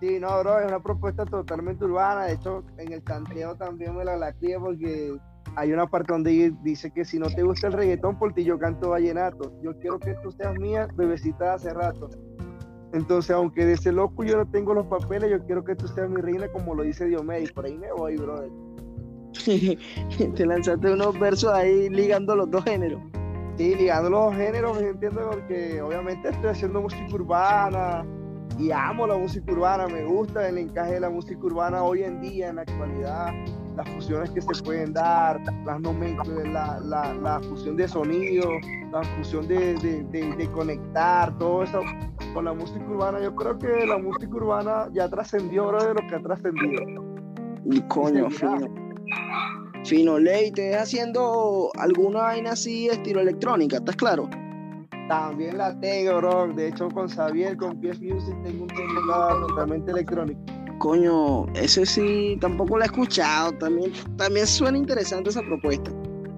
Sí, 0.01 0.19
no, 0.21 0.39
bro, 0.41 0.61
es 0.61 0.69
una 0.69 0.81
propuesta 0.81 1.25
totalmente 1.25 1.85
urbana. 1.85 2.27
De 2.27 2.35
hecho, 2.35 2.63
en 2.77 2.93
el 2.93 3.03
canteo 3.03 3.57
también 3.57 3.97
me 3.97 4.05
la 4.05 4.17
lacrié 4.17 4.59
porque 4.59 5.17
hay 5.57 5.73
una 5.73 5.87
parte 5.87 6.13
donde 6.13 6.55
dice 6.63 6.91
que 6.93 7.05
si 7.05 7.19
no 7.19 7.29
te 7.29 7.43
gusta 7.43 7.67
el 7.67 7.73
reggaetón, 7.73 8.19
por 8.19 8.33
ti 8.33 8.45
yo 8.45 8.59
canto 8.59 8.91
vallenato. 8.91 9.53
Yo 9.63 9.77
quiero 9.81 9.99
que 9.99 10.15
tú 10.23 10.31
seas 10.31 10.55
mía, 10.59 10.89
bebecita 10.95 11.55
hace 11.55 11.71
rato. 11.71 12.09
Entonces, 12.93 13.33
aunque 13.33 13.67
de 13.67 13.73
ese 13.75 13.93
loco 13.93 14.25
yo 14.25 14.37
no 14.37 14.47
tengo 14.49 14.73
los 14.73 14.87
papeles, 14.87 15.31
yo 15.31 15.45
quiero 15.45 15.65
que 15.65 15.75
tú 15.75 15.89
seas 15.89 16.09
mi 16.09 16.21
reina, 16.21 16.49
como 16.49 16.75
lo 16.75 16.85
dice 16.85 17.07
Diomedes. 17.07 17.53
Por 17.53 17.67
ahí 17.67 17.77
me 17.77 17.93
voy, 17.93 18.17
brother. 18.17 18.51
te 20.37 20.47
lanzaste 20.47 20.93
unos 20.93 21.19
versos 21.19 21.53
ahí 21.53 21.91
ligando 21.91 22.37
los 22.37 22.51
dos 22.51 22.65
géneros. 22.65 23.03
Sí, 23.59 23.75
ligando 23.75 24.09
los 24.09 24.37
géneros, 24.37 24.81
me 24.81 24.91
entiendo, 24.91 25.31
porque 25.33 25.83
obviamente 25.83 26.29
estoy 26.29 26.51
haciendo 26.51 26.81
música 26.81 27.13
urbana 27.13 28.07
y 28.57 28.71
amo 28.71 29.05
la 29.05 29.17
música 29.17 29.51
urbana, 29.51 29.89
me 29.89 30.05
gusta 30.05 30.49
el 30.49 30.59
encaje 30.59 30.95
de 30.95 31.01
la 31.01 31.11
música 31.11 31.41
urbana 31.41 31.83
hoy 31.83 32.05
en 32.05 32.21
día, 32.21 32.51
en 32.51 32.57
la 32.57 32.63
actualidad. 32.63 33.33
las 33.77 33.89
fusiones 33.91 34.31
que 34.31 34.43
se 34.43 34.63
pueden 34.63 34.93
dar, 34.93 35.41
las 35.65 35.81
la, 35.81 36.79
la, 36.85 37.15
la 37.15 37.41
fusión 37.41 37.77
de 37.77 37.89
sonido, 37.89 38.49
la 38.93 39.03
fusión 39.03 39.49
de, 39.49 39.75
de, 39.75 40.05
de, 40.37 40.51
conectar, 40.53 41.37
todo 41.39 41.65
eso 41.65 41.81
con 42.35 42.45
la 42.45 42.53
música 42.53 42.85
urbana. 42.89 43.21
Yo 43.21 43.35
creo 43.35 43.59
que 43.59 43.87
la 43.87 43.99
música 43.99 44.37
urbana 44.37 44.89
ya 44.93 45.09
trascendió 45.09 45.65
ahora 45.65 45.85
de 45.85 45.95
lo 45.95 46.09
que 46.09 46.15
ha 46.15 46.23
trascendido. 46.23 46.85
Coño. 47.89 48.29
Fino, 49.85 50.19
Ley, 50.19 50.51
¿te 50.51 50.77
haciendo 50.77 51.71
alguna 51.79 52.23
vaina 52.23 52.53
así 52.53 52.89
estilo 52.89 53.21
electrónica? 53.21 53.79
¿Estás 53.79 53.97
claro? 53.97 54.29
También 55.09 55.57
la 55.57 55.79
tengo, 55.81 56.19
bro. 56.19 56.49
De 56.49 56.69
hecho, 56.69 56.89
con 56.91 57.09
Xavier, 57.09 57.57
con 57.57 57.81
PS 57.81 58.01
Music, 58.01 58.37
tengo 58.45 58.65
un 58.65 58.69
tema 58.69 59.29
totalmente 59.47 59.91
electrónico. 59.91 60.41
Coño, 60.79 61.47
ese 61.55 61.87
sí, 61.87 62.37
tampoco 62.41 62.77
lo 62.77 62.83
he 62.83 62.87
escuchado. 62.87 63.53
También, 63.53 63.93
también 64.17 64.47
suena 64.47 64.77
interesante 64.77 65.31
esa 65.31 65.41
propuesta. 65.41 65.91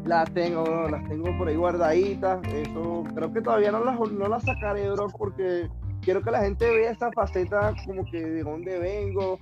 Las 0.05 0.33
tengo, 0.33 0.63
bro, 0.63 0.89
las 0.89 1.07
tengo 1.09 1.37
por 1.37 1.49
ahí 1.49 1.57
guardaditas. 1.57 2.41
Eso, 2.53 3.05
creo 3.15 3.33
que 3.33 3.41
todavía 3.41 3.73
no 3.73 3.85
las, 3.85 3.99
no 3.99 4.29
las 4.29 4.45
sacaré, 4.45 4.89
bro, 4.91 5.09
porque 5.19 5.69
quiero 6.03 6.23
que 6.23 6.31
la 6.31 6.43
gente 6.43 6.71
vea 6.71 6.93
esta 6.93 7.11
faceta 7.13 7.75
como 7.85 8.05
que 8.05 8.25
de 8.25 8.43
dónde 8.43 8.79
vengo, 8.79 9.39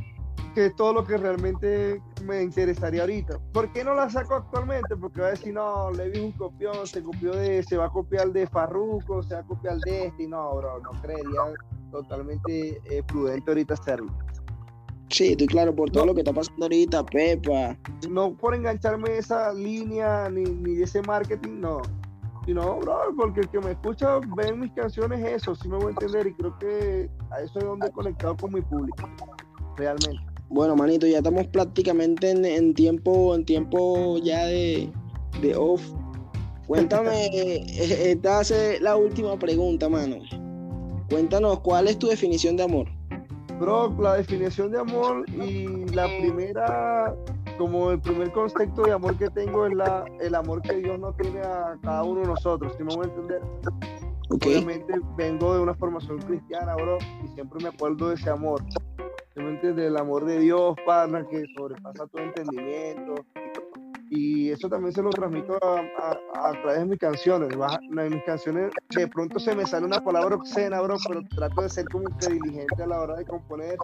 que 0.55 0.67
es 0.67 0.77
todo 0.77 0.93
lo 0.93 1.05
que 1.05 1.17
realmente 1.17 2.03
me 2.25 2.43
interesaría 2.43 3.03
ahorita. 3.03 3.39
¿Por 3.53 3.73
qué 3.73 3.85
no 3.85 3.95
la 3.95 4.11
saco 4.11 4.35
actualmente? 4.35 4.97
Porque 4.97 5.21
va 5.21 5.29
a 5.29 5.31
decir, 5.31 5.55
no, 5.55 5.91
le 5.91 6.11
vi 6.11 6.21
un 6.21 6.33
copión, 6.33 6.87
se 6.87 7.03
copió 7.03 7.33
de, 7.33 7.63
se 7.63 7.77
va 7.77 7.87
a 7.87 7.91
copiar 7.91 8.33
de 8.33 8.47
Farruko, 8.47 9.23
se 9.23 9.35
va 9.35 9.41
a 9.41 9.47
copiar 9.47 9.79
de 9.79 10.07
este, 10.07 10.25
y 10.25 10.27
no, 10.27 10.57
bro, 10.57 10.81
no 10.81 10.91
creería 11.03 11.41
totalmente 11.91 12.81
eh, 12.85 13.03
prudente 13.07 13.51
ahorita 13.51 13.75
hacerlo. 13.75 14.13
Sí, 15.11 15.29
estoy 15.29 15.47
claro 15.47 15.75
por 15.75 15.91
todo 15.91 16.07
lo 16.07 16.15
que 16.15 16.21
está 16.21 16.33
pasando 16.33 16.67
ahorita, 16.67 17.05
Pepa. 17.07 17.77
No 18.11 18.35
por 18.35 18.55
engancharme 18.55 19.17
esa 19.17 19.53
línea 19.55 20.29
ni, 20.29 20.45
ni 20.45 20.75
de 20.75 20.85
ese 20.85 21.01
marketing, 21.03 21.61
no. 21.61 21.81
Sino, 22.45 22.79
bro, 22.79 22.99
porque 23.17 23.41
el 23.41 23.49
que 23.49 23.61
me 23.61 23.73
escucha 23.73 24.21
ve 24.37 24.53
mis 24.55 24.73
canciones 24.73 25.25
eso, 25.25 25.55
sí 25.55 25.69
me 25.69 25.77
voy 25.77 25.89
a 25.89 25.91
entender 25.91 26.27
y 26.27 26.35
creo 26.35 26.59
que 26.59 27.11
a 27.31 27.41
eso 27.41 27.59
es 27.59 27.65
donde 27.65 27.89
he 27.89 27.91
conectado 27.91 28.37
con 28.37 28.53
mi 28.53 28.63
público, 28.63 29.09
realmente. 29.79 30.29
Bueno, 30.51 30.77
manito, 30.77 31.07
ya 31.07 31.19
estamos 31.19 31.47
prácticamente 31.49 32.31
en, 32.31 32.75
tiempo, 32.75 33.35
en 33.35 33.45
tiempo 33.45 34.19
ya 34.19 34.47
de, 34.47 34.91
de 35.43 35.55
off. 35.55 35.83
Cuéntame, 36.67 37.27
eh, 37.33 38.13
esta 38.13 38.41
es 38.41 38.81
la 38.81 38.97
última 38.97 39.39
pregunta, 39.39 39.89
mano. 39.89 40.17
Cuéntanos, 41.11 41.61
¿cuál 41.61 41.89
es 41.89 41.99
tu 41.99 42.09
definición 42.09 42.57
de 42.57 42.65
amor? 42.65 42.87
Bro, 43.59 43.95
la 44.01 44.15
definición 44.15 44.71
de 44.71 44.79
amor 44.79 45.25
y 45.31 45.67
la 45.93 46.07
primera, 46.19 47.15
como 47.59 47.91
el 47.91 48.01
primer 48.01 48.31
concepto 48.33 48.83
de 48.83 48.93
amor 48.93 49.17
que 49.17 49.29
tengo 49.31 49.67
es 49.67 49.75
la, 49.75 50.05
el 50.21 50.35
amor 50.35 50.63
que 50.63 50.77
Dios 50.77 50.99
nos 50.99 51.17
tiene 51.17 51.41
a 51.41 51.77
cada 51.83 52.05
uno 52.05 52.21
de 52.21 52.27
nosotros, 52.29 52.73
si 52.77 52.85
me 52.85 52.95
voy 52.95 53.07
a 53.07 53.09
entender. 53.09 53.43
Obviamente 54.31 54.95
vengo 55.17 55.55
de 55.55 55.61
una 55.61 55.75
formación 55.75 56.19
cristiana, 56.19 56.75
bro, 56.77 56.99
y 57.25 57.29
siempre 57.35 57.63
me 57.63 57.71
acuerdo 57.71 58.11
de 58.11 58.15
ese 58.15 58.31
amor 58.31 58.63
del 59.39 59.97
amor 59.97 60.25
de 60.25 60.41
Dios, 60.41 60.75
Padre, 60.85 61.25
que 61.29 61.45
sobrepasa 61.57 62.07
todo 62.09 62.23
entendimiento. 62.23 63.15
Y 64.11 64.51
eso 64.51 64.69
también 64.69 64.93
se 64.93 65.03
lo 65.03 65.11
transmito 65.11 65.59
a, 65.63 66.53
través 66.63 66.81
de 66.81 66.85
mis 66.87 66.99
canciones. 66.99 67.51
Mis 67.57 68.25
canciones 68.25 68.73
de 68.91 69.07
pronto 69.07 69.39
se 69.39 69.55
me 69.55 69.65
sale 69.65 69.87
una 69.87 70.03
palabra 70.03 70.35
obscena, 70.37 70.81
bro, 70.81 70.97
pero 71.07 71.23
trato 71.37 71.63
de 71.63 71.69
ser 71.69 71.85
como 71.89 72.05
que 72.19 72.29
diligente 72.29 72.83
a 72.83 72.87
la 72.87 73.01
hora 73.01 73.17
de 73.17 73.27
componer. 73.27 73.77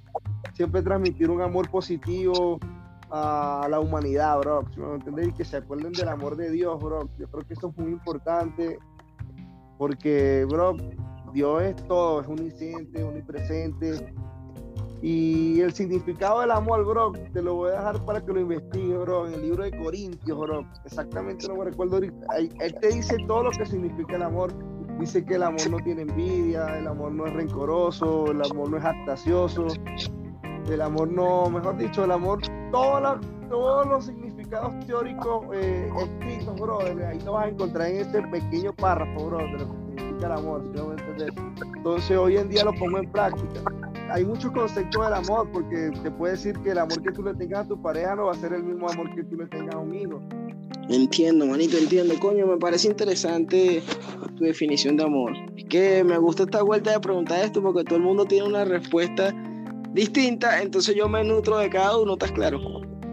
Siempre 0.55 0.83
transmitir 0.83 1.31
un 1.31 1.43
amor 1.43 1.71
positivo 1.71 2.59
a 3.11 3.67
la 3.71 3.79
humanidad, 3.79 4.41
bro. 4.41 4.65
Y 5.23 5.33
que 5.33 5.45
se 5.45 5.59
acuerden 5.59 5.93
del 5.93 6.09
amor 6.09 6.37
de 6.37 6.51
Dios, 6.51 6.83
bro. 6.83 7.09
Yo 7.19 7.29
creo 7.29 7.47
que 7.47 7.55
eso 7.55 7.69
es 7.69 7.79
muy 7.79 7.93
importante 7.93 8.79
porque, 9.79 10.47
bro, 10.49 10.77
Dios 11.33 11.63
es 11.63 11.77
todo, 11.87 12.23
es 12.23 12.29
omnisciente, 12.29 13.05
omnipresente 13.05 14.15
y 15.03 15.61
el 15.61 15.73
significado 15.73 16.41
del 16.41 16.51
amor, 16.51 16.85
bro, 16.85 17.13
te 17.33 17.43
lo 17.43 17.55
voy 17.55 17.73
a 17.73 17.79
dejar 17.79 18.05
para 18.05 18.25
que 18.25 18.33
lo 18.33 18.41
investigues, 18.41 18.99
bro, 19.01 19.27
en 19.27 19.35
el 19.35 19.43
libro 19.43 19.65
de 19.65 19.71
Corintios, 19.79 20.39
bro. 20.39 20.67
Exactamente 20.85 21.47
no 21.47 21.57
me 21.57 21.65
recuerdo 21.65 21.97
ahorita. 21.97 22.27
Él 22.39 22.75
te 22.81 22.89
dice 22.89 23.17
todo 23.27 23.45
lo 23.45 23.51
que 23.51 23.67
significa 23.67 24.17
el 24.17 24.23
amor. 24.23 24.53
Dice 24.99 25.25
que 25.25 25.35
el 25.35 25.43
amor 25.43 25.69
no 25.71 25.79
tiene 25.79 26.03
envidia, 26.03 26.79
el 26.79 26.87
amor 26.87 27.13
no 27.13 27.27
es 27.27 27.35
rencoroso, 27.35 28.31
el 28.31 28.41
amor 28.43 28.71
no 28.71 28.77
es 28.79 28.85
actacioso, 28.85 29.67
el 30.71 30.81
amor 30.81 31.09
no, 31.09 31.51
mejor 31.51 31.77
dicho, 31.77 32.05
el 32.05 32.13
amor, 32.13 32.41
todos 32.71 33.87
los 33.87 34.07
significados 34.07 34.73
teóricos 34.87 35.47
eh, 35.53 35.91
escritos, 35.99 36.61
bro, 36.61 36.79
ahí 36.81 37.21
lo 37.25 37.33
vas 37.33 37.47
a 37.47 37.49
encontrar 37.49 37.89
en 37.89 37.97
este 37.99 38.23
pequeño 38.23 38.73
párrafo, 38.73 39.27
bro, 39.27 39.39
de 39.39 39.53
lo 39.53 39.59
que 39.59 39.65
significa 39.97 40.27
el 40.27 40.33
amor. 40.33 40.63
Entonces 41.77 42.17
hoy 42.17 42.37
en 42.37 42.49
día 42.49 42.65
lo 42.65 42.73
pongo 42.75 42.99
en 42.99 43.11
práctica 43.11 43.74
hay 44.15 44.25
muchos 44.25 44.53
conceptos 44.53 45.05
del 45.05 45.13
amor, 45.13 45.51
porque 45.53 45.91
te 46.05 46.11
puede 46.13 46.35
decir 46.35 46.57
que 46.61 46.71
el 46.71 46.79
amor 46.79 47.03
que 47.03 47.11
tú 47.11 47.25
le 47.25 47.35
tengas 47.35 47.65
a 47.65 47.69
tu 47.69 47.83
pareja 47.83 48.15
no 48.15 48.27
va 48.27 48.33
a 48.33 48.37
ser 48.37 48.53
el 48.53 48.63
mismo 48.63 48.89
amor 48.89 49.13
que 49.13 49.25
tú 49.25 49.35
le 49.35 49.47
tengas 49.47 49.75
a 49.75 49.79
un 49.79 49.93
hijo. 49.93 50.23
Entiendo, 50.89 51.45
manito, 51.47 51.77
entiendo. 51.77 52.15
Coño, 52.21 52.47
me 52.47 52.57
parece 52.57 52.87
interesante 52.87 53.83
tu 54.37 54.45
definición 54.45 54.97
de 54.97 55.03
amor. 55.03 55.33
Es 55.57 55.65
que 55.65 56.05
me 56.05 56.17
gusta 56.19 56.45
esta 56.45 56.63
vuelta 56.63 56.93
de 56.93 57.01
preguntar 57.01 57.45
esto 57.45 57.61
porque 57.61 57.83
todo 57.83 57.97
el 57.97 58.05
mundo 58.05 58.25
tiene 58.25 58.47
una 58.47 58.65
respuesta 58.65 59.35
distinta, 59.93 60.63
entonces 60.63 60.95
yo 60.95 61.09
me 61.09 61.25
nutro 61.25 61.59
de 61.59 61.69
cada 61.69 61.99
uno, 61.99 62.13
¿estás 62.13 62.31
claro? 62.31 62.61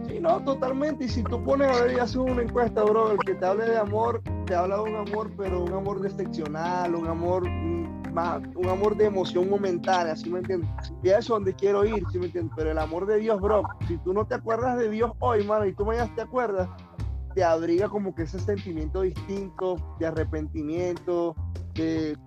Sí, 0.08 0.20
no, 0.20 0.40
totalmente. 0.44 1.06
Y 1.06 1.10
si 1.10 1.24
tú 1.24 1.44
pones 1.44 1.68
a 1.68 1.84
ver 1.84 1.96
y 1.96 2.00
haces 2.00 2.18
una 2.18 2.44
encuesta, 2.44 2.84
bro, 2.84 3.14
el 3.14 3.18
que 3.26 3.34
te 3.34 3.44
hable 3.44 3.66
de 3.66 3.78
amor, 3.78 4.22
te 4.46 4.54
habla 4.54 4.76
de 4.76 4.84
un 4.84 4.96
amor, 4.98 5.32
pero 5.36 5.64
un 5.64 5.74
amor 5.74 6.00
decepcional, 6.02 6.94
un 6.94 7.08
amor 7.08 7.48
un 8.56 8.70
amor 8.70 8.96
de 8.98 9.06
emoción 9.06 9.50
momentánea, 9.50 10.16
¿sí 10.16 10.30
me 10.30 10.40
entiendes? 10.40 10.70
Y 11.04 11.10
eso 11.10 11.20
es 11.20 11.28
donde 11.28 11.54
quiero 11.54 11.86
ir, 11.86 12.04
¿sí 12.12 12.20
me 12.20 12.26
entiendes? 12.26 12.54
Pero 12.56 12.72
el 12.72 12.78
amor 12.78 13.06
de 13.06 13.18
Dios, 13.18 13.40
bro, 13.40 13.64
si 13.88 13.98
tú 14.00 14.14
no 14.14 14.26
te 14.26 14.36
acuerdas 14.36 14.78
de 14.78 14.90
Dios 14.90 15.12
hoy, 15.20 15.44
mano, 15.46 15.66
y 15.66 15.74
tú 15.74 15.86
mañana 15.86 16.14
te 16.16 16.22
acuerdas, 16.22 16.70
te 17.34 17.44
abriga 17.44 17.88
como 17.88 18.14
que 18.14 18.24
ese 18.24 18.40
sentimiento 18.40 19.02
distinto 19.02 19.78
de 20.00 20.08
arrepentimiento, 20.08 21.36
de, 21.74 22.18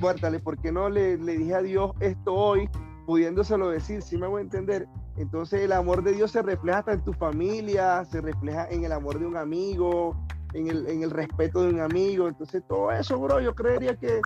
Cuéntale, 0.00 0.40
¿por 0.40 0.58
qué 0.58 0.72
no 0.72 0.88
le, 0.88 1.16
dije 1.16 1.54
a 1.54 1.62
Dios 1.62 1.92
esto 2.00 2.34
hoy, 2.34 2.68
pudiéndoselo 3.06 3.70
decir, 3.70 4.02
¿sí 4.02 4.16
me 4.16 4.26
voy 4.26 4.40
a 4.40 4.44
entender? 4.44 4.88
Entonces 5.16 5.62
el 5.62 5.72
amor 5.72 6.02
de 6.02 6.12
Dios 6.12 6.32
se 6.32 6.42
refleja 6.42 6.78
hasta 6.78 6.92
en 6.92 7.04
tu 7.04 7.12
familia, 7.12 8.04
se 8.04 8.20
refleja 8.20 8.66
en 8.70 8.84
el 8.84 8.92
amor 8.92 9.20
de 9.20 9.26
un 9.26 9.36
amigo, 9.36 10.16
en 10.52 11.02
el 11.02 11.10
respeto 11.10 11.62
de 11.62 11.68
un 11.68 11.80
amigo. 11.80 12.28
Entonces 12.28 12.62
todo 12.68 12.90
eso, 12.90 13.18
bro, 13.18 13.40
yo 13.40 13.54
creería 13.54 13.96
que 13.96 14.20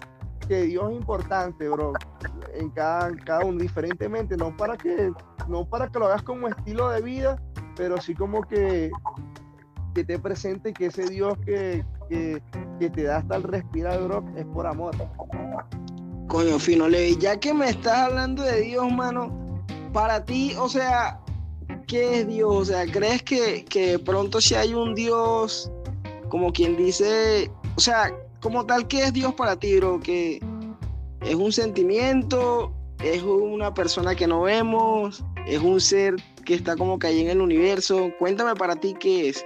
que 0.49 0.62
Dios 0.62 0.90
es 0.90 0.96
importante, 0.96 1.68
bro, 1.68 1.92
en 2.55 2.70
cada, 2.70 3.14
cada 3.24 3.44
uno, 3.44 3.59
diferentemente, 3.59 4.36
no 4.36 4.57
para 4.57 4.76
que, 4.76 5.12
no 5.46 5.68
para 5.68 5.88
que 5.88 5.99
lo 5.99 6.07
hagas 6.07 6.22
como 6.22 6.49
estilo 6.49 6.88
de 6.88 7.03
vida, 7.03 7.40
pero 7.76 8.01
sí 8.01 8.14
como 8.14 8.42
que, 8.42 8.90
que 9.94 10.05
te 10.05 10.18
presente 10.18 10.72
que 10.72 10.86
ese 10.86 11.09
Dios 11.09 11.36
que, 11.44 11.84
que, 12.09 12.90
te 12.90 13.03
da 13.03 13.18
hasta 13.18 13.36
el 13.36 13.42
respirar, 13.44 14.03
bro, 14.03 14.24
es 14.36 14.46
por 14.46 14.66
amor. 14.66 14.94
Coño, 16.28 16.59
fino, 16.59 16.88
Levi, 16.88 17.16
ya 17.18 17.38
que 17.38 17.55
me 17.55 17.68
estás 17.68 17.99
hablando 17.99 18.42
de 18.42 18.62
Dios, 18.62 18.90
mano, 18.90 19.62
para 19.92 20.24
ti, 20.24 20.55
o 20.59 20.68
sea, 20.68 21.20
¿qué 21.86 22.20
es 22.20 22.28
Dios? 22.28 22.51
O 22.51 22.64
sea, 22.64 22.86
¿crees 22.86 23.22
que, 23.22 23.64
que 23.64 23.99
pronto 23.99 24.40
si 24.40 24.55
hay 24.55 24.74
un 24.74 24.94
Dios, 24.94 25.70
como 26.28 26.53
quien 26.53 26.76
dice, 26.76 27.51
o 27.76 27.80
sea, 27.80 28.12
como 28.41 28.64
tal, 28.66 28.86
¿qué 28.89 29.05
es 29.05 29.12
Dios 29.12 29.34
para 29.34 29.57
ti, 29.57 29.78
bro? 29.78 30.01
Que 30.01 30.41
es 31.20 31.34
un 31.34 31.53
sentimiento, 31.53 32.72
es 33.03 33.22
una 33.22 33.74
persona 33.74 34.14
que 34.14 34.26
no 34.26 34.43
vemos, 34.43 35.24
es 35.47 35.61
un 35.61 35.80
ser 35.80 36.16
que 36.45 36.55
está 36.55 36.76
como 36.76 36.99
que 36.99 37.09
ahí 37.09 37.20
en 37.20 37.30
el 37.30 37.41
universo. 37.41 38.11
Cuéntame 38.18 38.55
para 38.55 38.76
ti 38.76 38.95
qué 38.99 39.30
es. 39.30 39.45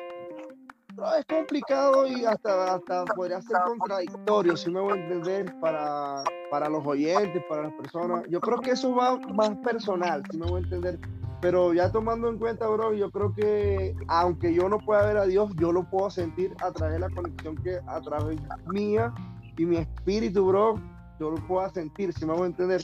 es 1.19 1.25
complicado 1.29 2.07
y 2.07 2.25
hasta, 2.25 2.75
hasta 2.75 3.05
podría 3.07 3.41
ser 3.43 3.57
contradictorio, 3.67 4.57
si 4.57 4.71
me 4.71 4.81
voy 4.81 4.99
a 4.99 5.03
entender, 5.03 5.55
para, 5.61 6.23
para 6.51 6.69
los 6.69 6.87
oyentes, 6.87 7.43
para 7.49 7.65
las 7.65 7.73
personas. 7.73 8.25
Yo 8.29 8.41
creo 8.41 8.59
que 8.59 8.73
eso 8.73 8.95
va 8.95 9.19
más 9.35 9.57
personal, 9.59 10.23
si 10.31 10.39
me 10.39 10.47
voy 10.47 10.61
a 10.61 10.65
entender. 10.65 10.99
Pero 11.43 11.75
ya 11.75 11.91
tomando 11.91 12.29
en 12.29 12.39
cuenta, 12.39 12.69
bro, 12.69 12.95
yo 12.95 13.11
creo 13.11 13.35
que 13.35 13.97
aunque 14.07 14.55
yo 14.55 14.69
no 14.69 14.79
pueda 14.79 15.05
ver 15.05 15.17
a 15.17 15.27
Dios, 15.27 15.51
yo 15.59 15.73
lo 15.73 15.83
puedo 15.91 16.09
sentir 16.09 16.55
a 16.63 16.71
través 16.71 16.95
de 16.95 17.01
la 17.01 17.11
conexión 17.11 17.57
que 17.57 17.79
a 17.85 18.01
través 18.01 18.39
mía 18.73 19.13
y 19.59 19.67
mi 19.67 19.79
espíritu, 19.79 20.47
bro, 20.47 20.77
yo 21.19 21.33
lo 21.33 21.47
puedo 21.49 21.69
sentir, 21.71 22.13
si 22.13 22.25
me 22.25 22.33
voy 22.33 22.45
a 22.45 22.47
entender. 22.47 22.83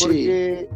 Porque 0.00 0.70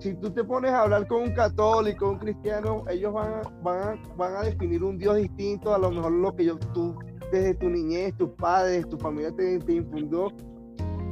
si 0.00 0.14
tú 0.14 0.28
te 0.32 0.42
pones 0.42 0.72
a 0.72 0.82
hablar 0.82 1.06
con 1.06 1.22
un 1.22 1.34
católico, 1.34 2.10
un 2.10 2.18
cristiano, 2.18 2.82
ellos 2.90 3.12
van 3.12 3.34
a, 3.34 3.42
van 3.62 4.02
van 4.16 4.34
a 4.34 4.42
definir 4.42 4.82
un 4.82 4.98
Dios 4.98 5.14
distinto 5.14 5.72
a 5.72 5.78
lo 5.78 5.92
mejor 5.92 6.10
lo 6.10 6.34
que 6.34 6.46
yo, 6.46 6.58
tú, 6.74 6.96
desde 7.30 7.54
tu 7.54 7.70
niñez, 7.70 8.12
tus 8.16 8.30
padres, 8.30 8.88
tu 8.88 8.98
familia 8.98 9.30
te, 9.30 9.60
te 9.60 9.74
infundó 9.74 10.32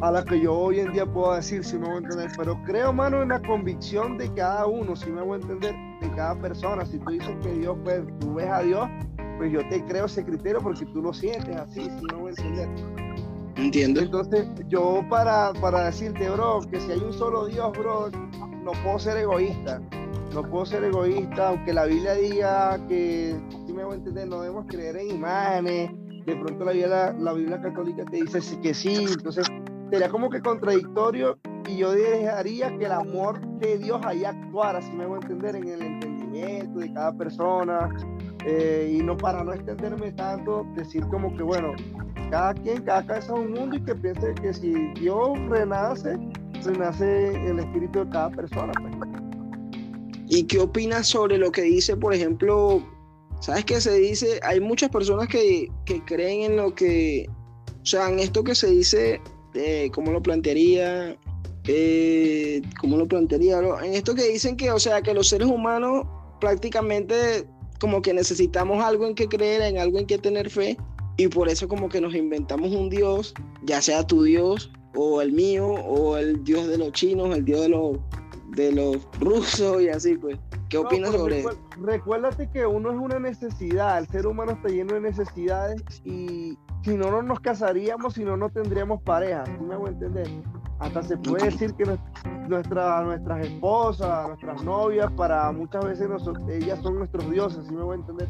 a 0.03 0.11
la 0.11 0.25
que 0.25 0.41
yo 0.41 0.53
hoy 0.53 0.81
en 0.81 0.93
día 0.93 1.07
puedo 1.07 1.33
decir, 1.33 1.65
si 1.65 1.79
me 1.79 1.87
voy 1.87 1.95
a 1.95 1.99
entender. 1.99 2.31
Pero 2.37 2.61
creo, 2.65 2.93
mano, 2.93 3.23
en 3.23 3.29
la 3.29 3.41
convicción 3.41 4.19
de 4.19 4.33
cada 4.35 4.67
uno, 4.67 4.97
si 4.97 5.09
me 5.11 5.23
voy 5.23 5.39
a 5.39 5.43
entender, 5.43 5.75
de 6.01 6.11
cada 6.17 6.35
persona. 6.35 6.85
Si 6.85 6.99
tú 6.99 7.13
dices 7.13 7.31
que 7.41 7.53
Dios, 7.53 7.79
pues 7.85 8.03
tú 8.19 8.35
ves 8.35 8.49
a 8.49 8.63
Dios, 8.63 8.89
pues 9.39 9.53
yo 9.53 9.61
te 9.69 9.85
creo 9.85 10.07
ese 10.07 10.25
criterio 10.25 10.61
porque 10.61 10.85
tú 10.87 11.03
lo 11.03 11.13
sientes 11.13 11.55
así, 11.55 11.83
si 11.85 12.05
no 12.11 12.19
voy 12.19 12.33
a 12.37 12.43
entender. 12.43 12.69
Entiendo. 13.55 14.01
Entonces, 14.01 14.49
yo 14.69 15.05
para, 15.09 15.53
para 15.61 15.85
decirte, 15.85 16.29
bro, 16.31 16.63
que 16.69 16.81
si 16.81 16.91
hay 16.91 16.99
un 16.99 17.13
solo 17.13 17.47
Dios, 17.47 17.71
bro, 17.71 18.11
no 18.11 18.73
puedo 18.83 18.99
ser 18.99 19.19
egoísta. 19.19 19.81
No 20.35 20.43
puedo 20.43 20.67
ser 20.67 20.83
egoísta, 20.83 21.51
aunque 21.51 21.73
la 21.73 21.85
Biblia 21.85 22.15
diga 22.15 22.77
que, 22.89 23.37
si 23.67 23.73
me 23.73 23.85
voy 23.85 23.93
a 23.93 23.97
entender, 23.99 24.27
no 24.27 24.41
debemos 24.41 24.67
creer 24.67 24.97
en 24.97 25.11
imágenes. 25.11 25.91
De 26.27 26.37
pronto 26.37 26.65
la 26.65 26.73
Biblia, 26.73 27.15
la 27.19 27.33
Biblia 27.35 27.61
católica 27.61 28.05
te 28.05 28.17
dice 28.17 28.41
que 28.61 28.75
sí, 28.75 29.07
entonces 29.09 29.47
sería 29.93 30.09
como 30.09 30.31
que 30.31 30.41
contradictorio 30.41 31.39
y 31.69 31.77
yo 31.77 31.93
dejaría 31.93 32.75
que 32.79 32.87
el 32.87 32.93
amor 32.93 33.39
de 33.59 33.77
Dios 33.77 34.01
ahí 34.07 34.25
actuara, 34.25 34.81
si 34.81 34.91
me 34.93 35.05
voy 35.05 35.19
a 35.19 35.21
entender, 35.21 35.55
en 35.55 35.69
el 35.69 35.83
entendimiento 35.83 36.79
de 36.79 36.91
cada 36.95 37.13
persona. 37.13 37.91
Eh, 38.47 38.97
y 38.99 39.03
no 39.03 39.19
para 39.19 39.45
no 39.45 39.53
extenderme 39.53 40.11
tanto, 40.13 40.67
decir 40.75 41.07
como 41.09 41.37
que, 41.37 41.43
bueno, 41.43 41.75
cada 42.31 42.55
quien, 42.55 42.83
cada 42.85 43.07
cabeza 43.07 43.35
es 43.35 43.39
un 43.39 43.53
mundo 43.53 43.77
y 43.77 43.85
que 43.85 43.95
piense 43.95 44.35
que 44.41 44.55
si 44.55 44.73
Dios 44.95 45.39
renace, 45.51 46.19
renace 46.65 47.29
el 47.47 47.59
espíritu 47.59 48.03
de 48.03 48.11
cada 48.13 48.31
persona. 48.31 48.73
Pues. 48.73 49.11
¿Y 50.29 50.45
qué 50.45 50.59
opinas 50.59 51.07
sobre 51.07 51.37
lo 51.37 51.53
que 51.53 51.63
dice, 51.63 51.99
por 51.99 52.15
ejemplo, 52.15 52.83
sabes 53.41 53.67
que 53.67 53.79
se 53.79 53.95
dice, 53.99 54.41
hay 54.43 54.59
muchas 54.59 54.89
personas 54.89 55.29
que, 55.29 55.71
que 55.85 56.03
creen 56.07 56.53
en 56.53 56.57
lo 56.57 56.75
que, 56.75 57.29
o 57.83 57.87
sea, 57.87 58.09
en 58.09 58.21
esto 58.21 58.43
que 58.43 58.55
se 58.55 58.69
dice, 58.69 59.21
eh, 59.55 59.91
¿cómo 59.93 60.13
lo 60.13 60.23
plantearía? 60.23 61.17
Eh, 61.67 62.63
¿Cómo 62.81 62.97
lo 62.97 63.07
plantearía? 63.07 63.61
En 63.83 63.95
esto 63.95 64.15
que 64.15 64.29
dicen 64.29 64.57
que, 64.57 64.71
o 64.71 64.79
sea, 64.79 65.03
que 65.03 65.15
los 65.15 65.29
seres 65.29 65.49
humanos 65.49 66.07
prácticamente 66.41 67.47
como 67.79 68.03
que 68.03 68.13
necesitamos 68.13 68.83
algo 68.83 69.07
en 69.07 69.15
que 69.15 69.29
creer, 69.29 69.63
en 69.63 69.79
algo 69.79 69.99
en 69.99 70.07
que 70.07 70.19
tener 70.19 70.51
fe, 70.51 70.77
y 71.17 71.29
por 71.29 71.49
eso 71.49 71.69
como 71.69 71.89
que 71.89 72.01
nos 72.01 72.15
inventamos 72.15 72.73
un 72.73 72.89
Dios, 72.89 73.35
ya 73.65 73.83
sea 73.83 74.07
tu 74.07 74.23
Dios 74.23 74.73
o 74.95 75.21
el 75.21 75.33
mío, 75.33 75.67
o 75.67 76.17
el 76.17 76.43
Dios 76.45 76.69
de 76.69 76.79
los 76.79 76.93
chinos, 76.93 77.35
el 77.37 77.45
Dios 77.45 77.63
de 77.63 77.69
los, 77.69 77.99
de 78.57 78.73
los 78.73 78.99
rusos 79.21 79.83
y 79.83 79.89
así, 79.89 80.17
pues. 80.17 80.39
¿Qué 80.69 80.79
opinas 80.79 81.11
sobre 81.11 81.41
eso? 81.41 81.51
Recuérdate 81.81 82.49
que 82.51 82.65
uno 82.65 82.91
es 82.91 82.97
una 82.97 83.19
necesidad, 83.19 83.99
el 83.99 84.07
ser 84.09 84.27
humano 84.27 84.53
está 84.53 84.69
lleno 84.69 84.95
de 84.95 85.01
necesidades 85.01 85.83
y 86.05 86.57
si 86.85 86.97
no, 86.97 87.11
no 87.11 87.23
nos 87.23 87.41
casaríamos, 87.41 88.15
si 88.15 88.25
no, 88.25 88.37
no 88.37 88.51
tendríamos 88.51 89.03
pareja, 89.03 89.45
¿sí 89.47 89.53
me 89.61 89.75
hago 89.75 89.89
entender? 89.89 90.29
Hasta 90.81 91.03
se 91.03 91.17
puede 91.17 91.45
decir 91.45 91.75
que 91.75 91.85
nuestra, 92.49 93.03
nuestras 93.03 93.47
esposas, 93.47 94.29
nuestras 94.29 94.65
novias, 94.65 95.11
para 95.13 95.53
muchas 95.53 95.85
veces 95.85 96.09
ellas 96.49 96.81
son 96.83 96.97
nuestros 96.97 97.31
dioses, 97.31 97.65
¿sí 97.67 97.73
me 97.73 97.83
voy 97.83 97.97
a 97.97 98.01
entender? 98.01 98.29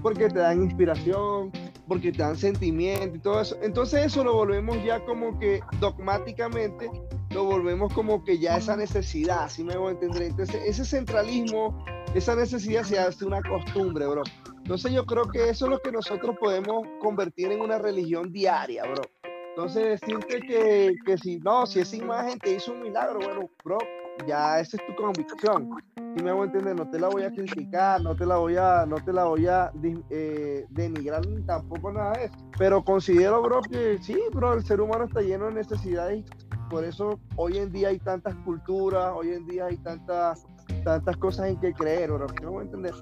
Porque 0.00 0.28
te 0.28 0.38
dan 0.38 0.62
inspiración, 0.62 1.50
porque 1.88 2.12
te 2.12 2.18
dan 2.18 2.36
sentimiento 2.36 3.16
y 3.16 3.18
todo 3.18 3.40
eso. 3.40 3.56
Entonces 3.62 4.06
eso 4.06 4.22
lo 4.22 4.34
volvemos 4.34 4.76
ya 4.84 5.04
como 5.04 5.36
que 5.40 5.60
dogmáticamente, 5.80 6.88
lo 7.30 7.44
volvemos 7.44 7.92
como 7.92 8.22
que 8.22 8.38
ya 8.38 8.58
esa 8.58 8.76
necesidad, 8.76 9.48
¿sí 9.48 9.64
me 9.64 9.76
voy 9.76 9.88
a 9.88 9.90
entender? 9.92 10.22
Entonces 10.22 10.60
ese 10.64 10.84
centralismo, 10.84 11.84
esa 12.14 12.36
necesidad 12.36 12.84
se 12.84 12.98
hace 12.98 13.24
una 13.24 13.42
costumbre, 13.42 14.06
bro. 14.06 14.22
Entonces 14.68 14.92
yo 14.92 15.06
creo 15.06 15.24
que 15.24 15.48
eso 15.48 15.64
es 15.64 15.70
lo 15.70 15.78
que 15.80 15.90
nosotros 15.90 16.36
podemos 16.38 16.86
convertir 17.00 17.50
en 17.50 17.62
una 17.62 17.78
religión 17.78 18.30
diaria, 18.30 18.82
bro. 18.82 19.00
Entonces 19.48 19.98
decirte 19.98 20.42
que, 20.42 20.94
que 21.06 21.16
si 21.16 21.38
no, 21.38 21.64
si 21.64 21.80
esa 21.80 21.96
imagen 21.96 22.38
te 22.38 22.52
hizo 22.52 22.72
un 22.72 22.82
milagro, 22.82 23.18
bueno, 23.18 23.48
bro, 23.64 23.78
ya 24.26 24.60
esa 24.60 24.76
es 24.76 24.86
tu 24.86 24.94
convicción. 24.94 25.70
Y 25.96 26.22
me 26.22 26.28
hago 26.28 26.44
entender, 26.44 26.76
no 26.76 26.86
te 26.90 27.00
la 27.00 27.08
voy 27.08 27.22
a 27.22 27.30
criticar, 27.30 28.02
no 28.02 28.14
te 28.14 28.26
la 28.26 28.36
voy 28.36 28.56
a, 28.58 28.84
no 28.84 28.96
te 28.96 29.10
la 29.10 29.24
voy 29.24 29.46
a 29.46 29.72
eh, 30.10 30.66
denigrar 30.68 31.26
ni 31.26 31.40
tampoco 31.46 31.90
nada 31.90 32.12
de 32.18 32.24
eso. 32.26 32.36
Pero 32.58 32.84
considero, 32.84 33.40
bro, 33.40 33.62
que 33.62 33.96
sí, 34.02 34.20
bro, 34.34 34.52
el 34.52 34.62
ser 34.62 34.82
humano 34.82 35.04
está 35.04 35.22
lleno 35.22 35.46
de 35.46 35.52
necesidades. 35.52 36.26
Por 36.68 36.84
eso 36.84 37.18
hoy 37.36 37.56
en 37.56 37.72
día 37.72 37.88
hay 37.88 38.00
tantas 38.00 38.34
culturas, 38.44 39.14
hoy 39.16 39.32
en 39.32 39.46
día 39.46 39.64
hay 39.64 39.78
tantas, 39.78 40.46
tantas 40.84 41.16
cosas 41.16 41.48
en 41.48 41.58
que 41.58 41.72
creer, 41.72 42.12
bro. 42.12 42.26
¿Me 42.42 42.48
voy 42.48 42.58
a 42.58 42.64
entender? 42.64 42.92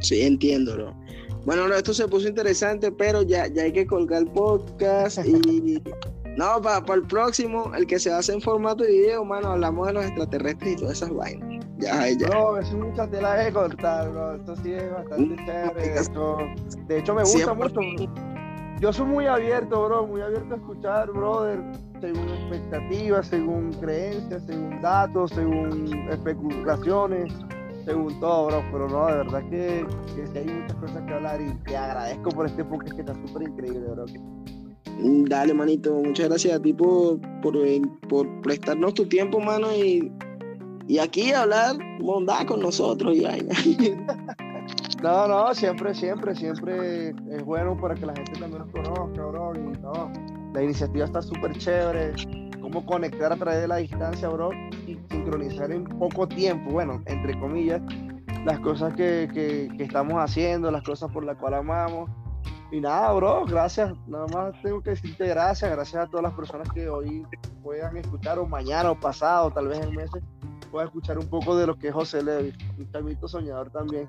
Sí, 0.00 0.22
entiendo, 0.22 0.74
bro. 0.74 0.94
Bueno, 1.44 1.72
esto 1.74 1.94
se 1.94 2.06
puso 2.06 2.28
interesante, 2.28 2.92
pero 2.92 3.22
ya, 3.22 3.46
ya 3.46 3.62
hay 3.62 3.72
que 3.72 3.86
colgar 3.86 4.22
el 4.22 4.30
podcast 4.30 5.18
y... 5.24 5.82
No, 6.36 6.62
para 6.62 6.94
el 6.94 7.02
próximo, 7.02 7.72
el 7.74 7.86
que 7.86 7.98
se 7.98 8.12
hace 8.12 8.32
en 8.32 8.40
formato 8.40 8.84
de 8.84 8.92
video, 8.92 9.24
mano, 9.24 9.48
hablamos 9.48 9.88
de 9.88 9.94
los 9.94 10.04
extraterrestres 10.04 10.72
y 10.72 10.76
todas 10.76 10.92
esas 10.96 11.12
vainas. 11.12 11.66
Ya, 11.78 12.08
ya. 12.08 12.28
No, 12.28 12.56
es 12.56 12.72
mucha 12.72 13.06
tela 13.08 13.44
que 13.44 13.52
cortar, 13.52 14.10
bro. 14.10 14.36
Esto 14.36 14.56
sí 14.56 14.72
es 14.72 14.90
bastante 14.92 15.36
chévere. 15.44 15.94
de 16.86 16.98
hecho, 16.98 17.14
me 17.14 17.22
gusta 17.22 17.52
mucho. 17.52 17.80
Yo 18.80 18.92
soy 18.92 19.06
muy 19.06 19.26
abierto, 19.26 19.84
bro, 19.86 20.06
muy 20.06 20.22
abierto 20.22 20.54
a 20.54 20.56
escuchar, 20.56 21.10
brother, 21.10 21.60
según 22.00 22.28
expectativas, 22.30 23.26
según 23.26 23.72
creencias, 23.74 24.42
según 24.46 24.80
datos, 24.80 25.32
según 25.32 26.08
especulaciones 26.10 27.30
según 27.84 28.18
todo, 28.20 28.46
bro, 28.46 28.64
pero 28.72 28.88
no, 28.88 29.06
de 29.06 29.16
verdad 29.16 29.42
que, 29.50 29.86
que 30.14 30.38
hay 30.38 30.46
muchas 30.46 30.76
cosas 30.76 31.02
que 31.02 31.14
hablar 31.14 31.40
y 31.40 31.52
te 31.64 31.76
agradezco 31.76 32.30
por 32.30 32.46
este 32.46 32.64
podcast 32.64 32.94
que 32.94 33.00
está 33.00 33.14
súper 33.14 33.48
increíble, 33.48 33.80
bro. 33.80 34.06
Mm, 34.98 35.24
dale, 35.24 35.54
manito, 35.54 35.94
muchas 35.94 36.28
gracias 36.28 36.58
a 36.58 36.62
ti 36.62 36.72
por, 36.72 37.20
por, 37.40 38.42
prestarnos 38.42 38.94
tu 38.94 39.06
tiempo, 39.06 39.40
mano, 39.40 39.74
y, 39.74 40.12
y 40.88 40.98
aquí 40.98 41.32
hablar 41.32 41.76
bondad 42.00 42.46
con 42.46 42.60
nosotros 42.60 43.16
y 43.16 43.24
No, 45.02 45.26
no, 45.26 45.54
siempre, 45.54 45.94
siempre, 45.94 46.34
siempre 46.34 47.08
es 47.30 47.44
bueno 47.44 47.74
para 47.80 47.94
que 47.94 48.04
la 48.04 48.14
gente 48.14 48.32
también 48.32 48.62
nos 48.62 48.70
conozca, 48.70 49.24
bro, 49.24 49.52
y 49.54 49.78
no, 49.80 50.12
la 50.52 50.62
iniciativa 50.62 51.06
está 51.06 51.22
súper 51.22 51.56
chévere, 51.56 52.12
cómo 52.70 52.86
conectar 52.86 53.32
a 53.32 53.36
través 53.36 53.60
de 53.60 53.68
la 53.68 53.76
distancia, 53.76 54.28
bro, 54.28 54.50
y 54.86 54.98
sincronizar 55.10 55.70
en 55.70 55.84
poco 55.84 56.26
tiempo, 56.28 56.70
bueno, 56.70 57.02
entre 57.06 57.38
comillas, 57.38 57.82
las 58.44 58.58
cosas 58.60 58.94
que, 58.94 59.28
que, 59.32 59.82
estamos 59.82 60.14
haciendo, 60.14 60.70
las 60.70 60.82
cosas 60.82 61.10
por 61.10 61.24
las 61.24 61.36
cuales 61.36 61.60
amamos. 61.60 62.10
Y 62.72 62.80
nada, 62.80 63.12
bro, 63.12 63.44
gracias. 63.46 63.92
Nada 64.06 64.26
más 64.28 64.62
tengo 64.62 64.80
que 64.80 64.90
decirte 64.90 65.26
gracias, 65.26 65.70
gracias 65.70 66.04
a 66.04 66.06
todas 66.06 66.22
las 66.22 66.34
personas 66.34 66.68
que 66.72 66.88
hoy 66.88 67.26
puedan 67.62 67.96
escuchar, 67.96 68.38
o 68.38 68.46
mañana, 68.46 68.92
o 68.92 68.98
pasado, 68.98 69.50
tal 69.50 69.68
vez 69.68 69.80
en 69.80 69.94
meses, 69.94 70.22
puedan 70.70 70.86
escuchar 70.88 71.18
un 71.18 71.26
poco 71.26 71.56
de 71.56 71.66
lo 71.66 71.76
que 71.76 71.88
es 71.88 71.94
José 71.94 72.22
Levi, 72.22 72.52
un 72.78 72.90
chamito 72.92 73.26
soñador 73.26 73.70
también. 73.70 74.08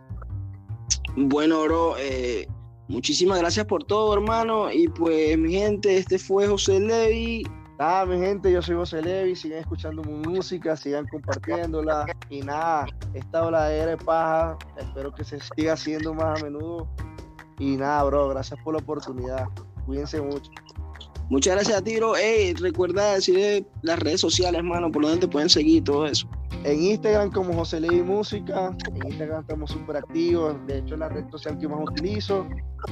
Bueno, 1.15 1.63
bro, 1.63 1.95
eh, 1.97 2.47
muchísimas 2.87 3.39
gracias 3.39 3.65
por 3.65 3.83
todo, 3.83 4.13
hermano. 4.13 4.71
Y 4.71 4.87
pues, 4.87 5.37
mi 5.37 5.53
gente, 5.53 5.97
este 5.97 6.19
fue 6.19 6.47
José 6.47 6.79
Levi. 6.79 7.43
Nada, 7.81 8.05
mi 8.05 8.19
gente, 8.19 8.51
yo 8.51 8.61
soy 8.61 8.75
José 8.75 9.01
Levi, 9.01 9.35
sigan 9.35 9.57
escuchando 9.57 10.03
mi 10.03 10.13
música, 10.13 10.77
sigan 10.77 11.07
compartiéndola 11.07 12.05
y 12.29 12.41
nada, 12.41 12.85
esta 13.15 13.41
voladera 13.41 13.89
de 13.89 13.97
paja, 13.97 14.55
espero 14.77 15.11
que 15.11 15.23
se 15.23 15.39
siga 15.39 15.73
haciendo 15.73 16.13
más 16.13 16.39
a 16.39 16.45
menudo 16.45 16.87
y 17.57 17.77
nada, 17.77 18.03
bro, 18.03 18.29
gracias 18.29 18.59
por 18.63 18.75
la 18.75 18.81
oportunidad, 18.81 19.47
cuídense 19.87 20.21
mucho. 20.21 20.51
Muchas 21.31 21.55
gracias 21.55 21.77
a 21.77 21.81
ti, 21.81 21.95
bro. 21.95 22.11
Hey, 22.17 22.53
recuerda 22.59 23.13
decir 23.13 23.65
las 23.83 23.97
redes 23.99 24.19
sociales, 24.19 24.59
hermano, 24.59 24.91
por 24.91 25.03
donde 25.03 25.19
te 25.19 25.29
pueden 25.29 25.47
seguir 25.47 25.81
todo 25.81 26.05
eso. 26.05 26.27
En 26.65 26.83
Instagram 26.83 27.31
como 27.31 27.53
José 27.53 27.79
Levi 27.79 28.01
Música, 28.01 28.75
en 28.85 29.07
Instagram 29.07 29.39
estamos 29.39 29.71
súper 29.71 29.95
activos, 29.95 30.57
de 30.67 30.79
hecho 30.79 30.95
es 30.95 30.99
la 30.99 31.07
red 31.07 31.23
social 31.31 31.57
que 31.57 31.69
más 31.69 31.79
utilizo, 31.89 32.45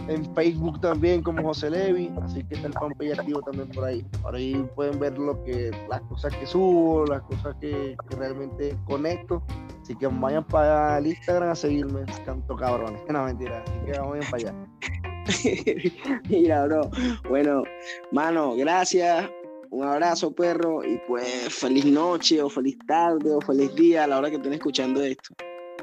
en 0.07 0.33
Facebook 0.35 0.79
también 0.79 1.21
como 1.21 1.43
José 1.43 1.69
Levi, 1.69 2.09
así 2.23 2.41
que 2.45 2.55
está 2.55 2.67
el 2.67 2.73
fanpage 2.75 3.19
activo 3.19 3.41
también 3.41 3.67
por 3.71 3.83
ahí. 3.83 4.05
Por 4.21 4.33
ahí 4.33 4.65
pueden 4.73 4.97
ver 4.99 5.17
lo 5.17 5.43
que, 5.43 5.71
las 5.89 5.99
cosas 6.03 6.33
que 6.37 6.45
subo, 6.45 7.05
las 7.07 7.21
cosas 7.23 7.57
que, 7.59 7.97
realmente 8.11 8.73
conecto, 8.85 9.43
así 9.81 9.97
que 9.97 10.07
vayan 10.07 10.45
para 10.45 10.97
el 10.97 11.07
Instagram 11.07 11.49
a 11.49 11.55
seguirme, 11.55 12.05
canto 12.25 12.55
cabrones, 12.55 13.01
no 13.09 13.25
mentira, 13.25 13.61
así 13.67 13.73
que 13.85 13.99
vayan 13.99 14.31
para 14.31 14.37
allá. 14.37 15.08
Mira, 16.29 16.65
bro, 16.65 16.89
bueno, 17.29 17.63
mano, 18.11 18.55
gracias 18.55 19.29
un 19.71 19.83
abrazo, 19.83 20.31
perro, 20.31 20.83
y 20.83 20.99
pues 21.07 21.53
feliz 21.53 21.85
noche, 21.85 22.41
o 22.41 22.49
feliz 22.49 22.77
tarde, 22.87 23.31
o 23.31 23.41
feliz 23.41 23.73
día 23.75 24.03
a 24.03 24.07
la 24.07 24.17
hora 24.17 24.29
que 24.29 24.37
estén 24.37 24.53
escuchando 24.53 25.01
esto. 25.01 25.35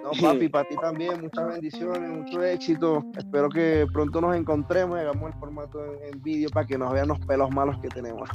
No, 0.03 0.11
papi, 0.20 0.49
para 0.49 0.68
ti 0.68 0.76
también, 0.76 1.20
muchas 1.20 1.49
bendiciones, 1.49 2.11
mucho 2.11 2.42
éxito. 2.42 3.05
Espero 3.16 3.49
que 3.49 3.86
pronto 3.92 4.20
nos 4.20 4.36
encontremos 4.36 4.99
y 4.99 5.01
hagamos 5.01 5.32
el 5.32 5.38
formato 5.40 5.84
en, 6.03 6.22
vídeo 6.22 6.49
para 6.51 6.66
que 6.66 6.78
nos 6.78 6.92
vean 6.92 7.09
los 7.09 7.18
pelos 7.20 7.51
malos 7.51 7.76
que 7.80 7.88
tenemos. 7.88 8.28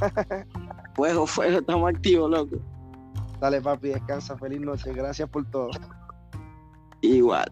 fuego, 0.94 1.26
fuego, 1.26 1.58
estamos 1.60 1.94
activos, 1.94 2.30
loco. 2.30 2.56
Dale, 3.40 3.60
papi, 3.60 3.88
descansa, 3.88 4.36
feliz 4.36 4.60
noche. 4.60 4.92
Gracias 4.92 5.28
por 5.28 5.50
todo. 5.50 5.70
Igual. 7.00 7.50